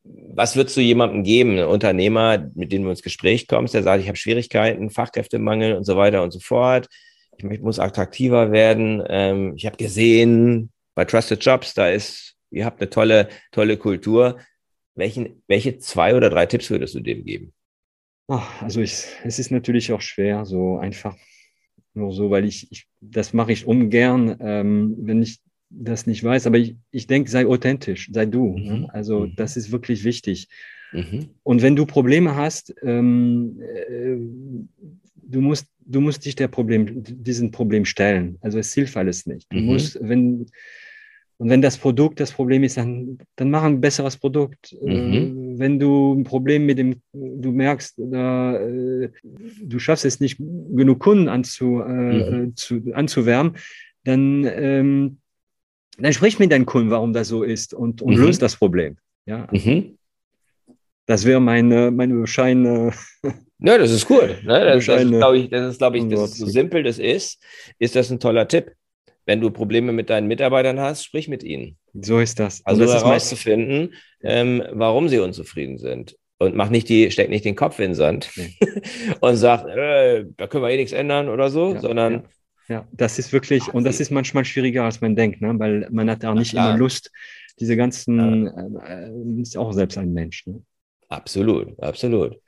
was 0.04 0.56
würdest 0.56 0.76
du 0.76 0.82
jemandem 0.82 1.24
geben, 1.24 1.60
ein 1.60 1.66
Unternehmer, 1.66 2.50
mit 2.56 2.72
dem 2.72 2.84
du 2.84 2.90
ins 2.90 3.04
Gespräch 3.04 3.48
kommst, 3.48 3.76
der 3.76 3.84
sagt, 3.84 4.02
ich 4.02 4.08
habe 4.08 4.18
Schwierigkeiten, 4.18 4.90
Fachkräftemangel 4.90 5.76
und 5.76 5.84
so 5.84 5.96
weiter 5.96 6.24
und 6.24 6.32
so 6.32 6.40
fort 6.40 6.88
ich 7.50 7.62
muss 7.62 7.80
attraktiver 7.80 8.52
werden. 8.52 9.04
Ähm, 9.08 9.54
ich 9.56 9.66
habe 9.66 9.78
gesehen, 9.78 10.72
bei 10.96 11.06
Trusted 11.06 11.44
Jobs, 11.44 11.74
da 11.74 11.90
ist, 11.90 12.36
ihr 12.52 12.66
habt 12.66 12.82
eine 12.82 12.90
tolle, 12.90 13.30
tolle 13.52 13.78
Kultur. 13.78 14.40
Welchen, 14.96 15.42
welche 15.48 15.80
zwei 15.80 16.16
oder 16.16 16.30
drei 16.30 16.46
Tipps 16.46 16.70
würdest 16.70 16.96
du 16.96 17.00
dem 17.00 17.24
geben? 17.24 17.54
Ach, 18.28 18.62
also 18.62 18.82
ich, 18.82 19.06
es 19.24 19.40
ist 19.40 19.52
natürlich 19.52 19.92
auch 19.92 20.02
schwer, 20.02 20.46
so 20.46 20.78
einfach 20.78 21.16
nur 21.94 22.14
so, 22.14 22.30
weil 22.30 22.46
ich, 22.46 22.72
ich 22.72 22.88
das 23.02 23.34
mache 23.34 23.52
ich 23.52 23.66
ungern, 23.66 24.38
ähm, 24.40 24.96
wenn 25.00 25.22
ich 25.22 25.40
das 25.70 26.06
nicht 26.06 26.24
weiß. 26.24 26.48
Aber 26.48 26.58
ich, 26.58 26.76
ich 26.92 27.08
denke, 27.08 27.30
sei 27.30 27.46
authentisch, 27.46 28.10
sei 28.12 28.26
du. 28.26 28.58
Ne? 28.58 28.74
Mhm. 28.74 28.82
Ne? 28.82 28.94
Also 28.94 29.22
mhm. 29.22 29.36
das 29.36 29.58
ist 29.58 29.72
wirklich 29.72 30.04
wichtig. 30.04 30.48
Mhm. 30.92 31.30
Und 31.44 31.62
wenn 31.62 31.76
du 31.76 31.86
Probleme 31.86 32.36
hast, 32.36 32.74
ähm, 32.84 33.62
äh, 33.62 34.18
du 35.16 35.42
musst 35.42 35.68
du 35.92 36.02
musst 36.02 36.26
dich 36.26 36.36
der 36.36 36.48
Problem, 36.48 37.04
diesen 37.04 37.52
Problem 37.52 37.86
stellen. 37.86 38.38
Also 38.42 38.60
es 38.60 38.74
hilft 38.74 38.98
alles 38.98 39.26
nicht. 39.26 39.52
Du 39.52 39.58
mhm. 39.58 39.66
musst, 39.66 40.00
wenn, 40.02 40.48
und 41.38 41.50
wenn 41.50 41.62
das 41.62 41.78
Produkt 41.78 42.20
das 42.20 42.32
Problem 42.32 42.64
ist, 42.64 42.78
dann, 42.78 43.18
dann 43.36 43.52
mach 43.52 43.64
ein 43.64 43.82
besseres 43.82 44.18
Produkt. 44.18 44.76
Mhm. 44.82 44.90
Äh, 44.90 45.60
wenn 45.60 45.80
du 45.80 46.14
ein 46.14 46.24
Problem 46.24 46.66
mit 46.66 46.78
dem, 46.78 47.02
du 47.14 47.52
merkst, 47.52 47.96
da, 47.98 48.58
äh, 48.58 49.10
du 49.64 49.80
schaffst 49.80 50.06
es 50.06 50.20
nicht, 50.20 50.38
genug 50.38 51.00
Kunden 51.00 51.28
anzu, 51.28 51.82
äh, 51.82 52.32
mhm. 52.32 52.56
zu, 52.56 52.82
anzuwärmen, 52.94 53.58
dann, 54.04 54.46
ähm, 54.46 55.18
dann 55.98 56.14
sprich 56.14 56.40
mit 56.40 56.52
deinen 56.52 56.66
Kunden, 56.66 56.90
warum 56.90 57.14
das 57.14 57.28
so 57.28 57.44
ist 57.44 57.74
und, 57.74 58.02
und 58.02 58.16
mhm. 58.16 58.22
löst 58.22 58.42
das 58.42 58.56
Problem. 58.56 58.98
Ja. 59.26 59.48
Mhm. 59.52 59.98
Das 61.06 61.26
wäre 61.26 61.42
meine, 61.42 61.92
meine 61.92 62.16
bescheidene 62.16 62.94
ja, 63.62 63.78
das 63.78 63.92
ist 63.92 64.10
cool. 64.10 64.38
Ne? 64.44 64.66
Das, 64.66 64.86
das, 64.86 65.04
ist, 65.04 65.10
glaube 65.10 65.38
ich, 65.38 65.50
das 65.50 65.72
ist, 65.72 65.78
glaube 65.78 65.98
ich, 65.98 66.08
das 66.08 66.32
ist 66.32 66.38
so 66.38 66.46
simpel 66.46 66.84
das 66.84 67.00
ist, 67.00 67.42
ist 67.80 67.96
das 67.96 68.10
ein 68.10 68.20
toller 68.20 68.48
Tipp. 68.48 68.72
Wenn 69.26 69.40
du 69.40 69.52
Probleme 69.52 69.92
mit 69.92 70.10
deinen 70.10 70.28
Mitarbeitern 70.28 70.80
hast, 70.80 71.04
sprich 71.04 71.28
mit 71.28 71.44
ihnen. 71.44 71.78
So 71.94 72.20
ist 72.20 72.40
das. 72.40 72.66
Also 72.66 72.86
das 72.86 73.04
herauszufinden, 73.04 73.94
ähm, 74.24 74.64
warum 74.72 75.10
sie 75.10 75.20
unzufrieden 75.20 75.78
sind. 75.78 76.18
Und 76.40 76.56
mach 76.56 76.70
nicht 76.70 76.90
die, 76.90 77.12
steck 77.12 77.30
nicht 77.30 77.46
den 77.46 77.56
Kopf 77.56 77.78
in 77.78 77.92
den 77.92 77.96
Sand 77.96 78.32
nee. 78.36 78.56
und 79.22 79.36
sag, 79.36 79.64
äh, 79.68 80.26
da 80.38 80.48
können 80.48 80.64
wir 80.64 80.72
eh 80.72 80.78
nichts 80.78 80.92
ändern 80.92 81.30
oder 81.30 81.52
so, 81.52 81.76
ja, 81.76 81.80
sondern 81.80 82.14
ja. 82.14 82.24
Ja, 82.72 82.88
das 82.94 83.20
ist 83.20 83.34
wirklich, 83.34 83.74
und 83.74 83.84
das 83.84 84.00
ist 84.00 84.12
manchmal 84.12 84.46
schwieriger, 84.46 84.86
als 84.86 85.02
man 85.02 85.14
denkt, 85.14 85.42
ne? 85.42 85.54
weil 85.60 85.90
man 85.92 86.10
hat 86.10 86.24
auch 86.24 86.34
nicht 86.34 86.54
immer 86.54 86.78
Lust, 86.78 87.12
diese 87.60 87.76
ganzen, 87.76 88.46
ja. 88.46 89.08
äh, 89.08 89.42
ist 89.42 89.58
auch 89.58 89.74
selbst 89.74 89.98
ein 89.98 90.14
Mensch. 90.14 90.48
Ne? 90.48 90.64
Absolut, 91.10 91.78
absolut. 91.84 92.40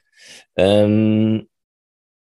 Ähm, 0.56 1.48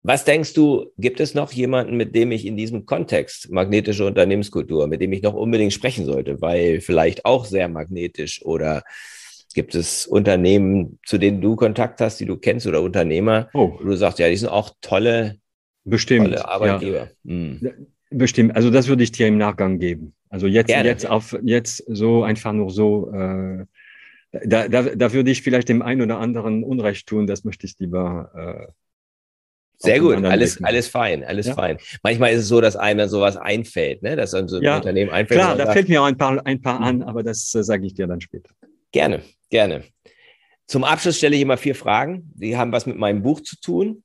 was 0.05 0.25
denkst 0.25 0.53
du, 0.53 0.91
gibt 0.97 1.21
es 1.21 1.33
noch 1.33 1.53
jemanden, 1.53 1.95
mit 1.95 2.13
dem 2.13 2.31
ich 2.31 2.45
in 2.45 2.57
diesem 2.57 2.85
Kontext 2.85 3.49
magnetische 3.51 4.05
Unternehmenskultur, 4.05 4.87
mit 4.87 5.01
dem 5.01 5.13
ich 5.13 5.21
noch 5.21 5.33
unbedingt 5.33 5.71
sprechen 5.71 6.05
sollte, 6.05 6.41
weil 6.41 6.81
vielleicht 6.81 7.23
auch 7.25 7.45
sehr 7.45 7.69
magnetisch 7.69 8.43
oder 8.43 8.83
gibt 9.53 9.75
es 9.75 10.05
Unternehmen, 10.05 10.99
zu 11.05 11.17
denen 11.17 11.39
du 11.39 11.55
Kontakt 11.55 12.01
hast, 12.01 12.19
die 12.19 12.25
du 12.25 12.35
kennst 12.35 12.67
oder 12.67 12.81
Unternehmer, 12.81 13.49
oh. 13.53 13.77
wo 13.79 13.83
du 13.85 13.95
sagst, 13.95 14.19
ja, 14.19 14.27
die 14.27 14.35
sind 14.35 14.49
auch 14.49 14.71
tolle, 14.81 15.37
Bestimmt, 15.85 16.25
tolle 16.25 16.47
Arbeitgeber. 16.47 17.09
Ja. 17.23 17.31
Hm. 17.31 17.87
Bestimmt, 18.09 18.55
also 18.55 18.69
das 18.69 18.87
würde 18.87 19.03
ich 19.03 19.11
dir 19.11 19.27
im 19.27 19.37
Nachgang 19.37 19.79
geben. 19.79 20.13
Also 20.29 20.47
jetzt, 20.47 20.69
jetzt 20.69 21.09
auf 21.09 21.37
jetzt 21.43 21.83
so 21.87 22.23
einfach 22.23 22.53
nur 22.53 22.69
so 22.71 23.11
äh, 23.11 23.65
da, 24.33 24.67
da, 24.67 24.81
da 24.81 25.13
würde 25.13 25.31
ich 25.31 25.43
vielleicht 25.43 25.69
dem 25.69 25.81
einen 25.81 26.01
oder 26.01 26.17
anderen 26.17 26.63
Unrecht 26.63 27.07
tun, 27.07 27.27
das 27.27 27.43
möchte 27.43 27.67
ich 27.67 27.77
lieber. 27.77 28.67
Äh, 28.67 28.71
Sehr 29.77 29.99
gut, 29.99 30.23
alles, 30.25 30.63
alles 30.63 30.87
fein, 30.87 31.23
alles 31.23 31.47
ja? 31.47 31.53
fein. 31.53 31.77
Manchmal 32.01 32.33
ist 32.33 32.41
es 32.41 32.47
so, 32.47 32.59
dass 32.59 32.75
einem 32.75 33.07
sowas 33.07 33.37
einfällt, 33.37 34.01
ne? 34.01 34.15
dass 34.15 34.31
dann 34.31 34.47
so 34.47 34.57
ein 34.57 34.63
ja, 34.63 34.77
Unternehmen 34.77 35.11
einfällt. 35.11 35.39
Klar, 35.39 35.55
da 35.55 35.65
sagt, 35.65 35.73
fällt 35.73 35.89
mir 35.89 36.01
auch 36.01 36.07
ein 36.07 36.17
paar, 36.17 36.43
ein 36.45 36.61
paar 36.61 36.81
an, 36.81 37.03
aber 37.03 37.21
das 37.21 37.53
äh, 37.53 37.63
sage 37.63 37.85
ich 37.85 37.93
dir 37.93 38.07
dann 38.07 38.21
später. 38.21 38.49
Gerne, 38.91 39.21
gerne. 39.49 39.83
Zum 40.65 40.83
Abschluss 40.83 41.17
stelle 41.17 41.35
ich 41.35 41.41
immer 41.41 41.57
vier 41.57 41.75
Fragen. 41.75 42.31
Die 42.33 42.57
haben 42.57 42.71
was 42.71 42.85
mit 42.85 42.97
meinem 42.97 43.21
Buch 43.21 43.41
zu 43.41 43.59
tun. 43.59 44.03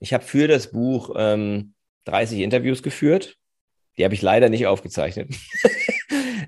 Ich 0.00 0.14
habe 0.14 0.24
für 0.24 0.48
das 0.48 0.70
Buch 0.70 1.14
ähm, 1.16 1.74
30 2.04 2.40
Interviews 2.40 2.82
geführt. 2.82 3.36
Die 3.98 4.04
habe 4.04 4.14
ich 4.14 4.22
leider 4.22 4.48
nicht 4.48 4.66
aufgezeichnet. 4.66 5.34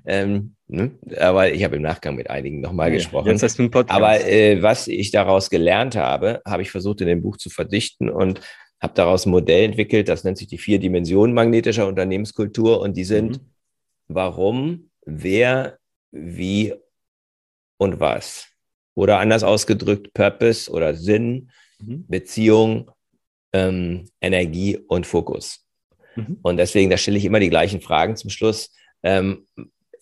ähm, 0.05 0.55
ne? 0.67 0.91
Aber 1.17 1.51
ich 1.51 1.63
habe 1.63 1.75
im 1.75 1.81
Nachgang 1.81 2.15
mit 2.15 2.29
einigen 2.29 2.61
nochmal 2.61 2.89
ja, 2.89 2.95
gesprochen. 2.95 3.27
Jetzt 3.27 3.43
hast 3.43 3.57
du 3.57 3.63
einen 3.63 3.71
Podcast. 3.71 3.95
Aber 3.95 4.25
äh, 4.25 4.61
was 4.61 4.87
ich 4.87 5.11
daraus 5.11 5.49
gelernt 5.49 5.95
habe, 5.95 6.41
habe 6.45 6.61
ich 6.61 6.71
versucht 6.71 7.01
in 7.01 7.07
dem 7.07 7.21
Buch 7.21 7.37
zu 7.37 7.49
verdichten 7.49 8.09
und 8.09 8.41
habe 8.81 8.93
daraus 8.93 9.25
ein 9.25 9.31
Modell 9.31 9.65
entwickelt, 9.65 10.07
das 10.07 10.23
nennt 10.23 10.37
sich 10.37 10.47
die 10.47 10.57
vier 10.57 10.79
Dimensionen 10.79 11.33
magnetischer 11.33 11.87
Unternehmenskultur 11.87 12.79
und 12.79 12.95
die 12.95 13.03
sind, 13.03 13.41
mhm. 13.41 13.45
warum, 14.07 14.89
wer, 15.05 15.79
wie 16.11 16.73
und 17.77 17.99
was. 17.99 18.47
Oder 18.95 19.19
anders 19.19 19.43
ausgedrückt, 19.43 20.13
Purpose 20.13 20.71
oder 20.71 20.95
Sinn, 20.95 21.51
mhm. 21.79 22.05
Beziehung, 22.07 22.91
ähm, 23.53 24.09
Energie 24.21 24.77
und 24.87 25.05
Fokus. 25.05 25.65
Mhm. 26.15 26.39
Und 26.41 26.57
deswegen, 26.57 26.89
da 26.89 26.97
stelle 26.97 27.17
ich 27.17 27.25
immer 27.25 27.39
die 27.39 27.49
gleichen 27.49 27.81
Fragen 27.81 28.15
zum 28.15 28.29
Schluss. 28.29 28.73
Ähm, 29.03 29.47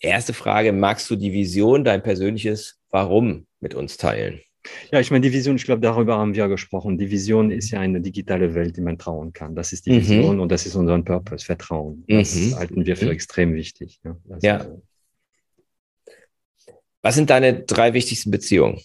erste 0.00 0.32
Frage, 0.32 0.72
magst 0.72 1.08
du 1.10 1.16
die 1.16 1.32
Vision, 1.32 1.84
dein 1.84 2.02
persönliches 2.02 2.78
Warum 2.90 3.46
mit 3.60 3.74
uns 3.74 3.96
teilen? 3.96 4.40
Ja, 4.92 5.00
ich 5.00 5.10
meine, 5.10 5.22
die 5.22 5.32
Vision, 5.32 5.56
ich 5.56 5.64
glaube, 5.64 5.80
darüber 5.80 6.18
haben 6.18 6.34
wir 6.34 6.48
gesprochen. 6.48 6.98
Die 6.98 7.10
Vision 7.10 7.50
ist 7.50 7.70
ja 7.70 7.80
eine 7.80 8.00
digitale 8.00 8.54
Welt, 8.54 8.76
die 8.76 8.80
man 8.80 8.98
trauen 8.98 9.32
kann. 9.32 9.54
Das 9.54 9.72
ist 9.72 9.86
die 9.86 9.92
mhm. 9.92 10.00
Vision 10.00 10.40
und 10.40 10.50
das 10.50 10.66
ist 10.66 10.74
unser 10.74 11.00
Purpose, 11.02 11.44
Vertrauen. 11.44 12.04
Das 12.08 12.34
mhm. 12.34 12.56
halten 12.56 12.86
wir 12.86 12.96
für 12.96 13.06
mhm. 13.06 13.12
extrem 13.12 13.54
wichtig. 13.54 14.00
Ja. 14.04 14.16
ja. 14.40 14.66
Was 17.02 17.14
sind 17.14 17.30
deine 17.30 17.62
drei 17.62 17.94
wichtigsten 17.94 18.30
Beziehungen? 18.30 18.80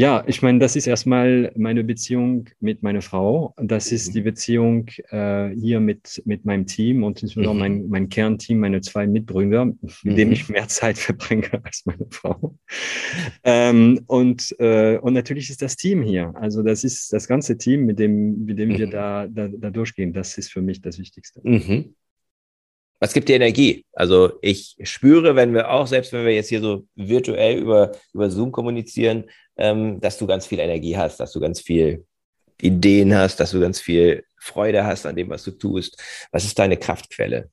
Ja, 0.00 0.24
ich 0.26 0.40
meine, 0.40 0.58
das 0.58 0.76
ist 0.76 0.86
erstmal 0.86 1.52
meine 1.56 1.84
Beziehung 1.84 2.48
mit 2.58 2.82
meiner 2.82 3.02
Frau. 3.02 3.52
Das 3.58 3.92
ist 3.92 4.14
die 4.14 4.22
Beziehung 4.22 4.88
äh, 5.10 5.50
hier 5.50 5.78
mit, 5.78 6.22
mit 6.24 6.46
meinem 6.46 6.64
Team 6.66 7.04
und 7.04 7.22
insbesondere 7.22 7.52
mhm. 7.52 7.60
mein, 7.60 7.88
mein 7.90 8.08
Kernteam, 8.08 8.60
meine 8.60 8.80
zwei 8.80 9.06
Mitbrüder, 9.06 9.66
mit 9.66 9.78
mhm. 10.02 10.16
denen 10.16 10.32
ich 10.32 10.48
mehr 10.48 10.68
Zeit 10.68 10.96
verbringe 10.96 11.50
als 11.64 11.82
meine 11.84 12.06
Frau. 12.08 12.56
Ähm, 13.44 14.00
und, 14.06 14.58
äh, 14.58 14.96
und 14.96 15.12
natürlich 15.12 15.50
ist 15.50 15.60
das 15.60 15.76
Team 15.76 16.02
hier. 16.02 16.32
Also 16.34 16.62
das 16.62 16.82
ist 16.82 17.12
das 17.12 17.28
ganze 17.28 17.58
Team, 17.58 17.84
mit 17.84 17.98
dem, 17.98 18.46
mit 18.46 18.58
dem 18.58 18.70
mhm. 18.70 18.78
wir 18.78 18.86
da, 18.86 19.26
da, 19.26 19.48
da 19.48 19.68
durchgehen. 19.68 20.14
Das 20.14 20.38
ist 20.38 20.50
für 20.50 20.62
mich 20.62 20.80
das 20.80 20.98
Wichtigste. 20.98 21.42
Mhm. 21.44 21.94
Was 23.02 23.14
gibt 23.14 23.30
dir 23.30 23.36
Energie? 23.36 23.86
Also 23.92 24.32
ich 24.42 24.76
spüre, 24.82 25.34
wenn 25.34 25.54
wir 25.54 25.70
auch, 25.70 25.86
selbst 25.86 26.12
wenn 26.12 26.26
wir 26.26 26.34
jetzt 26.34 26.50
hier 26.50 26.60
so 26.60 26.86
virtuell 26.94 27.58
über, 27.58 27.92
über 28.12 28.30
Zoom 28.30 28.52
kommunizieren, 28.52 29.24
ähm, 29.60 30.00
dass 30.00 30.18
du 30.18 30.26
ganz 30.26 30.46
viel 30.46 30.58
Energie 30.58 30.96
hast, 30.96 31.20
dass 31.20 31.32
du 31.32 31.38
ganz 31.38 31.60
viel 31.60 32.04
Ideen 32.60 33.14
hast, 33.14 33.38
dass 33.38 33.52
du 33.52 33.60
ganz 33.60 33.80
viel 33.80 34.24
Freude 34.38 34.84
hast 34.84 35.06
an 35.06 35.16
dem, 35.16 35.28
was 35.28 35.44
du 35.44 35.52
tust. 35.52 36.02
Was 36.32 36.44
ist 36.44 36.58
deine 36.58 36.76
Kraftquelle? 36.76 37.50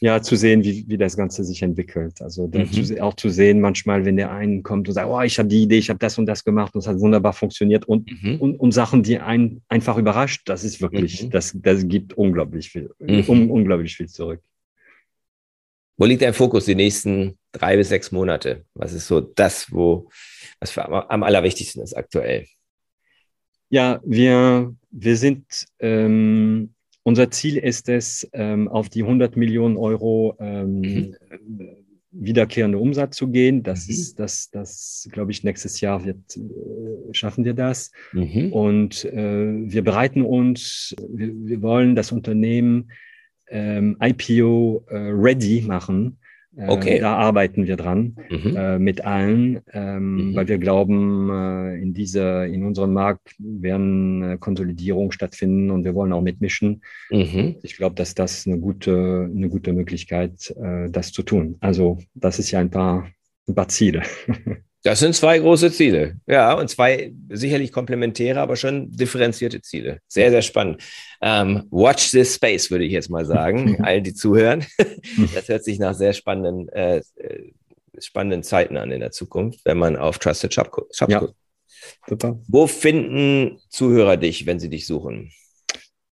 Ja, 0.00 0.22
zu 0.22 0.36
sehen, 0.36 0.62
wie, 0.62 0.84
wie 0.86 0.96
das 0.96 1.16
Ganze 1.16 1.42
sich 1.42 1.60
entwickelt. 1.62 2.22
Also 2.22 2.46
mhm. 2.46 2.70
zu, 2.70 3.02
auch 3.02 3.14
zu 3.14 3.28
sehen, 3.30 3.60
manchmal, 3.60 4.04
wenn 4.04 4.16
der 4.16 4.30
einen 4.30 4.62
kommt 4.62 4.86
und 4.86 4.94
sagt, 4.94 5.08
oh, 5.08 5.20
ich 5.22 5.40
habe 5.40 5.48
die 5.48 5.64
Idee, 5.64 5.78
ich 5.78 5.90
habe 5.90 5.98
das 5.98 6.16
und 6.18 6.26
das 6.26 6.44
gemacht 6.44 6.72
und 6.74 6.80
es 6.82 6.86
hat 6.86 7.00
wunderbar 7.00 7.32
funktioniert 7.32 7.84
und, 7.86 8.08
mhm. 8.22 8.36
und, 8.36 8.56
und 8.60 8.70
Sachen, 8.70 9.02
die 9.02 9.18
einen 9.18 9.62
einfach 9.68 9.98
überrascht, 9.98 10.48
das 10.48 10.62
ist 10.62 10.80
wirklich, 10.80 11.24
mhm. 11.24 11.30
das, 11.30 11.56
das 11.56 11.88
gibt 11.88 12.12
unglaublich 12.12 12.70
viel, 12.70 12.90
mhm. 13.00 13.24
un, 13.26 13.50
unglaublich 13.50 13.96
viel 13.96 14.08
zurück. 14.08 14.40
Wo 15.96 16.04
liegt 16.04 16.22
dein 16.22 16.34
Fokus 16.34 16.66
die 16.66 16.76
nächsten 16.76 17.36
drei 17.52 17.76
bis 17.76 17.88
sechs 17.88 18.12
Monate? 18.12 18.64
Was 18.74 18.92
ist 18.92 19.06
so 19.06 19.20
das, 19.20 19.72
wo, 19.72 20.10
was 20.60 20.70
für 20.70 20.88
am, 20.88 21.22
allerwichtigsten 21.22 21.82
ist 21.82 21.94
aktuell? 21.94 22.46
Ja, 23.70 24.00
wir, 24.04 24.74
wir 24.90 25.16
sind, 25.16 25.66
ähm, 25.78 26.74
unser 27.02 27.30
Ziel 27.30 27.58
ist 27.58 27.88
es, 27.88 28.28
ähm, 28.32 28.68
auf 28.68 28.88
die 28.88 29.02
100 29.02 29.36
Millionen 29.36 29.76
Euro 29.76 30.36
ähm, 30.40 30.80
mhm. 30.80 31.16
wiederkehrende 32.10 32.78
Umsatz 32.78 33.16
zu 33.16 33.28
gehen. 33.28 33.62
Das 33.62 33.86
mhm. 33.86 33.94
ist, 33.94 34.18
das, 34.18 34.50
das 34.50 35.08
glaube 35.12 35.32
ich, 35.32 35.44
nächstes 35.44 35.80
Jahr 35.80 36.04
wird, 36.04 36.36
äh, 36.36 37.12
schaffen 37.12 37.44
wir 37.44 37.54
das. 37.54 37.92
Mhm. 38.12 38.52
Und 38.52 39.04
äh, 39.04 39.70
wir 39.70 39.84
bereiten 39.84 40.22
uns, 40.22 40.94
wir, 41.08 41.32
wir 41.34 41.62
wollen 41.62 41.94
das 41.94 42.10
Unternehmen 42.10 42.90
ähm, 43.50 43.96
IPO 44.00 44.84
äh, 44.88 44.96
ready 44.96 45.62
machen. 45.66 46.18
Äh, 46.58 46.68
okay. 46.68 46.98
Da 46.98 47.16
arbeiten 47.16 47.66
wir 47.66 47.76
dran 47.76 48.16
mhm. 48.28 48.56
äh, 48.56 48.78
mit 48.78 49.04
allen, 49.04 49.60
ähm, 49.72 50.30
mhm. 50.30 50.34
weil 50.34 50.48
wir 50.48 50.58
glauben, 50.58 51.30
äh, 51.30 51.80
in 51.80 51.94
dieser, 51.94 52.46
in 52.46 52.64
unserem 52.64 52.92
Markt 52.92 53.36
werden 53.38 54.22
äh, 54.22 54.38
Konsolidierungen 54.38 55.12
stattfinden 55.12 55.70
und 55.70 55.84
wir 55.84 55.94
wollen 55.94 56.12
auch 56.12 56.22
mitmischen. 56.22 56.82
Mhm. 57.10 57.56
Ich 57.62 57.76
glaube, 57.76 57.94
dass 57.94 58.14
das 58.14 58.46
eine 58.46 58.58
gute, 58.58 59.30
eine 59.32 59.48
gute 59.48 59.72
Möglichkeit, 59.72 60.52
äh, 60.60 60.90
das 60.90 61.12
zu 61.12 61.22
tun. 61.22 61.56
Also 61.60 61.98
das 62.14 62.40
ist 62.40 62.50
ja 62.50 62.58
ein 62.58 62.70
paar, 62.70 63.06
ein 63.46 63.54
paar 63.54 63.68
Ziele. 63.68 64.02
Das 64.84 65.00
sind 65.00 65.14
zwei 65.14 65.38
große 65.38 65.72
Ziele. 65.72 66.16
Ja, 66.26 66.54
und 66.54 66.70
zwei 66.70 67.12
sicherlich 67.28 67.72
komplementäre, 67.72 68.40
aber 68.40 68.56
schon 68.56 68.90
differenzierte 68.92 69.60
Ziele. 69.60 70.00
Sehr, 70.06 70.30
sehr 70.30 70.42
spannend. 70.42 70.82
Ähm, 71.20 71.64
watch 71.70 72.12
this 72.12 72.36
space, 72.36 72.70
würde 72.70 72.84
ich 72.84 72.92
jetzt 72.92 73.10
mal 73.10 73.24
sagen, 73.24 73.78
allen, 73.82 74.04
die 74.04 74.14
zuhören. 74.14 74.64
Das 75.34 75.48
hört 75.48 75.64
sich 75.64 75.78
nach 75.78 75.94
sehr 75.94 76.12
spannenden, 76.12 76.68
äh, 76.68 76.98
äh, 77.16 77.52
spannenden 77.98 78.42
Zeiten 78.42 78.76
an 78.76 78.92
in 78.92 79.00
der 79.00 79.10
Zukunft, 79.10 79.60
wenn 79.64 79.78
man 79.78 79.96
auf 79.96 80.18
Trusted 80.18 80.54
Shop, 80.54 80.70
Shop 80.92 81.10
ja. 81.10 81.18
guckt. 81.18 81.34
Wo 82.46 82.66
finden 82.66 83.58
Zuhörer 83.68 84.16
dich, 84.16 84.46
wenn 84.46 84.60
sie 84.60 84.70
dich 84.70 84.86
suchen? 84.86 85.32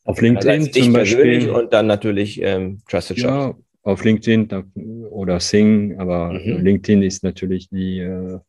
Auf 0.05 0.21
LinkedIn 0.21 0.73
zum 0.73 0.93
Beispiel. 0.93 1.51
Und 1.51 1.73
dann 1.73 1.87
natürlich 1.87 2.41
ähm, 2.41 2.81
Trusted 2.89 3.19
Shop. 3.19 3.31
Ja, 3.31 3.55
auf 3.87 4.05
LinkedIn 4.05 4.49
oder 5.11 5.39
Sing, 5.39 5.99
aber 5.99 6.33
mhm. 6.33 6.65
LinkedIn 6.65 7.03
ist 7.03 7.23
natürlich 7.23 7.69
die 7.69 8.01
äh, 8.01 8.41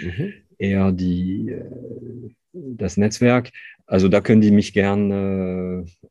mhm. 0.00 0.32
eher 0.56 0.90
die 0.90 1.50
äh, 1.50 2.30
das 2.52 2.96
Netzwerk. 2.96 3.50
Also 3.84 4.08
da 4.08 4.22
können 4.22 4.40
die 4.40 4.50
mich 4.50 4.72
gern 4.72 5.10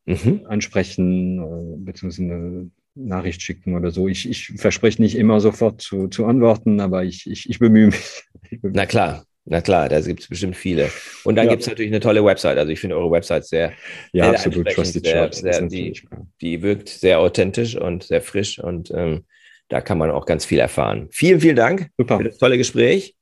äh, 0.06 0.12
mhm. 0.12 0.42
ansprechen, 0.46 1.40
äh, 1.40 1.78
beziehungsweise 1.78 2.24
eine 2.32 2.72
Nachricht 2.94 3.42
schicken 3.42 3.76
oder 3.76 3.90
so. 3.90 4.08
Ich, 4.08 4.30
ich 4.30 4.50
verspreche 4.56 5.02
nicht 5.02 5.18
immer 5.18 5.40
sofort 5.40 5.82
zu, 5.82 6.08
zu 6.08 6.28
antworten, 6.28 6.80
aber 6.80 7.04
ich, 7.04 7.30
ich, 7.30 7.50
ich 7.50 7.58
bemühe 7.58 7.88
mich. 7.88 8.24
Na 8.62 8.86
klar, 8.86 9.26
na 9.46 9.62
klar, 9.62 9.90
da 9.90 10.02
gibt 10.02 10.22
es 10.22 10.28
bestimmt 10.28 10.56
viele. 10.56 10.90
Und 11.24 11.36
dann 11.36 11.46
ja. 11.46 11.52
gibt 11.52 11.62
es 11.62 11.68
natürlich 11.68 11.92
eine 11.92 12.00
tolle 12.00 12.26
Website. 12.26 12.58
Also 12.58 12.72
ich 12.72 12.80
finde 12.80 12.98
eure 12.98 13.12
Website 13.12 13.46
sehr, 13.46 13.74
ja, 14.12 14.26
sehr 14.26 14.34
absolut. 14.34 14.68
Trusted 14.70 15.06
sehr, 15.06 15.32
sehr, 15.32 15.62
die, 15.62 16.02
die 16.42 16.62
wirkt 16.64 16.90
sehr 16.90 17.20
authentisch 17.20 17.76
und 17.76 18.04
sehr 18.04 18.22
frisch 18.22 18.60
und 18.60 18.92
ähm, 18.92 19.26
da 19.68 19.82
kann 19.82 19.98
man 19.98 20.12
auch 20.12 20.26
ganz 20.26 20.46
viel 20.46 20.60
erfahren. 20.60 21.10
Vielen, 21.12 21.40
vielen 21.40 21.56
Dank 21.56 21.90
Super. 21.98 22.18
für 22.18 22.24
das 22.26 22.38
tolle 22.38 22.58
Gespräch, 22.58 23.16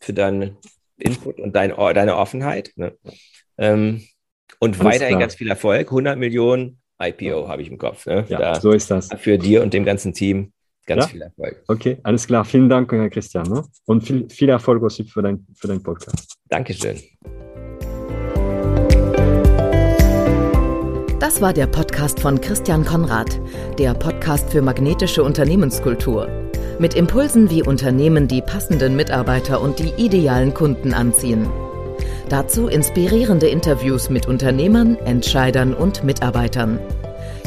für 0.00 0.12
deinen 0.12 0.56
Input 0.98 1.40
und 1.40 1.54
dein, 1.54 1.70
deine 1.70 2.16
Offenheit. 2.16 2.72
Ne? 2.76 2.96
Ähm, 3.58 4.02
und 4.58 4.80
Alles 4.80 4.84
weiterhin 4.84 5.14
klar. 5.14 5.20
ganz 5.20 5.34
viel 5.34 5.48
Erfolg. 5.48 5.88
100 5.88 6.18
Millionen 6.18 6.78
IPO 7.00 7.48
habe 7.48 7.62
ich 7.62 7.68
im 7.68 7.78
Kopf. 7.78 8.06
Ne? 8.06 8.24
Ja, 8.28 8.38
da, 8.38 8.60
so 8.60 8.70
ist 8.70 8.90
das. 8.90 9.08
Für 9.18 9.38
dir 9.38 9.62
und 9.62 9.74
dem 9.74 9.84
ganzen 9.84 10.12
Team 10.12 10.52
Ganz 10.86 11.04
ja? 11.04 11.08
viel 11.08 11.22
Erfolg. 11.22 11.62
Okay, 11.68 11.98
alles 12.02 12.26
klar. 12.26 12.44
Vielen 12.44 12.68
Dank, 12.68 12.90
Christian. 13.12 13.48
Ne? 13.48 13.64
Und 13.84 14.04
viel, 14.04 14.28
viel 14.28 14.48
Erfolg 14.48 14.82
aussi 14.82 15.04
für, 15.04 15.22
dein, 15.22 15.46
für 15.54 15.68
deinen 15.68 15.82
Podcast. 15.82 16.36
Dankeschön. 16.48 16.98
Das 21.20 21.40
war 21.40 21.52
der 21.52 21.68
Podcast 21.68 22.18
von 22.18 22.40
Christian 22.40 22.84
Konrad, 22.84 23.40
der 23.78 23.94
Podcast 23.94 24.50
für 24.50 24.60
magnetische 24.60 25.22
Unternehmenskultur. 25.22 26.28
Mit 26.80 26.94
Impulsen, 26.94 27.48
wie 27.48 27.62
Unternehmen 27.62 28.26
die 28.26 28.42
passenden 28.42 28.96
Mitarbeiter 28.96 29.60
und 29.60 29.78
die 29.78 29.92
idealen 29.96 30.52
Kunden 30.52 30.92
anziehen. 30.92 31.48
Dazu 32.28 32.66
inspirierende 32.66 33.46
Interviews 33.46 34.10
mit 34.10 34.26
Unternehmern, 34.26 34.96
Entscheidern 34.96 35.74
und 35.74 36.02
Mitarbeitern. 36.02 36.80